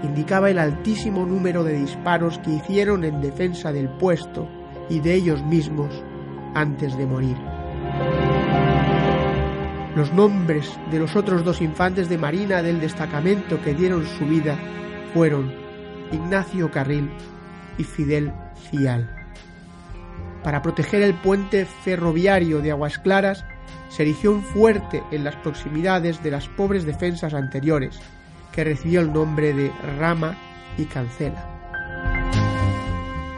indicaba 0.02 0.50
el 0.50 0.58
altísimo 0.58 1.24
número 1.24 1.64
de 1.64 1.74
disparos 1.74 2.38
que 2.40 2.50
hicieron 2.50 3.04
en 3.04 3.20
defensa 3.20 3.72
del 3.72 3.88
puesto 3.88 4.48
y 4.88 5.00
de 5.00 5.14
ellos 5.14 5.42
mismos 5.44 5.90
antes 6.54 6.96
de 6.96 7.06
morir. 7.06 7.36
Los 9.94 10.12
nombres 10.12 10.78
de 10.90 10.98
los 10.98 11.16
otros 11.16 11.42
dos 11.42 11.62
infantes 11.62 12.10
de 12.10 12.18
marina 12.18 12.62
del 12.62 12.80
destacamento 12.80 13.60
que 13.62 13.74
dieron 13.74 14.04
su 14.06 14.26
vida 14.26 14.58
fueron 15.16 15.50
Ignacio 16.12 16.70
Carril 16.70 17.08
y 17.78 17.84
Fidel 17.84 18.34
Fial. 18.70 19.08
Para 20.44 20.60
proteger 20.60 21.00
el 21.00 21.14
puente 21.14 21.64
ferroviario 21.64 22.60
de 22.60 22.70
Aguas 22.70 22.98
Claras, 22.98 23.42
se 23.88 24.02
erigió 24.02 24.30
un 24.30 24.42
fuerte 24.42 25.02
en 25.10 25.24
las 25.24 25.34
proximidades 25.36 26.22
de 26.22 26.30
las 26.30 26.48
pobres 26.48 26.84
defensas 26.84 27.32
anteriores, 27.32 27.98
que 28.52 28.64
recibió 28.64 29.00
el 29.00 29.10
nombre 29.10 29.54
de 29.54 29.72
Rama 29.98 30.36
y 30.76 30.84
Cancela. 30.84 31.48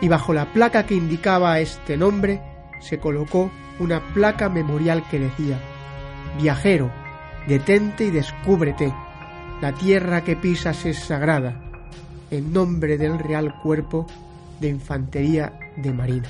Y 0.00 0.08
bajo 0.08 0.34
la 0.34 0.52
placa 0.52 0.84
que 0.84 0.96
indicaba 0.96 1.60
este 1.60 1.96
nombre 1.96 2.42
se 2.80 2.98
colocó 2.98 3.52
una 3.78 4.00
placa 4.14 4.48
memorial 4.48 5.04
que 5.08 5.20
decía 5.20 5.60
Viajero, 6.40 6.90
detente 7.46 8.06
y 8.06 8.10
descúbrete, 8.10 8.92
la 9.60 9.72
tierra 9.74 10.24
que 10.24 10.34
pisas 10.34 10.84
es 10.84 10.98
sagrada, 10.98 11.67
en 12.30 12.52
nombre 12.52 12.98
del 12.98 13.18
Real 13.18 13.54
Cuerpo 13.62 14.06
de 14.60 14.68
Infantería 14.68 15.52
de 15.76 15.92
Marina. 15.92 16.28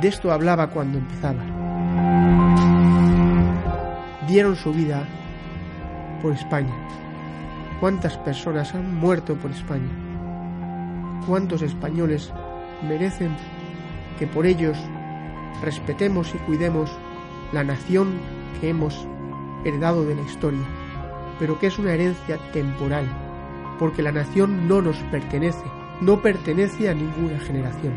De 0.00 0.08
esto 0.08 0.30
hablaba 0.30 0.68
cuando 0.70 0.98
empezaba. 0.98 1.42
Dieron 4.26 4.56
su 4.56 4.72
vida 4.72 5.06
por 6.20 6.32
España. 6.32 6.74
¿Cuántas 7.80 8.16
personas 8.18 8.74
han 8.74 8.94
muerto 8.94 9.34
por 9.36 9.50
España? 9.50 9.88
¿Cuántos 11.26 11.62
españoles 11.62 12.32
merecen 12.86 13.34
que 14.18 14.26
por 14.26 14.46
ellos 14.46 14.76
respetemos 15.62 16.34
y 16.34 16.38
cuidemos 16.38 16.90
la 17.52 17.64
nación 17.64 18.18
que 18.60 18.70
hemos 18.70 19.06
heredado 19.64 20.04
de 20.04 20.14
la 20.14 20.22
historia, 20.22 20.64
pero 21.38 21.58
que 21.58 21.68
es 21.68 21.78
una 21.78 21.94
herencia 21.94 22.38
temporal 22.52 23.06
porque 23.78 24.02
la 24.02 24.12
nación 24.12 24.68
no 24.68 24.82
nos 24.82 24.96
pertenece, 25.10 25.64
no 26.00 26.20
pertenece 26.20 26.88
a 26.88 26.94
ninguna 26.94 27.38
generación. 27.40 27.94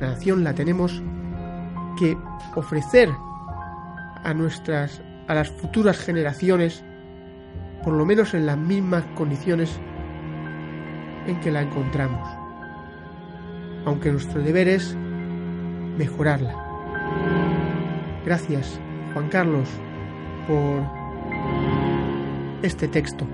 La 0.00 0.08
nación 0.10 0.44
la 0.44 0.54
tenemos 0.54 1.02
que 1.98 2.16
ofrecer 2.54 3.10
a 4.22 4.34
nuestras 4.34 5.02
a 5.26 5.34
las 5.34 5.50
futuras 5.50 5.98
generaciones 5.98 6.84
por 7.82 7.94
lo 7.94 8.06
menos 8.06 8.34
en 8.34 8.46
las 8.46 8.56
mismas 8.56 9.04
condiciones 9.14 9.78
en 11.26 11.38
que 11.40 11.50
la 11.50 11.62
encontramos. 11.62 12.26
Aunque 13.84 14.10
nuestro 14.10 14.42
deber 14.42 14.68
es 14.68 14.96
mejorarla. 15.98 16.54
Gracias, 18.24 18.80
Juan 19.12 19.28
Carlos, 19.28 19.68
por 20.48 21.03
este 22.64 22.88
texto 22.88 23.26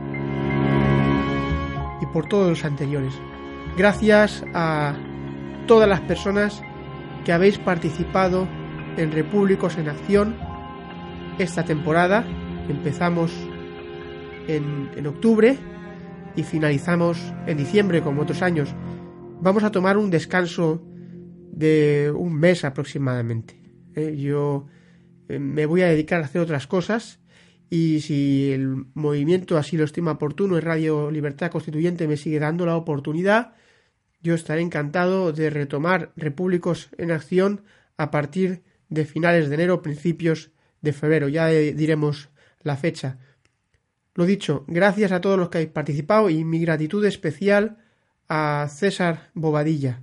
y 2.01 2.07
por 2.07 2.27
todos 2.29 2.49
los 2.49 2.65
anteriores. 2.65 3.15
Gracias 3.77 4.45
a 4.55 4.97
todas 5.67 5.89
las 5.89 6.01
personas 6.01 6.63
que 7.25 7.33
habéis 7.33 7.59
participado 7.59 8.49
en 8.97 9.13
Repúblicos 9.13 9.79
en 9.79 9.89
Acción 9.89 10.37
esta 11.39 11.65
temporada. 11.65 12.25
Empezamos 12.69 13.33
en, 14.49 14.91
en, 14.97 15.07
octubre 15.07 15.57
y 16.35 16.43
finalizamos 16.43 17.19
en 17.47 17.57
diciembre 17.57 18.03
como 18.03 18.23
otros 18.23 18.43
años. 18.43 18.75
Vamos 19.41 19.63
a 19.63 19.71
tomar 19.71 19.97
un 19.97 20.11
descanso 20.11 20.83
de 21.53 22.13
un 22.15 22.35
mes 22.35 22.65
aproximadamente. 22.65 23.61
¿eh? 23.95 24.17
Yo 24.17 24.67
eh, 25.29 25.39
me 25.39 25.67
voy 25.67 25.83
a 25.83 25.89
dedicar 25.89 26.21
a 26.23 26.25
hacer 26.25 26.41
otras 26.41 26.67
cosas 26.67 27.20
y 27.71 28.01
si 28.01 28.53
el 28.53 28.85
movimiento 28.95 29.57
así 29.57 29.77
lo 29.77 29.85
estima 29.85 30.11
oportuno 30.11 30.59
y 30.59 30.61
Radio 30.61 31.11
Libertad 31.11 31.53
Constituyente 31.53 32.09
me 32.09 32.17
sigue 32.17 32.41
dando 32.41 32.67
la 32.67 32.77
oportunidad, 32.77 33.55
yo 34.21 34.35
estaré 34.35 34.61
encantado 34.61 35.33
de 35.33 35.49
retomar 35.51 36.13
Repúblicos 36.17 36.91
en 36.99 37.13
Acción 37.13 37.63
a 37.97 38.11
partir 38.11 38.65
de 38.89 39.05
finales 39.05 39.49
de 39.49 39.55
enero, 39.55 39.83
principios 39.83 40.51
de 40.83 40.93
febrero. 40.93 41.29
Ya 41.29 41.47
diremos 41.47 42.29
la 42.63 42.77
fecha. 42.77 43.19
Lo 44.15 44.27
dicho, 44.27 44.65
gracias 44.67 45.13
a 45.13 45.21
todos 45.21 45.39
los 45.39 45.49
que 45.49 45.59
habéis 45.59 45.73
participado 45.73 46.29
y 46.29 46.45
mi 46.45 46.59
gratitud 46.61 47.05
especial 47.05 47.79
a 48.29 48.69
César 48.69 49.31
Bobadilla. 49.35 50.03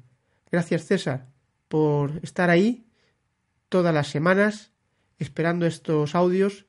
Gracias 0.52 0.86
César 0.86 1.28
por 1.68 2.20
estar 2.24 2.50
ahí 2.50 2.88
todas 3.68 3.94
las 3.94 4.08
semanas 4.08 4.72
esperando 5.20 5.66
estos 5.66 6.16
audios, 6.16 6.67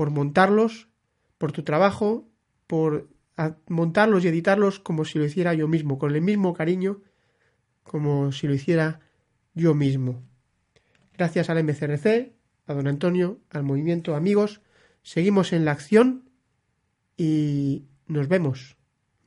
por 0.00 0.08
montarlos, 0.08 0.88
por 1.36 1.52
tu 1.52 1.62
trabajo, 1.62 2.26
por 2.66 3.10
montarlos 3.68 4.24
y 4.24 4.28
editarlos 4.28 4.80
como 4.80 5.04
si 5.04 5.18
lo 5.18 5.26
hiciera 5.26 5.52
yo 5.52 5.68
mismo, 5.68 5.98
con 5.98 6.14
el 6.14 6.22
mismo 6.22 6.54
cariño 6.54 7.02
como 7.82 8.32
si 8.32 8.46
lo 8.46 8.54
hiciera 8.54 9.00
yo 9.52 9.74
mismo. 9.74 10.22
Gracias 11.12 11.50
al 11.50 11.62
MCRC, 11.62 12.32
a 12.66 12.72
don 12.72 12.86
Antonio, 12.86 13.40
al 13.50 13.62
movimiento 13.62 14.16
amigos, 14.16 14.62
seguimos 15.02 15.52
en 15.52 15.66
la 15.66 15.72
acción 15.72 16.30
y 17.18 17.84
nos 18.06 18.26
vemos 18.26 18.78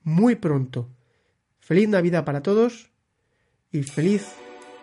muy 0.01 0.33
pronto. 0.33 0.89
Feliz 1.59 1.87
Navidad 1.87 2.25
para 2.25 2.41
todos 2.41 2.89
y 3.71 3.83
feliz 3.83 4.33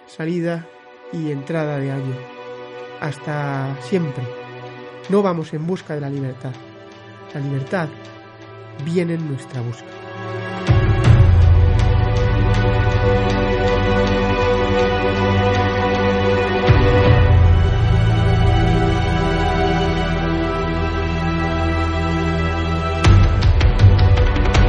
salida 0.06 0.68
y 1.12 1.32
entrada 1.32 1.80
de 1.80 1.90
año. 1.90 2.16
Hasta 3.00 3.76
siempre. 3.82 4.39
No 5.10 5.22
vamos 5.22 5.52
en 5.52 5.66
busca 5.66 5.94
de 5.96 6.00
la 6.00 6.08
libertad. 6.08 6.52
La 7.34 7.40
libertad 7.40 7.88
viene 8.84 9.14
en 9.14 9.28
nuestra 9.28 9.60
búsqueda. 9.60 9.90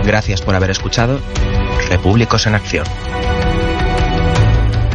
Gracias 0.04 0.42
por 0.42 0.56
haber 0.56 0.72
escuchado 0.72 1.20
Repúblicos 1.88 2.48
en 2.48 2.56
Acción. 2.56 2.86